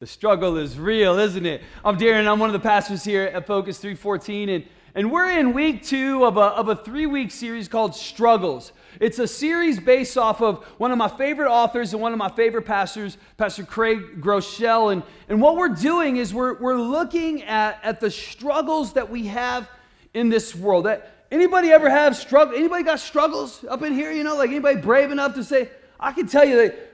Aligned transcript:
The 0.00 0.06
struggle 0.06 0.56
is 0.56 0.78
real, 0.78 1.18
isn't 1.18 1.44
it? 1.44 1.60
I'm 1.84 1.98
Darren. 1.98 2.26
I'm 2.26 2.38
one 2.38 2.48
of 2.48 2.54
the 2.54 2.66
pastors 2.66 3.04
here 3.04 3.24
at 3.24 3.46
Focus 3.46 3.76
314, 3.76 4.48
and, 4.48 4.64
and 4.94 5.12
we're 5.12 5.28
in 5.28 5.52
week 5.52 5.84
two 5.84 6.24
of 6.24 6.38
a, 6.38 6.40
of 6.40 6.70
a 6.70 6.76
three 6.76 7.04
week 7.04 7.30
series 7.30 7.68
called 7.68 7.94
Struggles. 7.94 8.72
It's 8.98 9.18
a 9.18 9.28
series 9.28 9.78
based 9.78 10.16
off 10.16 10.40
of 10.40 10.64
one 10.78 10.90
of 10.90 10.96
my 10.96 11.08
favorite 11.08 11.50
authors 11.50 11.92
and 11.92 12.00
one 12.00 12.14
of 12.14 12.18
my 12.18 12.30
favorite 12.30 12.64
pastors, 12.64 13.18
Pastor 13.36 13.62
Craig 13.62 14.22
Groeschel. 14.22 14.90
And, 14.90 15.02
and 15.28 15.42
what 15.42 15.56
we're 15.58 15.68
doing 15.68 16.16
is 16.16 16.32
we're, 16.32 16.58
we're 16.58 16.80
looking 16.80 17.42
at, 17.42 17.78
at 17.82 18.00
the 18.00 18.10
struggles 18.10 18.94
that 18.94 19.10
we 19.10 19.26
have 19.26 19.68
in 20.14 20.30
this 20.30 20.54
world. 20.54 20.86
That, 20.86 21.26
anybody 21.30 21.72
ever 21.72 21.90
have 21.90 22.16
struggle? 22.16 22.54
Anybody 22.54 22.84
got 22.84 23.00
struggles 23.00 23.66
up 23.68 23.82
in 23.82 23.92
here? 23.92 24.10
You 24.12 24.24
know, 24.24 24.38
like 24.38 24.48
anybody 24.48 24.80
brave 24.80 25.10
enough 25.10 25.34
to 25.34 25.44
say, 25.44 25.68
I 26.02 26.12
can 26.12 26.26
tell 26.26 26.46
you 26.46 26.56
that 26.56 26.89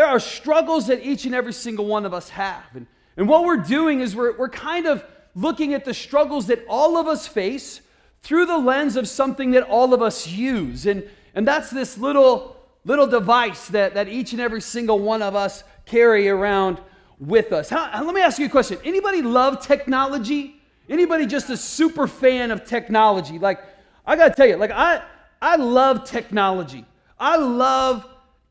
there 0.00 0.08
are 0.08 0.18
struggles 0.18 0.86
that 0.86 1.04
each 1.04 1.26
and 1.26 1.34
every 1.34 1.52
single 1.52 1.84
one 1.84 2.06
of 2.06 2.14
us 2.14 2.30
have. 2.30 2.64
And, 2.72 2.86
and 3.18 3.28
what 3.28 3.44
we're 3.44 3.58
doing 3.58 4.00
is 4.00 4.16
we're, 4.16 4.34
we're 4.34 4.48
kind 4.48 4.86
of 4.86 5.04
looking 5.34 5.74
at 5.74 5.84
the 5.84 5.92
struggles 5.92 6.46
that 6.46 6.64
all 6.70 6.96
of 6.96 7.06
us 7.06 7.26
face 7.26 7.82
through 8.22 8.46
the 8.46 8.56
lens 8.56 8.96
of 8.96 9.06
something 9.06 9.50
that 9.50 9.62
all 9.64 9.92
of 9.92 10.00
us 10.00 10.26
use. 10.26 10.86
And, 10.86 11.06
and 11.34 11.46
that's 11.46 11.68
this 11.68 11.98
little, 11.98 12.56
little 12.86 13.06
device 13.06 13.68
that, 13.68 13.92
that 13.92 14.08
each 14.08 14.32
and 14.32 14.40
every 14.40 14.62
single 14.62 14.98
one 14.98 15.20
of 15.20 15.36
us 15.36 15.64
carry 15.84 16.30
around 16.30 16.80
with 17.18 17.52
us. 17.52 17.68
How, 17.68 18.02
let 18.02 18.14
me 18.14 18.22
ask 18.22 18.38
you 18.38 18.46
a 18.46 18.48
question. 18.48 18.78
Anybody 18.82 19.20
love 19.20 19.60
technology? 19.60 20.62
Anybody 20.88 21.26
just 21.26 21.50
a 21.50 21.58
super 21.58 22.06
fan 22.06 22.50
of 22.50 22.64
technology? 22.64 23.38
Like, 23.38 23.60
I 24.06 24.16
gotta 24.16 24.32
tell 24.34 24.46
you, 24.46 24.56
like 24.56 24.70
I 24.70 25.02
I 25.42 25.56
love 25.56 26.04
technology. 26.04 26.86
I 27.18 27.36
love 27.36 28.06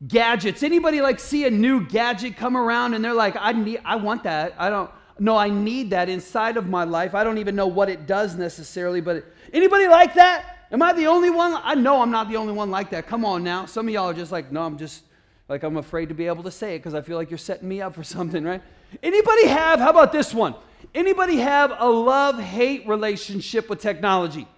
gadgets. 0.06 0.62
Anybody 0.62 1.00
like 1.00 1.20
see 1.20 1.46
a 1.46 1.50
new 1.50 1.86
gadget 1.86 2.36
come 2.36 2.56
around 2.56 2.94
and 2.94 3.04
they're 3.04 3.14
like, 3.14 3.36
I 3.38 3.52
need, 3.52 3.80
I 3.84 3.96
want 3.96 4.24
that. 4.24 4.54
I 4.58 4.70
don't. 4.70 4.90
No, 5.18 5.36
I 5.36 5.50
need 5.50 5.90
that 5.90 6.08
inside 6.08 6.56
of 6.56 6.66
my 6.66 6.84
life. 6.84 7.14
I 7.14 7.24
don't 7.24 7.36
even 7.36 7.54
know 7.54 7.66
what 7.66 7.90
it 7.90 8.06
does 8.06 8.36
necessarily, 8.36 9.02
but 9.02 9.22
anybody 9.52 9.86
like 9.86 10.14
that? 10.14 10.66
Am 10.72 10.80
I 10.80 10.94
the 10.94 11.08
only 11.08 11.28
one? 11.28 11.60
I 11.62 11.74
know 11.74 12.00
I'm 12.00 12.10
not 12.10 12.30
the 12.30 12.36
only 12.36 12.54
one 12.54 12.70
like 12.70 12.88
that. 12.90 13.06
Come 13.06 13.26
on 13.26 13.44
now. 13.44 13.66
Some 13.66 13.86
of 13.86 13.92
y'all 13.92 14.08
are 14.08 14.14
just 14.14 14.32
like, 14.32 14.50
no, 14.50 14.62
I'm 14.62 14.78
just 14.78 15.02
like 15.50 15.62
I'm 15.62 15.76
afraid 15.76 16.08
to 16.08 16.14
be 16.14 16.26
able 16.26 16.44
to 16.44 16.50
say 16.50 16.76
it 16.76 16.78
because 16.78 16.94
I 16.94 17.02
feel 17.02 17.18
like 17.18 17.30
you're 17.30 17.36
setting 17.36 17.68
me 17.68 17.82
up 17.82 17.94
for 17.94 18.04
something, 18.16 18.44
right? 18.44 18.62
Anybody 19.02 19.48
have? 19.48 19.78
How 19.78 19.90
about 19.90 20.10
this 20.10 20.32
one? 20.32 20.54
Anybody 20.94 21.36
have 21.36 21.74
a 21.78 21.88
love-hate 21.88 22.88
relationship 22.88 23.68
with 23.68 23.80
technology? 23.80 24.48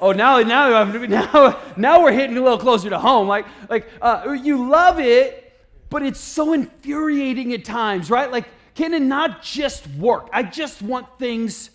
Oh, 0.00 0.12
now, 0.12 0.40
now, 0.40 0.84
now, 0.84 1.60
now 1.76 2.02
we're 2.02 2.12
hitting 2.12 2.36
a 2.36 2.40
little 2.40 2.58
closer 2.58 2.88
to 2.90 2.98
home. 2.98 3.26
Like, 3.26 3.46
like 3.68 3.88
uh, 4.00 4.36
you 4.42 4.68
love 4.68 5.00
it, 5.00 5.52
but 5.90 6.02
it's 6.02 6.20
so 6.20 6.52
infuriating 6.52 7.52
at 7.52 7.64
times, 7.64 8.10
right? 8.10 8.30
Like, 8.30 8.46
can 8.74 8.94
it 8.94 9.02
not 9.02 9.42
just 9.42 9.86
work? 9.88 10.28
I 10.32 10.44
just 10.44 10.82
want 10.82 11.06
things 11.18 11.70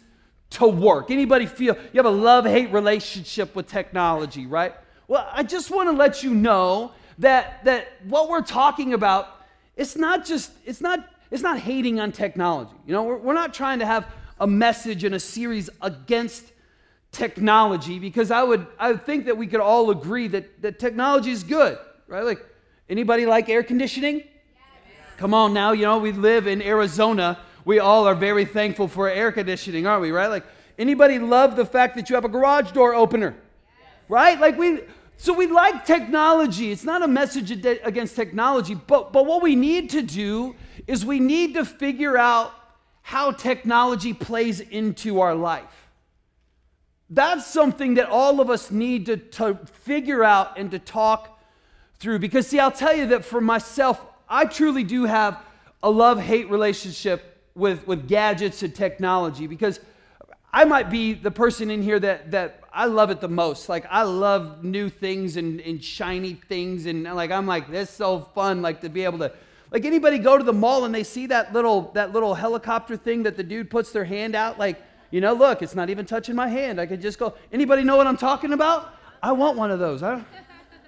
to 0.52 0.68
work. 0.68 1.12
Anybody 1.12 1.48
feel 1.48 1.76
you 1.76 1.98
have 1.98 2.06
a 2.06 2.10
love-hate 2.10 2.72
relationship 2.72 3.56
with 3.56 3.68
technology, 3.68 4.46
right? 4.46 4.74
Well, 5.08 5.28
I 5.34 5.44
just 5.44 5.70
want 5.70 5.90
to 5.90 5.96
let 5.96 6.24
you 6.24 6.34
know 6.34 6.94
that 7.20 7.66
that 7.66 7.88
what 8.06 8.30
we're 8.30 8.42
talking 8.42 8.94
about, 8.94 9.46
it's 9.76 9.98
not 9.98 10.26
just 10.26 10.52
it's 10.66 10.80
not 10.80 11.10
it's 11.30 11.44
not 11.44 11.60
hating 11.60 12.00
on 12.00 12.12
technology. 12.12 12.76
You 12.86 12.94
know, 12.94 13.04
we're, 13.04 13.18
we're 13.18 13.34
not 13.34 13.54
trying 13.54 13.80
to 13.80 13.86
have 13.86 14.08
a 14.40 14.48
message 14.48 15.04
in 15.04 15.14
a 15.14 15.20
series 15.20 15.70
against 15.82 16.53
technology 17.14 18.00
because 18.00 18.32
I 18.32 18.44
would 18.44 18.68
I 18.78 18.92
would 18.92 19.06
think 19.06 19.26
that 19.26 19.38
we 19.38 19.48
could 19.48 19.62
all 19.62 19.92
agree 19.92 20.28
that, 20.30 20.62
that 20.62 20.80
technology 20.80 21.32
is 21.32 21.44
good, 21.44 21.78
right? 22.08 22.24
Like 22.24 22.46
anybody 22.90 23.26
like 23.26 23.48
air 23.48 23.64
conditioning? 23.64 24.18
Yes. 24.18 24.28
Come 25.18 25.34
on 25.34 25.54
now, 25.54 25.72
you 25.72 25.84
know, 25.84 26.00
we 26.00 26.12
live 26.12 26.48
in 26.48 26.62
Arizona. 26.62 27.40
We 27.64 27.80
all 27.80 28.06
are 28.06 28.16
very 28.16 28.44
thankful 28.44 28.90
for 28.90 29.08
air 29.08 29.32
conditioning, 29.32 29.88
aren't 29.88 30.02
we, 30.02 30.12
right? 30.12 30.28
Like 30.28 30.44
anybody 30.78 31.20
love 31.20 31.56
the 31.56 31.66
fact 31.66 31.96
that 31.96 32.10
you 32.10 32.16
have 32.16 32.26
a 32.26 32.30
garage 32.30 32.72
door 32.72 32.94
opener? 32.94 33.36
Yes. 33.80 33.88
Right? 34.10 34.40
Like 34.40 34.58
we 34.58 34.82
so 35.16 35.32
we 35.32 35.48
like 35.48 35.86
technology. 35.86 36.72
It's 36.72 36.84
not 36.84 37.04
a 37.04 37.08
message 37.08 37.52
against 37.52 38.16
technology, 38.16 38.74
but 38.74 39.14
but 39.14 39.26
what 39.26 39.42
we 39.42 39.56
need 39.56 39.92
to 39.92 40.02
do 40.02 40.56
is 40.88 41.06
we 41.06 41.20
need 41.20 41.54
to 41.54 41.64
figure 41.64 42.18
out 42.18 42.52
how 43.04 43.32
technology 43.32 44.14
plays 44.14 44.60
into 44.60 45.20
our 45.20 45.36
life. 45.36 45.83
That's 47.14 47.46
something 47.46 47.96
that 47.96 48.10
all 48.10 48.42
of 48.42 48.50
us 48.50 48.72
need 48.72 49.06
to, 49.06 49.18
to 49.18 49.56
figure 49.66 50.24
out 50.24 50.58
and 50.58 50.72
to 50.72 50.80
talk 50.80 51.40
through. 52.00 52.20
Because, 52.20 52.48
see, 52.48 52.60
I'll 52.60 52.72
tell 52.72 52.96
you 52.96 53.08
that 53.08 53.24
for 53.24 53.40
myself, 53.40 54.04
I 54.28 54.46
truly 54.46 54.84
do 54.84 55.06
have 55.06 55.40
a 55.84 55.92
love 55.92 56.20
hate 56.20 56.50
relationship 56.50 57.38
with, 57.54 57.86
with 57.86 58.08
gadgets 58.08 58.64
and 58.64 58.74
technology 58.74 59.46
because 59.46 59.80
I 60.52 60.66
might 60.66 60.90
be 60.90 61.14
the 61.14 61.30
person 61.30 61.70
in 61.70 61.84
here 61.84 62.00
that, 62.00 62.32
that 62.32 62.62
I 62.74 62.86
love 62.86 63.12
it 63.12 63.22
the 63.22 63.28
most. 63.28 63.70
Like, 63.70 63.86
I 63.92 64.02
love 64.04 64.64
new 64.64 64.90
things 64.90 65.38
and, 65.38 65.60
and 65.62 65.84
shiny 65.84 66.34
things. 66.34 66.88
And, 66.88 67.04
like, 67.04 67.30
I'm 67.30 67.46
like, 67.46 67.70
this 67.70 67.90
is 67.90 67.96
so 67.96 68.22
fun, 68.34 68.64
like, 68.64 68.82
to 68.82 68.90
be 68.90 69.04
able 69.04 69.20
to. 69.20 69.32
Like, 69.70 69.86
anybody 69.86 70.18
go 70.18 70.38
to 70.38 70.44
the 70.44 70.54
mall 70.54 70.86
and 70.86 70.96
they 70.96 71.04
see 71.04 71.28
that 71.28 71.54
little, 71.54 71.92
that 71.94 72.12
little 72.12 72.34
helicopter 72.34 72.98
thing 72.98 73.24
that 73.24 73.38
the 73.38 73.44
dude 73.44 73.70
puts 73.70 73.92
their 73.92 74.06
hand 74.06 74.36
out? 74.36 74.58
Like, 74.58 74.82
you 75.14 75.22
know, 75.22 75.34
look, 75.34 75.62
it's 75.62 75.76
not 75.76 75.92
even 75.92 76.08
touching 76.08 76.34
my 76.34 76.48
hand. 76.48 76.82
I 76.82 76.88
could 76.88 77.00
just 77.00 77.20
go, 77.20 77.36
anybody 77.52 77.84
know 77.84 77.98
what 77.98 78.08
I'm 78.08 78.18
talking 78.18 78.52
about? 78.52 78.96
I 79.22 79.32
want 79.32 79.60
one 79.60 79.70
of 79.70 79.78
those. 79.78 80.02
I, 80.02 80.24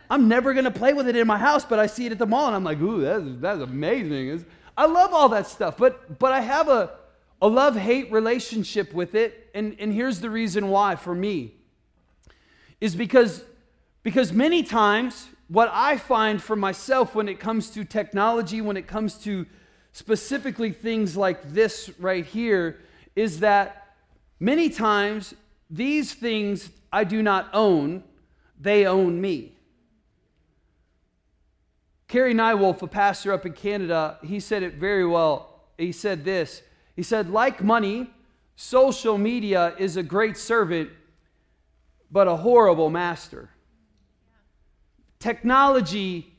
am 0.10 0.28
never 0.28 0.52
going 0.54 0.66
to 0.66 0.72
play 0.72 0.94
with 0.94 1.08
it 1.08 1.16
in 1.16 1.28
my 1.28 1.38
house, 1.38 1.64
but 1.64 1.78
I 1.78 1.86
see 1.86 2.08
it 2.08 2.12
at 2.12 2.18
the 2.18 2.26
mall 2.26 2.48
and 2.48 2.56
I'm 2.56 2.64
like, 2.64 2.82
ooh, 2.82 3.02
that's, 3.02 3.24
that's 3.40 3.62
amazing. 3.62 4.30
It's, 4.30 4.44
I 4.76 4.88
love 4.88 5.14
all 5.14 5.30
that 5.30 5.46
stuff, 5.46 5.78
but, 5.78 6.18
but 6.18 6.32
I 6.32 6.42
have 6.42 6.70
a, 6.70 6.96
a 7.40 7.48
love 7.48 7.76
hate 7.76 8.12
relationship 8.12 8.96
with 8.96 9.14
it. 9.14 9.52
And, 9.54 9.76
and 9.78 9.94
here's 9.94 10.22
the 10.22 10.32
reason 10.32 10.70
why 10.70 10.96
for 10.96 11.14
me 11.14 11.54
is 12.82 12.96
because, 12.96 13.44
because 14.02 14.34
many 14.34 14.64
times 14.64 15.28
what 15.50 15.70
I 15.72 15.98
find 15.98 16.42
for 16.42 16.56
myself 16.56 17.14
when 17.14 17.30
it 17.30 17.40
comes 17.40 17.70
to 17.70 17.86
technology, 17.86 18.60
when 18.60 18.76
it 18.76 18.88
comes 18.88 19.20
to 19.20 19.46
specifically 19.92 20.72
things 20.72 21.16
like 21.16 21.54
this 21.54 21.92
right 22.00 22.26
here, 22.26 22.80
is 23.16 23.42
that 23.42 23.84
Many 24.40 24.70
times, 24.70 25.34
these 25.70 26.14
things 26.14 26.70
I 26.92 27.04
do 27.04 27.24
not 27.24 27.50
own, 27.54 28.04
they 28.60 28.86
own 28.86 29.20
me. 29.20 29.54
Carey 32.08 32.34
Nieuwhof, 32.34 32.82
a 32.82 32.88
pastor 32.88 33.34
up 33.34 33.46
in 33.46 33.54
Canada, 33.54 34.18
he 34.24 34.40
said 34.40 34.64
it 34.64 34.76
very 34.76 35.06
well. 35.06 35.64
He 35.78 35.92
said 35.92 36.24
this 36.24 36.62
He 36.96 37.04
said, 37.04 37.30
like 37.30 37.64
money, 37.64 38.10
social 38.56 39.18
media 39.18 39.74
is 39.78 39.98
a 39.98 40.04
great 40.04 40.38
servant, 40.38 40.90
but 42.12 42.28
a 42.28 42.36
horrible 42.36 42.90
master. 42.90 43.50
Technology 45.20 46.35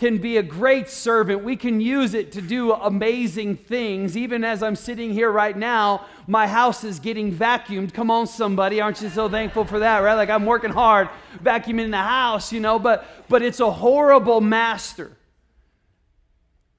can 0.00 0.16
be 0.16 0.38
a 0.38 0.42
great 0.42 0.88
servant. 0.88 1.44
We 1.44 1.56
can 1.56 1.78
use 1.78 2.14
it 2.14 2.32
to 2.32 2.40
do 2.40 2.72
amazing 2.72 3.54
things. 3.54 4.16
Even 4.16 4.44
as 4.44 4.62
I'm 4.62 4.74
sitting 4.74 5.12
here 5.12 5.30
right 5.30 5.54
now, 5.54 6.06
my 6.26 6.46
house 6.46 6.84
is 6.84 6.98
getting 6.98 7.30
vacuumed. 7.30 7.92
Come 7.92 8.10
on, 8.10 8.26
somebody. 8.26 8.80
Aren't 8.80 9.02
you 9.02 9.10
so 9.10 9.28
thankful 9.28 9.66
for 9.66 9.80
that, 9.80 9.98
right? 9.98 10.14
Like 10.14 10.30
I'm 10.30 10.46
working 10.46 10.70
hard 10.70 11.10
vacuuming 11.44 11.90
the 11.90 11.98
house, 11.98 12.50
you 12.50 12.60
know, 12.60 12.78
but, 12.78 13.06
but 13.28 13.42
it's 13.42 13.60
a 13.60 13.70
horrible 13.70 14.40
master. 14.40 15.14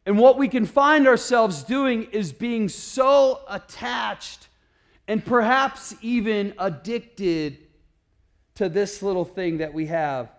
And 0.08 0.18
what 0.18 0.40
we 0.40 0.48
can 0.48 0.66
find 0.66 1.08
ourselves 1.08 1.64
doing 1.64 2.06
is 2.06 2.34
being 2.34 2.70
so 2.70 3.42
attached 3.48 4.48
and 5.08 5.24
perhaps 5.24 5.94
even 6.02 6.56
addicted 6.58 7.60
to 8.56 8.68
this 8.68 9.04
little 9.04 9.26
thing 9.26 9.60
that 9.60 9.76
we 9.76 9.86
have 9.86 10.31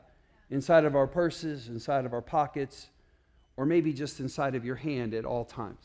inside 0.53 0.85
of 0.85 0.95
our 0.95 1.07
purses, 1.07 1.69
inside 1.69 2.05
of 2.05 2.13
our 2.13 2.21
pockets, 2.21 2.91
or 3.57 3.65
maybe 3.65 3.93
just 3.93 4.21
inside 4.21 4.55
of 4.55 4.65
your 4.65 4.77
hand 4.77 5.15
at 5.15 5.25
all 5.25 5.47
times. 5.47 5.83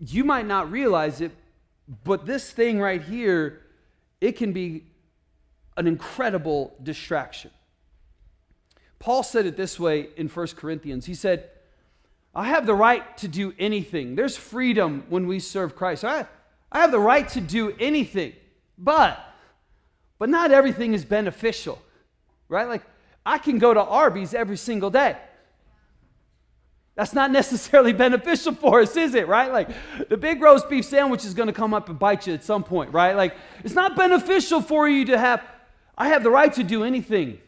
You 0.00 0.24
might 0.24 0.46
not 0.46 0.70
realize 0.70 1.20
it, 1.20 1.30
but 2.04 2.26
this 2.26 2.50
thing 2.50 2.80
right 2.80 3.00
here, 3.00 3.60
it 4.20 4.32
can 4.32 4.52
be 4.52 4.84
an 5.76 5.86
incredible 5.86 6.74
distraction. 6.82 7.52
Paul 8.98 9.22
said 9.22 9.46
it 9.46 9.56
this 9.56 9.78
way 9.78 10.08
in 10.16 10.28
1 10.28 10.46
Corinthians. 10.56 11.06
He 11.06 11.14
said, 11.14 11.48
I 12.34 12.48
have 12.48 12.66
the 12.66 12.74
right 12.74 13.16
to 13.18 13.28
do 13.28 13.54
anything. 13.60 14.16
There's 14.16 14.36
freedom 14.36 15.04
when 15.08 15.28
we 15.28 15.38
serve 15.38 15.76
Christ. 15.76 16.04
I, 16.04 16.26
I 16.70 16.80
have 16.80 16.90
the 16.90 16.98
right 16.98 17.28
to 17.30 17.40
do 17.40 17.74
anything, 17.78 18.32
but 18.76 19.24
but 20.18 20.28
not 20.28 20.50
everything 20.50 20.94
is 20.94 21.04
beneficial 21.04 21.80
right? 22.48 22.68
Like, 22.68 22.82
I 23.24 23.38
can 23.38 23.58
go 23.58 23.74
to 23.74 23.82
Arby's 23.82 24.34
every 24.34 24.56
single 24.56 24.90
day. 24.90 25.16
That's 26.94 27.12
not 27.12 27.30
necessarily 27.40 27.92
beneficial 27.92 28.54
for 28.54 28.80
us, 28.80 28.96
is 28.96 29.14
it, 29.14 29.28
right? 29.28 29.52
Like, 29.52 29.68
the 30.08 30.16
big 30.16 30.42
roast 30.42 30.68
beef 30.68 30.84
sandwich 30.84 31.24
is 31.24 31.34
to 31.34 31.52
come 31.52 31.74
up 31.74 31.88
and 31.88 31.98
bite 31.98 32.26
you 32.26 32.34
at 32.34 32.42
some 32.42 32.64
point, 32.64 32.92
right? 32.92 33.14
Like, 33.16 33.36
it's 33.62 33.74
not 33.74 33.96
beneficial 33.96 34.60
for 34.60 34.88
you 34.88 35.04
to 35.06 35.18
have, 35.18 35.44
I 35.96 36.08
have 36.08 36.22
the 36.22 36.30
right 36.30 36.52
to 36.54 36.64
do 36.64 36.84
anything, 36.84 37.38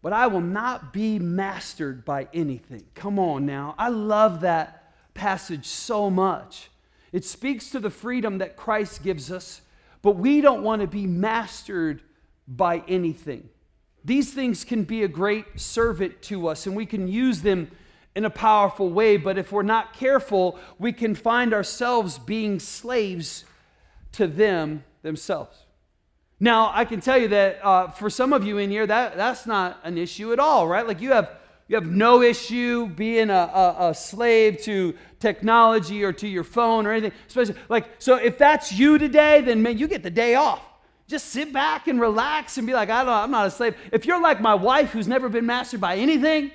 but 0.00 0.12
I 0.12 0.28
will 0.28 0.40
not 0.40 0.92
be 0.92 1.18
mastered 1.18 2.04
by 2.04 2.28
anything. 2.32 2.84
Come 2.94 3.18
on 3.18 3.46
now. 3.46 3.74
I 3.78 3.88
love 3.88 4.40
that 4.40 4.92
passage 5.14 5.66
so 5.66 6.10
much. 6.10 6.70
It 7.12 7.24
speaks 7.24 7.70
to 7.70 7.80
the 7.80 7.90
freedom 7.90 8.38
that 8.38 8.56
Christ 8.56 9.02
gives 9.02 9.30
us, 9.30 9.60
but 10.02 10.16
we 10.16 10.40
don't 10.40 10.62
want 10.62 10.82
to 10.82 10.88
be 10.88 11.06
mastered 11.06 12.02
by 12.48 12.82
anything. 12.88 13.48
These 14.04 14.34
things 14.34 14.64
can 14.64 14.84
be 14.84 15.02
a 15.02 15.08
great 15.08 15.58
servant 15.58 16.20
to 16.22 16.48
us, 16.48 16.66
and 16.66 16.76
we 16.76 16.86
can 16.86 17.08
use 17.08 17.40
them 17.40 17.70
in 18.14 18.24
a 18.24 18.30
powerful 18.30 18.90
way, 18.90 19.16
but 19.16 19.38
if 19.38 19.50
we're 19.50 19.62
not 19.62 19.94
careful, 19.94 20.58
we 20.78 20.92
can 20.92 21.14
find 21.14 21.52
ourselves 21.52 22.18
being 22.18 22.60
slaves 22.60 23.44
to 24.12 24.26
them 24.26 24.84
themselves. 25.02 25.58
Now, 26.38 26.70
I 26.72 26.84
can 26.84 27.00
tell 27.00 27.18
you 27.18 27.28
that 27.28 27.64
uh, 27.64 27.88
for 27.88 28.10
some 28.10 28.32
of 28.32 28.44
you 28.44 28.58
in 28.58 28.70
here, 28.70 28.86
that, 28.86 29.16
that's 29.16 29.46
not 29.46 29.80
an 29.82 29.98
issue 29.98 30.32
at 30.32 30.38
all, 30.38 30.68
right? 30.68 30.86
Like 30.86 31.00
you 31.00 31.12
have, 31.12 31.30
you 31.66 31.76
have 31.76 31.86
no 31.86 32.22
issue 32.22 32.86
being 32.86 33.30
a, 33.30 33.32
a, 33.32 33.76
a 33.90 33.94
slave 33.94 34.60
to 34.62 34.94
technology 35.18 36.04
or 36.04 36.12
to 36.12 36.28
your 36.28 36.44
phone 36.44 36.86
or 36.86 36.92
anything. 36.92 37.12
Especially, 37.26 37.54
like, 37.68 37.86
so 37.98 38.16
if 38.16 38.36
that's 38.36 38.72
you 38.72 38.98
today, 38.98 39.40
then 39.40 39.62
man, 39.62 39.78
you 39.78 39.88
get 39.88 40.02
the 40.02 40.10
day 40.10 40.34
off. 40.34 40.60
Just 41.06 41.26
sit 41.26 41.52
back 41.52 41.86
and 41.86 42.00
relax 42.00 42.56
and 42.56 42.66
be 42.66 42.72
like, 42.72 42.88
I 42.88 43.04
don't, 43.04 43.12
I'm 43.12 43.30
not 43.30 43.46
a 43.46 43.50
slave. 43.50 43.76
If 43.92 44.06
you're 44.06 44.20
like 44.20 44.40
my 44.40 44.54
wife 44.54 44.90
who's 44.90 45.06
never 45.06 45.28
been 45.28 45.44
mastered 45.46 45.80
by 45.80 45.96
anything, 45.96 46.50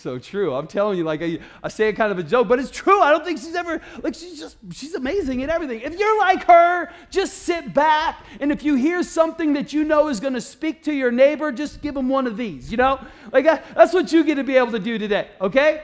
so 0.00 0.18
true. 0.18 0.54
I'm 0.54 0.66
telling 0.66 0.96
you, 0.96 1.04
like 1.04 1.20
I, 1.22 1.38
I, 1.62 1.68
say 1.68 1.88
it 1.90 1.92
kind 1.92 2.10
of 2.10 2.18
a 2.18 2.22
joke, 2.22 2.48
but 2.48 2.58
it's 2.58 2.70
true. 2.70 3.00
I 3.00 3.10
don't 3.10 3.22
think 3.22 3.38
she's 3.38 3.54
ever 3.54 3.82
like 4.02 4.14
she's 4.14 4.40
just 4.40 4.56
she's 4.72 4.94
amazing 4.94 5.42
at 5.42 5.50
everything. 5.50 5.80
If 5.82 5.98
you're 5.98 6.18
like 6.18 6.44
her, 6.44 6.90
just 7.10 7.42
sit 7.42 7.74
back, 7.74 8.24
and 8.40 8.50
if 8.50 8.62
you 8.62 8.76
hear 8.76 9.02
something 9.02 9.52
that 9.52 9.74
you 9.74 9.84
know 9.84 10.08
is 10.08 10.18
going 10.18 10.32
to 10.32 10.40
speak 10.40 10.82
to 10.84 10.92
your 10.92 11.10
neighbor, 11.10 11.52
just 11.52 11.82
give 11.82 11.94
them 11.94 12.08
one 12.08 12.26
of 12.26 12.38
these. 12.38 12.70
You 12.70 12.78
know, 12.78 12.98
like 13.30 13.44
that's 13.44 13.92
what 13.92 14.10
you 14.10 14.24
get 14.24 14.36
to 14.36 14.44
be 14.44 14.56
able 14.56 14.72
to 14.72 14.78
do 14.78 14.96
today. 14.98 15.28
Okay, 15.38 15.82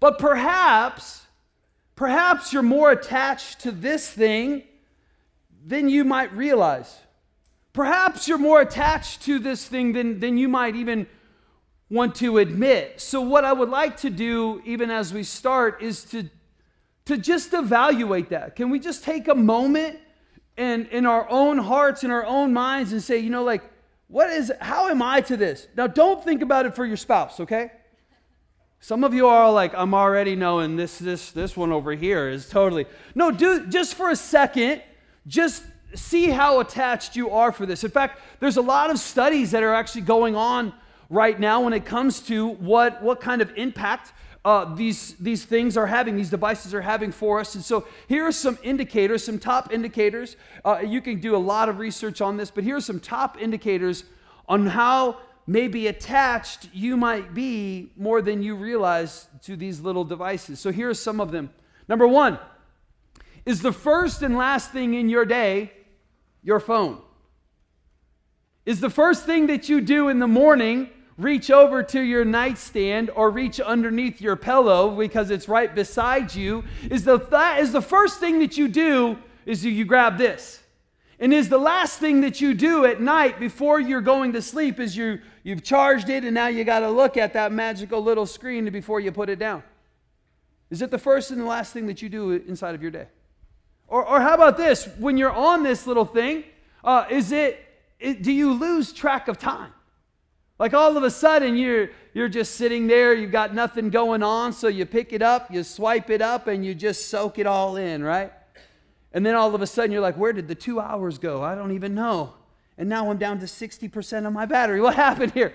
but 0.00 0.18
perhaps, 0.18 1.26
perhaps 1.98 2.52
you're 2.52 2.62
more 2.62 2.92
attached 2.92 3.58
to 3.58 3.72
this 3.72 4.08
thing 4.08 4.62
than 5.66 5.88
you 5.88 6.04
might 6.04 6.32
realize. 6.32 6.96
Perhaps 7.72 8.28
you're 8.28 8.38
more 8.38 8.60
attached 8.60 9.22
to 9.22 9.40
this 9.40 9.66
thing 9.66 9.92
than, 9.94 10.20
than 10.20 10.38
you 10.38 10.48
might 10.48 10.76
even 10.76 11.08
want 11.90 12.14
to 12.14 12.38
admit. 12.38 13.00
So, 13.00 13.20
what 13.20 13.44
I 13.44 13.52
would 13.52 13.68
like 13.68 13.96
to 13.98 14.10
do, 14.10 14.62
even 14.64 14.92
as 14.92 15.12
we 15.12 15.24
start, 15.24 15.82
is 15.82 16.04
to, 16.04 16.30
to 17.06 17.18
just 17.18 17.52
evaluate 17.52 18.28
that. 18.28 18.54
Can 18.54 18.70
we 18.70 18.78
just 18.78 19.02
take 19.02 19.26
a 19.26 19.34
moment 19.34 19.98
and 20.56 20.86
in 20.88 21.04
our 21.04 21.28
own 21.28 21.58
hearts 21.58 22.04
in 22.04 22.12
our 22.12 22.24
own 22.24 22.52
minds 22.52 22.92
and 22.92 23.02
say, 23.02 23.18
you 23.18 23.30
know, 23.30 23.42
like, 23.42 23.64
what 24.06 24.30
is, 24.30 24.52
how 24.60 24.88
am 24.88 25.02
I 25.02 25.20
to 25.22 25.36
this? 25.36 25.66
Now, 25.76 25.88
don't 25.88 26.22
think 26.22 26.42
about 26.42 26.64
it 26.64 26.76
for 26.76 26.86
your 26.86 26.96
spouse, 26.96 27.40
okay? 27.40 27.72
Some 28.80 29.02
of 29.02 29.12
you 29.12 29.26
are 29.26 29.50
like, 29.50 29.74
I'm 29.74 29.92
already 29.92 30.36
knowing 30.36 30.76
this, 30.76 30.98
this, 30.98 31.32
this 31.32 31.56
one 31.56 31.72
over 31.72 31.92
here 31.92 32.28
is 32.28 32.48
totally. 32.48 32.86
No, 33.14 33.30
do 33.30 33.66
just 33.66 33.94
for 33.94 34.10
a 34.10 34.16
second, 34.16 34.82
just 35.26 35.64
see 35.94 36.28
how 36.28 36.60
attached 36.60 37.16
you 37.16 37.30
are 37.30 37.50
for 37.50 37.66
this. 37.66 37.82
In 37.82 37.90
fact, 37.90 38.20
there's 38.40 38.56
a 38.56 38.62
lot 38.62 38.90
of 38.90 38.98
studies 38.98 39.50
that 39.50 39.62
are 39.62 39.74
actually 39.74 40.02
going 40.02 40.36
on 40.36 40.72
right 41.10 41.38
now 41.38 41.62
when 41.62 41.72
it 41.72 41.84
comes 41.84 42.20
to 42.20 42.48
what, 42.48 43.02
what 43.02 43.20
kind 43.20 43.42
of 43.42 43.50
impact 43.56 44.12
uh, 44.44 44.74
these, 44.76 45.14
these 45.14 45.44
things 45.44 45.76
are 45.76 45.86
having, 45.86 46.16
these 46.16 46.30
devices 46.30 46.72
are 46.72 46.80
having 46.80 47.10
for 47.10 47.40
us. 47.40 47.54
And 47.54 47.64
so 47.64 47.86
here 48.06 48.24
are 48.24 48.32
some 48.32 48.58
indicators, 48.62 49.24
some 49.24 49.38
top 49.38 49.72
indicators. 49.72 50.36
Uh, 50.64 50.78
you 50.84 51.00
can 51.00 51.20
do 51.20 51.34
a 51.34 51.38
lot 51.38 51.68
of 51.68 51.78
research 51.78 52.20
on 52.20 52.36
this, 52.36 52.50
but 52.50 52.64
here 52.64 52.76
are 52.76 52.80
some 52.80 53.00
top 53.00 53.40
indicators 53.40 54.04
on 54.48 54.66
how 54.66 55.18
maybe 55.48 55.86
attached 55.86 56.68
you 56.74 56.94
might 56.94 57.32
be 57.32 57.90
more 57.96 58.20
than 58.20 58.42
you 58.42 58.54
realize 58.54 59.28
to 59.42 59.56
these 59.56 59.80
little 59.80 60.04
devices. 60.04 60.60
So 60.60 60.70
here 60.70 60.90
are 60.90 60.94
some 60.94 61.20
of 61.20 61.32
them. 61.32 61.48
Number 61.88 62.06
one 62.06 62.38
is 63.46 63.62
the 63.62 63.72
first 63.72 64.20
and 64.22 64.36
last 64.36 64.72
thing 64.72 64.92
in 64.92 65.08
your 65.08 65.24
day 65.24 65.72
your 66.42 66.60
phone. 66.60 67.00
Is 68.66 68.80
the 68.80 68.90
first 68.90 69.24
thing 69.24 69.46
that 69.46 69.70
you 69.70 69.80
do 69.80 70.08
in 70.08 70.18
the 70.18 70.28
morning 70.28 70.90
reach 71.16 71.50
over 71.50 71.82
to 71.82 72.00
your 72.00 72.26
nightstand 72.26 73.08
or 73.16 73.30
reach 73.30 73.58
underneath 73.58 74.20
your 74.20 74.36
pillow 74.36 74.94
because 74.94 75.30
it's 75.30 75.48
right 75.48 75.74
beside 75.74 76.34
you 76.34 76.62
is 76.90 77.04
the, 77.04 77.18
that 77.18 77.58
is 77.58 77.72
the 77.72 77.80
first 77.80 78.20
thing 78.20 78.38
that 78.40 78.58
you 78.58 78.68
do 78.68 79.18
is 79.46 79.64
you, 79.64 79.72
you 79.72 79.86
grab 79.86 80.18
this 80.18 80.62
and 81.20 81.34
is 81.34 81.48
the 81.48 81.58
last 81.58 81.98
thing 81.98 82.20
that 82.20 82.40
you 82.40 82.54
do 82.54 82.84
at 82.84 83.00
night 83.00 83.40
before 83.40 83.80
you're 83.80 84.00
going 84.00 84.32
to 84.32 84.42
sleep 84.42 84.78
is 84.78 84.96
you 84.96 85.20
you've 85.48 85.62
charged 85.62 86.08
it 86.08 86.24
and 86.24 86.34
now 86.34 86.46
you 86.46 86.62
got 86.64 86.80
to 86.80 86.90
look 86.90 87.16
at 87.16 87.32
that 87.32 87.50
magical 87.52 88.02
little 88.02 88.26
screen 88.26 88.68
before 88.70 89.00
you 89.00 89.10
put 89.10 89.28
it 89.28 89.38
down 89.38 89.62
is 90.70 90.82
it 90.82 90.90
the 90.90 90.98
first 90.98 91.30
and 91.30 91.40
the 91.40 91.44
last 91.44 91.72
thing 91.72 91.86
that 91.86 92.02
you 92.02 92.08
do 92.08 92.32
inside 92.32 92.74
of 92.74 92.82
your 92.82 92.90
day 92.90 93.06
or, 93.86 94.04
or 94.04 94.20
how 94.20 94.34
about 94.34 94.56
this 94.56 94.86
when 94.98 95.16
you're 95.16 95.32
on 95.32 95.62
this 95.62 95.86
little 95.86 96.04
thing 96.04 96.44
uh, 96.84 97.06
is 97.10 97.32
it, 97.32 97.58
it 97.98 98.22
do 98.22 98.32
you 98.32 98.52
lose 98.52 98.92
track 98.92 99.28
of 99.28 99.38
time 99.38 99.72
like 100.58 100.74
all 100.74 100.96
of 100.96 101.02
a 101.02 101.10
sudden 101.10 101.56
you're 101.56 101.90
you're 102.14 102.28
just 102.28 102.56
sitting 102.56 102.88
there, 102.88 103.14
you've 103.14 103.30
got 103.30 103.54
nothing 103.54 103.90
going 103.90 104.24
on, 104.24 104.52
so 104.52 104.66
you 104.66 104.84
pick 104.86 105.12
it 105.12 105.22
up, 105.22 105.52
you 105.52 105.62
swipe 105.62 106.10
it 106.10 106.20
up, 106.20 106.48
and 106.48 106.66
you 106.66 106.74
just 106.74 107.10
soak 107.10 107.38
it 107.38 107.46
all 107.46 107.76
in, 107.76 108.02
right? 108.02 108.32
And 109.12 109.24
then 109.24 109.36
all 109.36 109.54
of 109.54 109.62
a 109.62 109.68
sudden 109.68 109.92
you're 109.92 110.00
like, 110.00 110.16
where 110.16 110.32
did 110.32 110.48
the 110.48 110.56
two 110.56 110.80
hours 110.80 111.18
go? 111.18 111.44
I 111.44 111.54
don't 111.54 111.70
even 111.70 111.94
know. 111.94 112.34
And 112.78 112.88
now 112.88 113.10
I'm 113.10 113.18
down 113.18 113.40
to 113.40 113.46
60% 113.46 114.26
of 114.26 114.32
my 114.32 114.46
battery. 114.46 114.80
What 114.80 114.94
happened 115.08 115.32
here? 115.32 115.52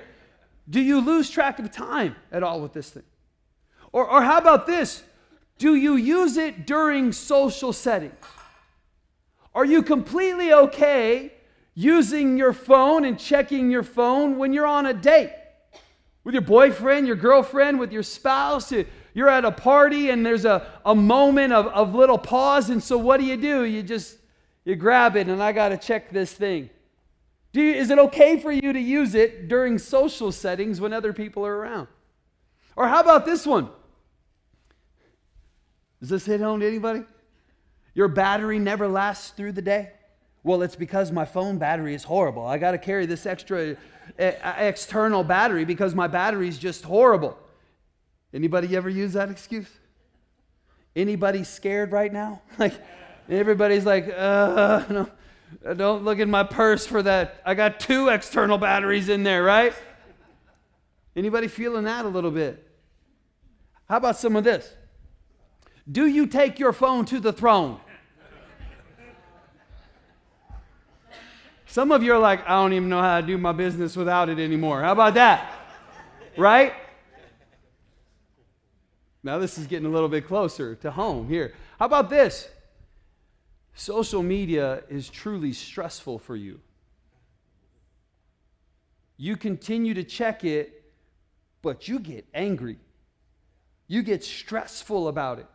Do 0.70 0.80
you 0.80 1.02
lose 1.02 1.30
track 1.30 1.58
of 1.58 1.72
time 1.72 2.16
at 2.32 2.44
all 2.44 2.62
with 2.62 2.74
this 2.74 2.92
thing? 2.92 3.04
Or, 3.92 4.08
or 4.08 4.22
how 4.22 4.38
about 4.38 4.68
this? 4.68 5.04
Do 5.58 5.76
you 5.76 5.96
use 5.96 6.38
it 6.38 6.68
during 6.68 7.12
social 7.12 7.74
settings? 7.74 8.14
Are 9.56 9.66
you 9.66 9.84
completely 9.84 10.52
okay 10.52 11.34
using 11.76 12.38
your 12.38 12.54
phone 12.54 13.06
and 13.06 13.20
checking 13.20 13.72
your 13.72 13.84
phone 13.84 14.38
when 14.38 14.54
you're 14.54 14.68
on 14.68 14.86
a 14.86 14.94
date 14.94 15.34
with 16.24 16.34
your 16.34 16.42
boyfriend, 16.42 17.08
your 17.08 17.16
girlfriend, 17.16 17.80
with 17.80 17.92
your 17.92 18.04
spouse. 18.04 18.72
Eh, 18.72 18.84
you're 19.14 19.30
at 19.30 19.46
a 19.46 19.52
party 19.52 20.10
and 20.10 20.26
there's 20.26 20.46
a, 20.46 20.66
a 20.86 20.96
moment 20.96 21.54
of, 21.54 21.68
of 21.68 21.94
little 21.94 22.18
pause. 22.18 22.70
And 22.70 22.82
so 22.82 22.98
what 22.98 23.20
do 23.20 23.26
you 23.26 23.38
do? 23.38 23.64
You 23.64 23.84
just 23.84 24.18
you 24.66 24.76
grab 24.76 25.16
it 25.16 25.28
and 25.28 25.42
I 25.42 25.52
got 25.52 25.70
to 25.70 25.78
check 25.78 26.10
this 26.12 26.32
thing. 26.32 26.70
Do 27.54 27.62
you, 27.62 27.74
is 27.74 27.92
it 27.92 28.00
okay 28.00 28.40
for 28.40 28.52
you 28.52 28.74
to 28.74 28.80
use 28.80 29.14
it 29.16 29.48
during 29.48 29.78
social 29.78 30.32
settings 30.32 30.82
when 30.82 30.92
other 30.92 31.14
people 31.14 31.46
are 31.46 31.56
around? 31.56 31.88
Or 32.76 32.88
how 32.88 33.00
about 33.00 33.26
this 33.26 33.46
one? 33.46 33.70
Does 36.00 36.10
this 36.10 36.26
hit 36.26 36.42
home 36.42 36.60
to 36.60 36.68
anybody? 36.68 37.04
Your 37.94 38.08
battery 38.08 38.58
never 38.58 38.88
lasts 38.88 39.30
through 39.30 39.52
the 39.54 39.62
day? 39.62 39.92
Well, 40.44 40.64
it's 40.64 40.76
because 40.76 41.12
my 41.12 41.26
phone 41.26 41.60
battery 41.60 41.94
is 41.94 42.04
horrible. 42.04 42.46
I 42.46 42.58
got 42.58 42.72
to 42.72 42.78
carry 42.80 43.06
this 43.06 43.26
extra 43.26 43.78
uh, 44.20 44.32
external 44.58 45.24
battery 45.24 45.64
because 45.64 45.96
my 45.96 46.08
battery 46.08 46.48
is 46.48 46.58
just 46.58 46.84
horrible. 46.84 47.38
Anybody 48.34 48.76
ever 48.76 48.90
use 48.90 49.14
that 49.14 49.30
excuse? 49.30 49.70
Anybody 50.96 51.44
scared 51.44 51.92
right 51.92 52.12
now? 52.12 52.42
Like 52.58 52.74
everybody's 53.30 53.86
like, 53.86 54.08
uh, 54.08 54.84
no, 54.90 55.10
don't 55.76 56.04
look 56.04 56.20
in 56.20 56.30
my 56.30 56.44
purse 56.44 56.86
for 56.86 57.02
that. 57.04 57.42
I 57.46 57.54
got 57.54 57.80
two 57.80 58.10
external 58.10 58.58
batteries 58.58 59.10
in 59.10 59.24
there, 59.24 59.44
right? 59.44 59.74
Anybody 61.16 61.48
feeling 61.48 61.84
that 61.84 62.06
a 62.06 62.08
little 62.08 62.32
bit? 62.32 62.68
How 63.90 63.98
about 63.98 64.18
some 64.18 64.36
of 64.36 64.44
this? 64.44 64.74
Do 65.92 66.06
you 66.06 66.28
take 66.28 66.60
your 66.60 66.74
phone 66.74 67.06
to 67.06 67.20
the 67.20 67.34
throne? 67.34 67.80
Some 71.66 71.92
of 71.92 72.04
you 72.04 72.14
are 72.14 72.20
like, 72.20 72.48
I 72.48 72.62
don't 72.62 72.74
even 72.74 72.90
know 72.90 73.02
how 73.02 73.20
to 73.20 73.26
do 73.26 73.38
my 73.38 73.52
business 73.52 73.96
without 73.96 74.30
it 74.30 74.40
anymore. 74.40 74.82
How 74.82 74.92
about 74.92 75.16
that? 75.16 75.52
right? 76.38 76.74
Now, 79.24 79.40
this 79.40 79.58
is 79.58 79.68
getting 79.68 79.88
a 79.88 79.90
little 79.90 80.10
bit 80.10 80.28
closer 80.28 80.76
to 80.76 80.92
home 80.92 81.28
here. 81.28 81.54
How 81.80 81.86
about 81.86 82.10
this? 82.10 82.50
Social 83.74 84.22
media 84.22 84.84
is 84.90 85.10
truly 85.10 85.54
stressful 85.54 86.20
for 86.20 86.36
you. 86.36 86.60
You 89.18 89.38
continue 89.38 89.94
to 89.94 90.04
check 90.04 90.44
it, 90.44 90.84
but 91.62 91.88
you 91.88 92.00
get 92.00 92.26
angry. 92.34 92.78
You 93.88 94.04
get 94.04 94.24
stressful 94.24 95.08
about 95.08 95.40
it. 95.40 95.48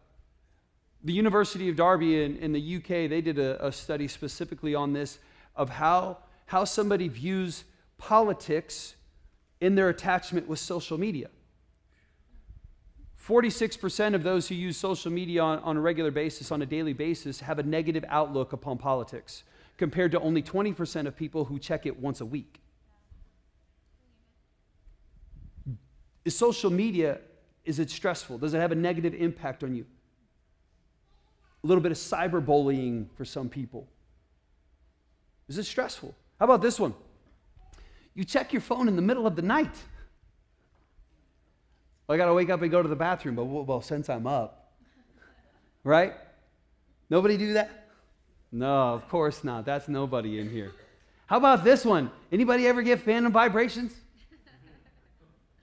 The 1.04 1.12
University 1.12 1.68
of 1.68 1.76
Derby 1.76 2.24
in, 2.24 2.36
in 2.38 2.52
the 2.52 2.76
UK, 2.76 3.08
they 3.08 3.20
did 3.20 3.38
a, 3.38 3.66
a 3.66 3.72
study 3.72 4.08
specifically 4.08 4.74
on 4.74 4.92
this 4.92 5.18
of 5.54 5.70
how, 5.70 6.18
how 6.46 6.64
somebody 6.64 7.08
views 7.08 7.64
politics 7.98 8.96
in 9.60 9.74
their 9.74 9.88
attachment 9.88 10.48
with 10.48 10.58
social 10.58 10.98
media. 10.98 11.28
46% 13.26 14.14
of 14.14 14.22
those 14.22 14.48
who 14.48 14.54
use 14.54 14.76
social 14.76 15.10
media 15.10 15.42
on, 15.42 15.58
on, 15.60 15.76
a 15.76 15.80
regular 15.80 16.10
basis, 16.10 16.52
on 16.52 16.62
a 16.62 16.66
daily 16.66 16.92
basis, 16.92 17.40
have 17.40 17.58
a 17.58 17.62
negative 17.62 18.04
outlook 18.08 18.52
upon 18.52 18.78
politics, 18.78 19.42
compared 19.76 20.12
to 20.12 20.20
only 20.20 20.42
20% 20.42 21.06
of 21.06 21.16
people 21.16 21.44
who 21.44 21.58
check 21.58 21.84
it 21.84 21.98
once 21.98 22.20
a 22.20 22.26
week. 22.26 22.60
Is 26.24 26.36
social 26.36 26.70
media, 26.70 27.18
is 27.64 27.78
it 27.78 27.90
stressful? 27.90 28.38
Does 28.38 28.54
it 28.54 28.58
have 28.58 28.72
a 28.72 28.76
negative 28.76 29.14
impact 29.14 29.64
on 29.64 29.74
you? 29.74 29.86
A 31.64 31.66
little 31.66 31.82
bit 31.82 31.92
of 31.92 31.98
cyberbullying 31.98 33.06
for 33.16 33.24
some 33.24 33.48
people. 33.48 33.88
Is 35.48 35.58
it 35.58 35.64
stressful? 35.64 36.14
How 36.38 36.44
about 36.44 36.62
this 36.62 36.78
one? 36.78 36.94
You 38.14 38.24
check 38.24 38.52
your 38.52 38.62
phone 38.62 38.88
in 38.88 38.96
the 38.96 39.02
middle 39.02 39.26
of 39.26 39.36
the 39.36 39.42
night. 39.42 39.74
Well, 42.08 42.14
I 42.14 42.18
got 42.18 42.26
to 42.26 42.34
wake 42.34 42.48
up 42.48 42.62
and 42.62 42.70
go 42.70 42.82
to 42.82 42.88
the 42.88 42.96
bathroom, 42.96 43.34
but 43.34 43.44
well, 43.44 43.82
since 43.82 44.08
I'm 44.08 44.26
up, 44.26 44.72
right? 45.84 46.14
Nobody 47.10 47.36
do 47.36 47.52
that? 47.52 47.90
No, 48.50 48.94
of 48.94 49.06
course 49.10 49.44
not. 49.44 49.66
That's 49.66 49.88
nobody 49.88 50.38
in 50.38 50.48
here. 50.48 50.72
How 51.26 51.36
about 51.36 51.64
this 51.64 51.84
one? 51.84 52.10
Anybody 52.32 52.66
ever 52.66 52.80
get 52.80 53.00
phantom 53.00 53.30
vibrations? 53.30 53.92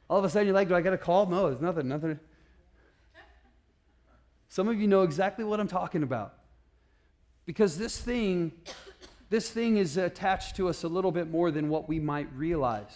All 0.08 0.20
of 0.20 0.24
a 0.24 0.30
sudden 0.30 0.48
you're 0.48 0.54
like, 0.54 0.68
do 0.68 0.76
I 0.76 0.82
get 0.82 0.94
a 0.94 1.00
call? 1.00 1.26
No, 1.26 1.50
there's 1.50 1.62
nothing, 1.62 1.88
nothing. 1.88 2.20
Some 4.48 4.68
of 4.68 4.80
you 4.80 4.88
know 4.88 5.02
exactly 5.02 5.44
what 5.44 5.60
I'm 5.60 5.68
talking 5.68 6.04
about. 6.04 6.36
Because 7.48 7.76
this 7.80 7.98
thing, 7.98 8.52
this 9.32 9.50
thing 9.50 9.78
is 9.78 9.98
attached 9.98 10.56
to 10.58 10.70
us 10.70 10.84
a 10.84 10.88
little 10.88 11.12
bit 11.12 11.28
more 11.28 11.50
than 11.50 11.70
what 11.70 11.90
we 11.90 12.00
might 12.00 12.32
realize. 12.36 12.96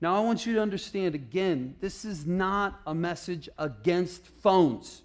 Now, 0.00 0.14
I 0.16 0.20
want 0.20 0.44
you 0.44 0.54
to 0.54 0.60
understand 0.60 1.14
again, 1.14 1.76
this 1.80 2.04
is 2.04 2.26
not 2.26 2.80
a 2.86 2.94
message 2.94 3.48
against 3.58 4.26
phones. 4.26 5.02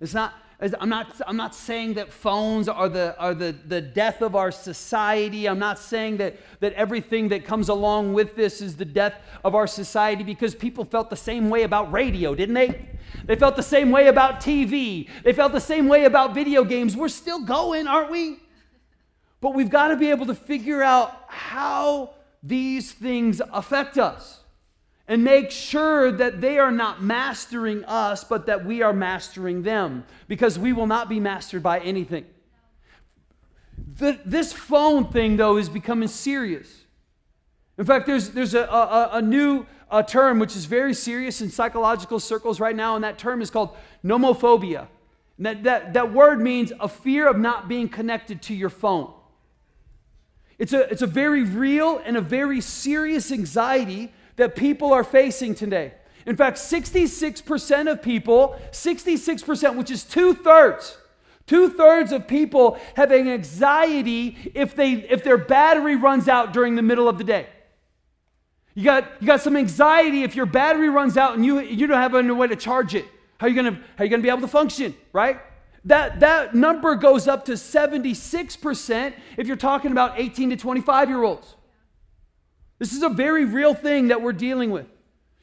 It's 0.00 0.14
not, 0.14 0.34
I'm 0.80 0.88
not, 0.88 1.20
I'm 1.26 1.36
not 1.36 1.54
saying 1.54 1.94
that 1.94 2.12
phones 2.12 2.68
are, 2.68 2.88
the, 2.88 3.18
are 3.18 3.34
the, 3.34 3.56
the 3.66 3.80
death 3.80 4.22
of 4.22 4.36
our 4.36 4.52
society. 4.52 5.48
I'm 5.48 5.58
not 5.58 5.80
saying 5.80 6.18
that, 6.18 6.36
that 6.60 6.72
everything 6.74 7.28
that 7.30 7.44
comes 7.44 7.68
along 7.68 8.14
with 8.14 8.36
this 8.36 8.60
is 8.60 8.76
the 8.76 8.84
death 8.84 9.14
of 9.44 9.56
our 9.56 9.66
society 9.66 10.22
because 10.22 10.54
people 10.54 10.84
felt 10.84 11.10
the 11.10 11.16
same 11.16 11.50
way 11.50 11.64
about 11.64 11.90
radio, 11.92 12.36
didn't 12.36 12.54
they? 12.54 12.88
They 13.24 13.34
felt 13.34 13.56
the 13.56 13.62
same 13.62 13.90
way 13.90 14.06
about 14.06 14.40
TV. 14.40 15.08
They 15.24 15.32
felt 15.32 15.52
the 15.52 15.60
same 15.60 15.88
way 15.88 16.04
about 16.04 16.34
video 16.34 16.62
games. 16.64 16.96
We're 16.96 17.08
still 17.08 17.44
going, 17.44 17.88
aren't 17.88 18.10
we? 18.10 18.38
But 19.40 19.54
we've 19.54 19.70
got 19.70 19.88
to 19.88 19.96
be 19.96 20.10
able 20.10 20.26
to 20.26 20.34
figure 20.34 20.82
out 20.82 21.24
how 21.28 22.14
these 22.44 22.92
things 22.92 23.40
affect 23.52 23.96
us 23.96 24.40
and 25.08 25.24
make 25.24 25.50
sure 25.50 26.12
that 26.12 26.40
they 26.40 26.58
are 26.58 26.70
not 26.70 27.02
mastering 27.02 27.84
us, 27.84 28.22
but 28.24 28.46
that 28.46 28.64
we 28.64 28.82
are 28.82 28.92
mastering 28.92 29.62
them 29.62 30.04
because 30.28 30.58
we 30.58 30.72
will 30.72 30.86
not 30.86 31.08
be 31.08 31.18
mastered 31.18 31.62
by 31.62 31.78
anything. 31.80 32.24
The, 33.96 34.18
this 34.24 34.52
phone 34.52 35.10
thing, 35.10 35.36
though, 35.36 35.56
is 35.56 35.68
becoming 35.68 36.08
serious. 36.08 36.82
In 37.76 37.84
fact, 37.84 38.06
there's, 38.06 38.30
there's 38.30 38.54
a, 38.54 38.62
a, 38.62 39.10
a 39.14 39.22
new 39.22 39.66
a 39.90 40.02
term 40.02 40.38
which 40.38 40.56
is 40.56 40.64
very 40.64 40.94
serious 40.94 41.40
in 41.40 41.50
psychological 41.50 42.18
circles 42.18 42.60
right 42.60 42.74
now, 42.74 42.94
and 42.94 43.04
that 43.04 43.18
term 43.18 43.40
is 43.40 43.50
called 43.50 43.76
nomophobia. 44.04 44.88
That, 45.38 45.64
that, 45.64 45.92
that 45.94 46.12
word 46.12 46.40
means 46.40 46.72
a 46.80 46.88
fear 46.88 47.28
of 47.28 47.38
not 47.38 47.68
being 47.68 47.88
connected 47.88 48.42
to 48.42 48.54
your 48.54 48.70
phone. 48.70 49.12
It's 50.64 50.72
a, 50.72 50.90
it's 50.90 51.02
a 51.02 51.06
very 51.06 51.42
real 51.42 52.00
and 52.06 52.16
a 52.16 52.22
very 52.22 52.62
serious 52.62 53.30
anxiety 53.30 54.10
that 54.36 54.56
people 54.56 54.94
are 54.94 55.04
facing 55.04 55.54
today. 55.54 55.92
In 56.24 56.36
fact, 56.36 56.56
66% 56.56 57.92
of 57.92 58.00
people, 58.00 58.58
66%, 58.70 59.76
which 59.76 59.90
is 59.90 60.04
two 60.04 60.32
thirds, 60.32 60.96
two 61.46 61.68
thirds 61.68 62.12
of 62.12 62.26
people 62.26 62.78
have 62.96 63.12
an 63.12 63.28
anxiety 63.28 64.38
if, 64.54 64.74
they, 64.74 64.92
if 64.92 65.22
their 65.22 65.36
battery 65.36 65.96
runs 65.96 66.28
out 66.28 66.54
during 66.54 66.76
the 66.76 66.82
middle 66.82 67.10
of 67.10 67.18
the 67.18 67.24
day. 67.24 67.46
You 68.74 68.84
got, 68.84 69.04
you 69.20 69.26
got 69.26 69.42
some 69.42 69.58
anxiety 69.58 70.22
if 70.22 70.34
your 70.34 70.46
battery 70.46 70.88
runs 70.88 71.18
out 71.18 71.34
and 71.34 71.44
you, 71.44 71.60
you 71.60 71.86
don't 71.86 72.00
have 72.00 72.14
any 72.14 72.30
way 72.30 72.46
to 72.46 72.56
charge 72.56 72.94
it. 72.94 73.04
How 73.36 73.48
are 73.48 73.50
you 73.50 73.54
gonna, 73.54 73.72
how 73.72 73.82
are 73.98 74.04
you 74.04 74.10
gonna 74.10 74.22
be 74.22 74.30
able 74.30 74.40
to 74.40 74.48
function, 74.48 74.94
right? 75.12 75.42
That, 75.86 76.20
that 76.20 76.54
number 76.54 76.94
goes 76.94 77.28
up 77.28 77.44
to 77.46 77.52
76% 77.52 79.12
if 79.36 79.46
you're 79.46 79.56
talking 79.56 79.92
about 79.92 80.18
18 80.18 80.50
to 80.50 80.56
25 80.56 81.08
year 81.08 81.22
olds. 81.22 81.54
This 82.78 82.92
is 82.92 83.02
a 83.02 83.08
very 83.08 83.44
real 83.44 83.74
thing 83.74 84.08
that 84.08 84.22
we're 84.22 84.32
dealing 84.32 84.70
with. 84.70 84.86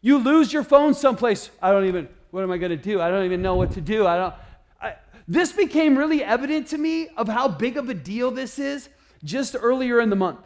You 0.02 0.18
lose 0.18 0.52
your 0.52 0.64
phone 0.64 0.94
someplace. 0.94 1.52
I 1.62 1.72
don't 1.72 1.86
even, 1.86 2.10
what 2.32 2.44
am 2.44 2.52
I 2.52 2.58
going 2.58 2.72
to 2.72 2.78
do? 2.78 3.00
I 3.00 3.10
don't 3.10 3.26
even 3.26 3.42
know 3.42 3.56
what 3.56 3.72
to 3.74 3.82
do. 3.82 4.08
I 4.08 4.18
don't. 4.18 4.34
I, 4.82 4.96
this 5.28 5.52
became 5.52 5.98
really 5.98 6.24
evident 6.24 6.68
to 6.68 6.78
me 6.78 7.10
of 7.18 7.28
how 7.28 7.48
big 7.48 7.78
of 7.78 7.90
a 7.90 7.94
deal 7.94 8.32
this 8.32 8.58
is 8.58 8.90
just 9.24 9.56
earlier 9.60 10.02
in 10.02 10.10
the 10.10 10.16
month. 10.16 10.40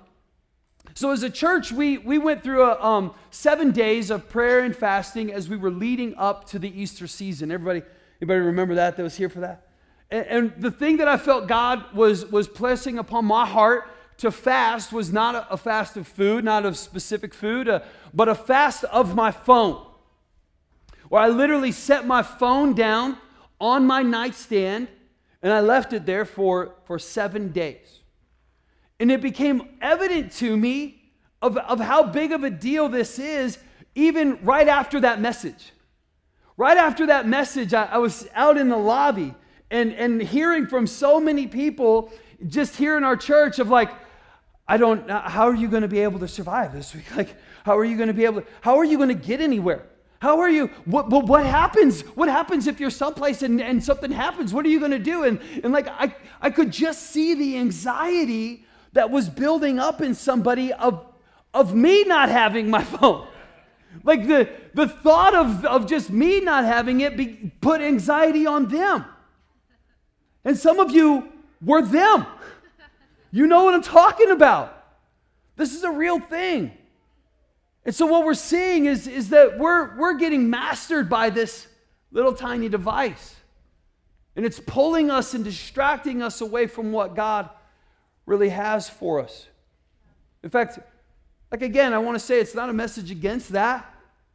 So, 0.93 1.11
as 1.11 1.23
a 1.23 1.29
church, 1.29 1.71
we, 1.71 1.97
we 1.97 2.17
went 2.17 2.43
through 2.43 2.63
a, 2.63 2.81
um, 2.81 3.13
seven 3.31 3.71
days 3.71 4.11
of 4.11 4.29
prayer 4.29 4.59
and 4.59 4.75
fasting 4.75 5.33
as 5.33 5.49
we 5.49 5.57
were 5.57 5.71
leading 5.71 6.15
up 6.15 6.45
to 6.49 6.59
the 6.59 6.69
Easter 6.69 7.07
season. 7.07 7.51
Everybody, 7.51 7.81
anybody 8.21 8.39
remember 8.41 8.75
that 8.75 8.95
that 8.97 9.03
was 9.03 9.15
here 9.15 9.29
for 9.29 9.39
that? 9.39 9.67
And, 10.11 10.53
the 10.57 10.71
thing 10.71 10.97
that 10.97 11.07
I 11.07 11.17
felt 11.17 11.47
God 11.47 11.93
was, 11.93 12.25
was 12.25 12.47
placing 12.47 12.99
upon 12.99 13.25
my 13.25 13.45
heart 13.45 13.85
to 14.17 14.31
fast 14.31 14.93
was 14.93 15.11
not 15.11 15.35
a, 15.35 15.53
a 15.53 15.57
fast 15.57 15.97
of 15.97 16.07
food, 16.07 16.45
not 16.45 16.65
of 16.65 16.77
specific 16.77 17.33
food, 17.33 17.67
uh, 17.67 17.81
but 18.13 18.29
a 18.29 18.35
fast 18.35 18.83
of 18.85 19.15
my 19.15 19.31
phone. 19.31 19.85
Where 21.09 21.21
I 21.21 21.29
literally 21.29 21.71
set 21.71 22.07
my 22.07 22.23
phone 22.23 22.73
down 22.73 23.17
on 23.59 23.85
my 23.85 24.03
nightstand 24.03 24.87
and 25.41 25.51
I 25.51 25.59
left 25.59 25.93
it 25.93 26.05
there 26.05 26.25
for, 26.25 26.75
for 26.85 26.97
seven 26.97 27.51
days. 27.51 28.01
And 28.99 29.11
it 29.11 29.21
became 29.21 29.77
evident 29.81 30.31
to 30.33 30.55
me 30.55 31.01
of, 31.41 31.57
of 31.57 31.79
how 31.79 32.03
big 32.03 32.31
of 32.31 32.43
a 32.43 32.49
deal 32.49 32.89
this 32.89 33.19
is, 33.19 33.59
even 33.93 34.39
right 34.43 34.67
after 34.67 34.99
that 35.01 35.21
message. 35.21 35.71
Right 36.57 36.77
after 36.77 37.07
that 37.07 37.27
message, 37.27 37.73
I, 37.73 37.85
I 37.85 37.97
was 37.97 38.27
out 38.33 38.57
in 38.57 38.69
the 38.69 38.77
lobby 38.77 39.35
and, 39.71 39.93
and 39.93 40.21
hearing 40.21 40.67
from 40.67 40.87
so 40.87 41.19
many 41.19 41.47
people 41.47 42.11
just 42.47 42.75
here 42.75 42.97
in 42.97 43.03
our 43.03 43.17
church 43.17 43.59
of 43.59 43.69
like, 43.69 43.89
I 44.67 44.77
don't, 44.77 45.09
uh, 45.09 45.21
how 45.29 45.47
are 45.47 45.55
you 45.55 45.67
going 45.67 45.83
to 45.83 45.87
be 45.87 45.99
able 45.99 46.19
to 46.19 46.27
survive 46.27 46.73
this 46.73 46.93
week? 46.93 47.05
Like, 47.15 47.35
how 47.63 47.77
are 47.77 47.85
you 47.85 47.97
going 47.97 48.07
to 48.07 48.13
be 48.13 48.25
able 48.25 48.41
to, 48.41 48.47
how 48.61 48.77
are 48.77 48.83
you 48.83 48.97
going 48.97 49.09
to 49.09 49.15
get 49.15 49.41
anywhere? 49.41 49.87
How 50.19 50.39
are 50.39 50.49
you, 50.49 50.67
what, 50.85 51.09
what, 51.09 51.25
what 51.25 51.45
happens? 51.45 52.01
What 52.01 52.29
happens 52.29 52.67
if 52.67 52.79
you're 52.79 52.89
someplace 52.89 53.41
and, 53.41 53.61
and 53.61 53.83
something 53.83 54.11
happens? 54.11 54.53
What 54.53 54.65
are 54.65 54.69
you 54.69 54.79
going 54.79 54.91
to 54.91 54.99
do? 54.99 55.23
And, 55.23 55.39
and 55.63 55.73
like, 55.73 55.87
I, 55.87 56.15
I 56.41 56.49
could 56.49 56.71
just 56.71 57.11
see 57.11 57.33
the 57.33 57.57
anxiety 57.57 58.65
that 58.93 59.09
was 59.09 59.29
building 59.29 59.77
up 59.77 60.01
in 60.01 60.15
somebody 60.15 60.73
of, 60.73 61.05
of 61.53 61.75
me 61.75 62.03
not 62.03 62.29
having 62.29 62.69
my 62.69 62.83
phone. 62.95 63.27
Like 64.03 64.27
the, 64.27 64.49
the 64.73 64.87
thought 64.87 65.35
of, 65.35 65.65
of 65.65 65.87
just 65.87 66.09
me 66.09 66.39
not 66.39 66.65
having 66.65 67.01
it 67.01 67.17
be, 67.17 67.51
put 67.61 67.81
anxiety 67.81 68.45
on 68.45 68.67
them. 68.67 69.05
And 70.45 70.57
some 70.57 70.79
of 70.79 70.91
you 70.91 71.27
were 71.61 71.81
them. 71.81 72.25
You 73.31 73.47
know 73.47 73.65
what 73.65 73.73
I'm 73.73 73.81
talking 73.81 74.29
about. 74.31 74.71
This 75.57 75.73
is 75.73 75.83
a 75.83 75.91
real 75.91 76.19
thing. 76.19 76.71
And 77.83 77.93
so 77.93 78.05
what 78.05 78.23
we're 78.23 78.33
seeing 78.33 78.85
is, 78.85 79.07
is 79.07 79.29
that 79.29 79.59
we're, 79.59 79.97
we're 79.97 80.13
getting 80.13 80.49
mastered 80.49 81.09
by 81.09 81.29
this 81.29 81.67
little 82.11 82.33
tiny 82.33 82.69
device. 82.69 83.35
And 84.35 84.45
it's 84.45 84.59
pulling 84.59 85.11
us 85.11 85.33
and 85.33 85.43
distracting 85.43 86.21
us 86.21 86.41
away 86.41 86.67
from 86.67 86.91
what 86.91 87.15
God 87.15 87.49
really 88.25 88.49
has 88.49 88.89
for 88.89 89.21
us. 89.21 89.47
In 90.43 90.49
fact, 90.49 90.79
like 91.51 91.61
again, 91.61 91.93
I 91.93 91.99
want 91.99 92.15
to 92.15 92.19
say 92.19 92.39
it's 92.39 92.55
not 92.55 92.69
a 92.69 92.73
message 92.73 93.11
against 93.11 93.49
that. 93.49 93.85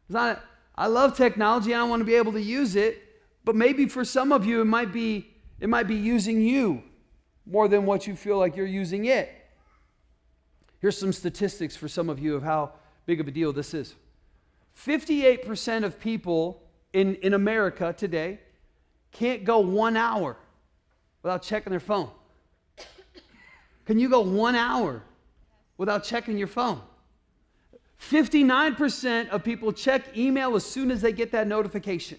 It's 0.05 0.15
not, 0.15 0.43
I 0.75 0.87
love 0.87 1.17
technology 1.17 1.75
I 1.75 1.83
want 1.85 2.01
to 2.01 2.05
be 2.05 2.15
able 2.15 2.33
to 2.33 2.41
use 2.41 2.77
it, 2.77 3.03
but 3.45 3.55
maybe 3.55 3.87
for 3.87 4.05
some 4.05 4.33
of 4.33 4.47
you 4.47 4.61
it 4.61 4.67
might 4.67 4.93
be 4.93 5.30
it 5.61 5.69
might 5.69 5.87
be 5.87 5.95
using 5.95 6.41
you 6.41 6.83
more 7.47 7.69
than 7.69 7.87
what 7.87 8.07
you 8.07 8.17
feel 8.17 8.39
like 8.39 8.57
you're 8.57 8.67
using 8.67 9.05
it. 9.05 9.31
Here's 10.81 10.97
some 10.97 11.13
statistics 11.13 11.77
for 11.77 11.89
some 11.89 12.09
of 12.09 12.19
you 12.19 12.35
of 12.35 12.43
how 12.43 12.73
big 13.07 13.21
of 13.21 13.29
a 13.29 13.31
deal 13.31 13.53
this 13.53 13.75
is 13.75 13.95
58% 14.77 15.85
of 15.85 16.01
people 16.01 16.63
in, 16.93 17.17
in 17.17 17.35
America 17.35 17.95
today 17.97 18.41
can't 19.13 19.45
go 19.45 19.59
one 19.59 19.97
hour 19.97 20.37
without 21.23 21.43
checking 21.43 21.71
their 21.71 21.81
phone. 21.81 22.09
Can 23.85 23.99
you 23.99 24.09
go 24.09 24.21
one 24.21 24.55
hour 24.55 25.03
without 25.77 26.05
checking 26.05 26.39
your 26.39 26.47
phone? 26.47 26.81
59% 28.01 29.29
of 29.29 29.45
people 29.45 29.73
check 29.73 30.17
email 30.17 30.55
as 30.57 30.65
soon 30.65 30.91
as 30.91 31.03
they 31.03 31.13
get 31.13 31.33
that 31.33 31.47
notification. 31.47 32.19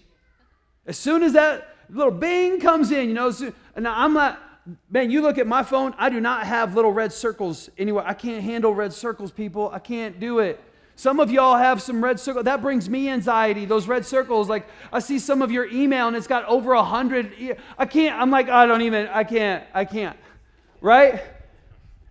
As 0.86 0.96
soon 0.96 1.22
as 1.22 1.32
that 1.32 1.71
little 1.90 2.12
bing 2.12 2.60
comes 2.60 2.90
in, 2.90 3.08
you 3.08 3.14
know, 3.14 3.32
and 3.76 3.86
I'm 3.86 4.14
not, 4.14 4.40
man, 4.90 5.10
you 5.10 5.22
look 5.22 5.38
at 5.38 5.46
my 5.46 5.62
phone, 5.62 5.94
I 5.98 6.10
do 6.10 6.20
not 6.20 6.46
have 6.46 6.74
little 6.74 6.92
red 6.92 7.12
circles 7.12 7.70
anywhere. 7.78 8.04
I 8.06 8.14
can't 8.14 8.42
handle 8.42 8.74
red 8.74 8.92
circles, 8.92 9.30
people. 9.30 9.70
I 9.72 9.78
can't 9.78 10.18
do 10.20 10.38
it. 10.38 10.60
Some 10.94 11.20
of 11.20 11.30
y'all 11.30 11.56
have 11.56 11.80
some 11.80 12.04
red 12.04 12.20
circles. 12.20 12.44
That 12.44 12.62
brings 12.62 12.88
me 12.88 13.08
anxiety. 13.08 13.64
Those 13.64 13.88
red 13.88 14.04
circles, 14.04 14.48
like 14.48 14.66
I 14.92 14.98
see 14.98 15.18
some 15.18 15.42
of 15.42 15.50
your 15.50 15.66
email 15.66 16.06
and 16.06 16.16
it's 16.16 16.26
got 16.26 16.44
over 16.44 16.74
a 16.74 16.84
hundred. 16.84 17.32
I 17.78 17.86
can't. 17.86 18.20
I'm 18.20 18.30
like, 18.30 18.48
I 18.48 18.66
don't 18.66 18.82
even. 18.82 19.08
I 19.08 19.24
can't. 19.24 19.64
I 19.74 19.84
can't. 19.84 20.16
Right? 20.80 21.22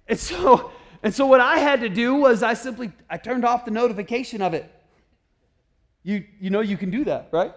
And 0.07 0.19
so, 0.19 0.71
and 1.03 1.13
so 1.13 1.25
what 1.25 1.39
I 1.39 1.59
had 1.59 1.81
to 1.81 1.89
do 1.89 2.15
was 2.15 2.43
I 2.43 2.53
simply 2.53 2.91
I 3.09 3.17
turned 3.17 3.45
off 3.45 3.65
the 3.65 3.71
notification 3.71 4.41
of 4.41 4.53
it. 4.53 4.69
You, 6.03 6.25
you 6.39 6.49
know 6.49 6.61
you 6.61 6.77
can 6.77 6.89
do 6.89 7.05
that, 7.05 7.29
right? 7.31 7.53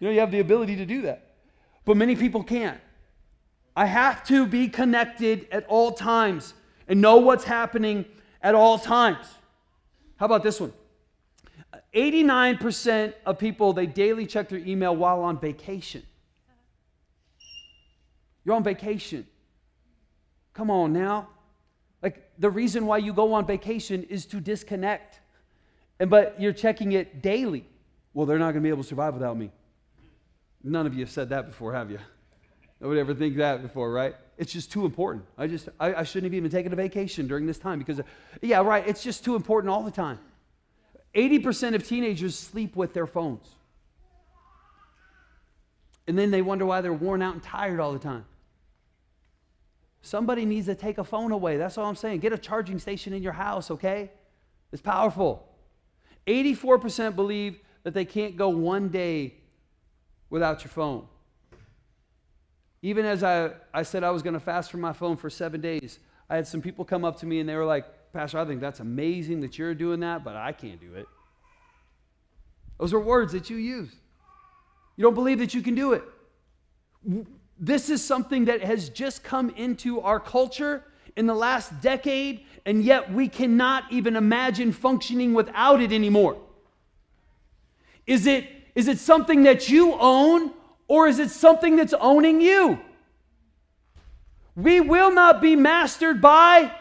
You 0.00 0.08
know 0.08 0.12
you 0.12 0.20
have 0.20 0.32
the 0.32 0.40
ability 0.40 0.76
to 0.76 0.86
do 0.86 1.02
that. 1.02 1.25
But 1.86 1.96
many 1.96 2.16
people 2.16 2.42
can't. 2.42 2.80
I 3.74 3.86
have 3.86 4.26
to 4.26 4.46
be 4.46 4.68
connected 4.68 5.46
at 5.50 5.64
all 5.68 5.92
times 5.92 6.52
and 6.88 7.00
know 7.00 7.18
what's 7.18 7.44
happening 7.44 8.04
at 8.42 8.54
all 8.54 8.78
times. 8.78 9.26
How 10.16 10.26
about 10.26 10.42
this 10.42 10.60
one? 10.60 10.72
89% 11.94 13.14
of 13.24 13.38
people 13.38 13.72
they 13.72 13.86
daily 13.86 14.26
check 14.26 14.48
their 14.48 14.58
email 14.58 14.94
while 14.94 15.22
on 15.22 15.38
vacation. 15.38 16.02
You're 18.44 18.56
on 18.56 18.64
vacation. 18.64 19.26
Come 20.54 20.70
on 20.70 20.92
now. 20.92 21.28
Like 22.02 22.30
the 22.38 22.50
reason 22.50 22.86
why 22.86 22.98
you 22.98 23.12
go 23.12 23.32
on 23.32 23.46
vacation 23.46 24.02
is 24.04 24.26
to 24.26 24.40
disconnect. 24.40 25.20
And 26.00 26.10
but 26.10 26.40
you're 26.40 26.52
checking 26.52 26.92
it 26.92 27.22
daily. 27.22 27.66
Well, 28.12 28.26
they're 28.26 28.38
not 28.38 28.52
going 28.52 28.56
to 28.56 28.60
be 28.60 28.70
able 28.70 28.82
to 28.82 28.88
survive 28.88 29.14
without 29.14 29.36
me. 29.36 29.50
None 30.66 30.84
of 30.84 30.94
you 30.94 31.00
have 31.00 31.10
said 31.10 31.28
that 31.28 31.46
before, 31.46 31.72
have 31.72 31.92
you? 31.92 32.00
Nobody 32.80 32.98
ever 32.98 33.14
think 33.14 33.36
that 33.36 33.62
before, 33.62 33.92
right? 33.92 34.16
It's 34.36 34.52
just 34.52 34.72
too 34.72 34.84
important. 34.84 35.24
I 35.38 35.46
just 35.46 35.68
I, 35.78 35.94
I 35.94 36.02
shouldn't 36.02 36.24
have 36.24 36.34
even 36.34 36.50
taken 36.50 36.72
a 36.72 36.76
vacation 36.76 37.28
during 37.28 37.46
this 37.46 37.56
time 37.56 37.78
because, 37.78 38.00
yeah, 38.42 38.60
right. 38.62 38.86
It's 38.86 39.02
just 39.02 39.24
too 39.24 39.36
important 39.36 39.70
all 39.72 39.84
the 39.84 39.92
time. 39.92 40.18
80% 41.14 41.76
of 41.76 41.86
teenagers 41.86 42.36
sleep 42.36 42.74
with 42.74 42.94
their 42.94 43.06
phones. 43.06 43.46
And 46.08 46.18
then 46.18 46.32
they 46.32 46.42
wonder 46.42 46.66
why 46.66 46.80
they're 46.80 46.92
worn 46.92 47.22
out 47.22 47.34
and 47.34 47.42
tired 47.42 47.78
all 47.78 47.92
the 47.92 48.00
time. 48.00 48.24
Somebody 50.02 50.44
needs 50.44 50.66
to 50.66 50.74
take 50.74 50.98
a 50.98 51.04
phone 51.04 51.30
away. 51.30 51.58
That's 51.58 51.78
all 51.78 51.86
I'm 51.86 51.96
saying. 51.96 52.20
Get 52.20 52.32
a 52.32 52.38
charging 52.38 52.80
station 52.80 53.12
in 53.12 53.22
your 53.22 53.32
house, 53.32 53.70
okay? 53.70 54.10
It's 54.72 54.82
powerful. 54.82 55.48
84% 56.26 57.14
believe 57.14 57.60
that 57.84 57.94
they 57.94 58.04
can't 58.04 58.36
go 58.36 58.48
one 58.48 58.88
day 58.88 59.34
without 60.30 60.64
your 60.64 60.70
phone. 60.70 61.06
Even 62.82 63.04
as 63.04 63.22
I, 63.22 63.52
I 63.72 63.82
said 63.82 64.04
I 64.04 64.10
was 64.10 64.22
going 64.22 64.34
to 64.34 64.40
fast 64.40 64.70
from 64.70 64.80
my 64.80 64.92
phone 64.92 65.16
for 65.16 65.30
seven 65.30 65.60
days, 65.60 65.98
I 66.28 66.36
had 66.36 66.46
some 66.46 66.60
people 66.60 66.84
come 66.84 67.04
up 67.04 67.18
to 67.20 67.26
me 67.26 67.40
and 67.40 67.48
they 67.48 67.56
were 67.56 67.64
like, 67.64 67.84
Pastor, 68.12 68.38
I 68.38 68.44
think 68.44 68.60
that's 68.60 68.80
amazing 68.80 69.40
that 69.40 69.58
you're 69.58 69.74
doing 69.74 70.00
that, 70.00 70.24
but 70.24 70.36
I 70.36 70.52
can't 70.52 70.80
do 70.80 70.94
it. 70.94 71.06
Those 72.78 72.92
are 72.92 73.00
words 73.00 73.32
that 73.32 73.50
you 73.50 73.56
use. 73.56 73.90
You 74.96 75.02
don't 75.02 75.14
believe 75.14 75.38
that 75.38 75.54
you 75.54 75.62
can 75.62 75.74
do 75.74 75.92
it. 75.92 76.02
This 77.58 77.90
is 77.90 78.04
something 78.04 78.46
that 78.46 78.62
has 78.62 78.88
just 78.88 79.22
come 79.22 79.50
into 79.50 80.00
our 80.00 80.20
culture 80.20 80.84
in 81.16 81.26
the 81.26 81.34
last 81.34 81.80
decade, 81.80 82.44
and 82.66 82.84
yet 82.84 83.10
we 83.12 83.28
cannot 83.28 83.84
even 83.90 84.16
imagine 84.16 84.72
functioning 84.72 85.32
without 85.32 85.80
it 85.80 85.92
anymore. 85.92 86.36
Is 88.06 88.26
it, 88.26 88.48
is 88.76 88.86
it 88.86 88.98
something 88.98 89.42
that 89.44 89.68
you 89.70 89.94
own, 89.94 90.52
or 90.86 91.08
is 91.08 91.18
it 91.18 91.30
something 91.30 91.74
that's 91.76 91.94
owning 91.94 92.40
you? 92.40 92.78
We 94.54 94.80
will 94.80 95.10
not 95.10 95.40
be 95.40 95.56
mastered 95.56 96.20
by 96.20 96.72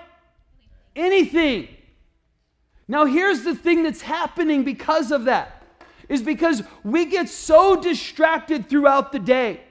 anything. 0.95 1.69
Now, 2.87 3.05
here's 3.05 3.43
the 3.43 3.55
thing 3.55 3.83
that's 3.83 4.01
happening 4.01 4.63
because 4.63 5.11
of 5.11 5.25
that 5.25 5.63
is 6.07 6.21
because 6.21 6.61
we 6.83 7.05
get 7.05 7.29
so 7.29 7.81
distracted 7.81 8.69
throughout 8.69 9.11
the 9.11 9.19
day. 9.19 9.61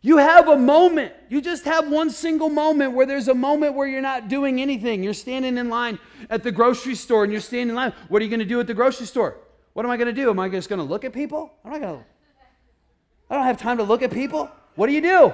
You 0.00 0.16
have 0.16 0.48
a 0.48 0.56
moment. 0.56 1.12
You 1.28 1.40
just 1.40 1.64
have 1.66 1.90
one 1.90 2.10
single 2.10 2.48
moment 2.48 2.94
where 2.94 3.04
there's 3.04 3.28
a 3.28 3.34
moment 3.34 3.74
where 3.74 3.86
you're 3.86 4.00
not 4.00 4.28
doing 4.28 4.60
anything. 4.60 5.02
You're 5.02 5.12
standing 5.12 5.58
in 5.58 5.68
line 5.68 5.98
at 6.30 6.42
the 6.42 6.50
grocery 6.50 6.94
store 6.94 7.24
and 7.24 7.32
you're 7.32 7.42
standing 7.42 7.70
in 7.70 7.74
line. 7.74 7.92
What 8.08 8.22
are 8.22 8.24
you 8.24 8.30
going 8.30 8.40
to 8.40 8.46
do 8.46 8.58
at 8.58 8.66
the 8.66 8.74
grocery 8.74 9.06
store? 9.06 9.36
What 9.78 9.84
am 9.84 9.92
I 9.92 9.96
going 9.96 10.12
to 10.12 10.12
do? 10.12 10.28
Am 10.28 10.40
I 10.40 10.48
just 10.48 10.68
going 10.68 10.80
to 10.80 10.84
look 10.84 11.04
at 11.04 11.12
people? 11.12 11.52
I'm 11.64 11.70
not 11.70 11.80
going 11.80 11.98
to 12.00 12.04
I 13.30 13.36
don't 13.36 13.44
have 13.44 13.60
time 13.60 13.76
to 13.76 13.84
look 13.84 14.02
at 14.02 14.10
people. 14.10 14.50
What 14.74 14.88
do 14.88 14.92
you 14.92 15.00
do? 15.00 15.32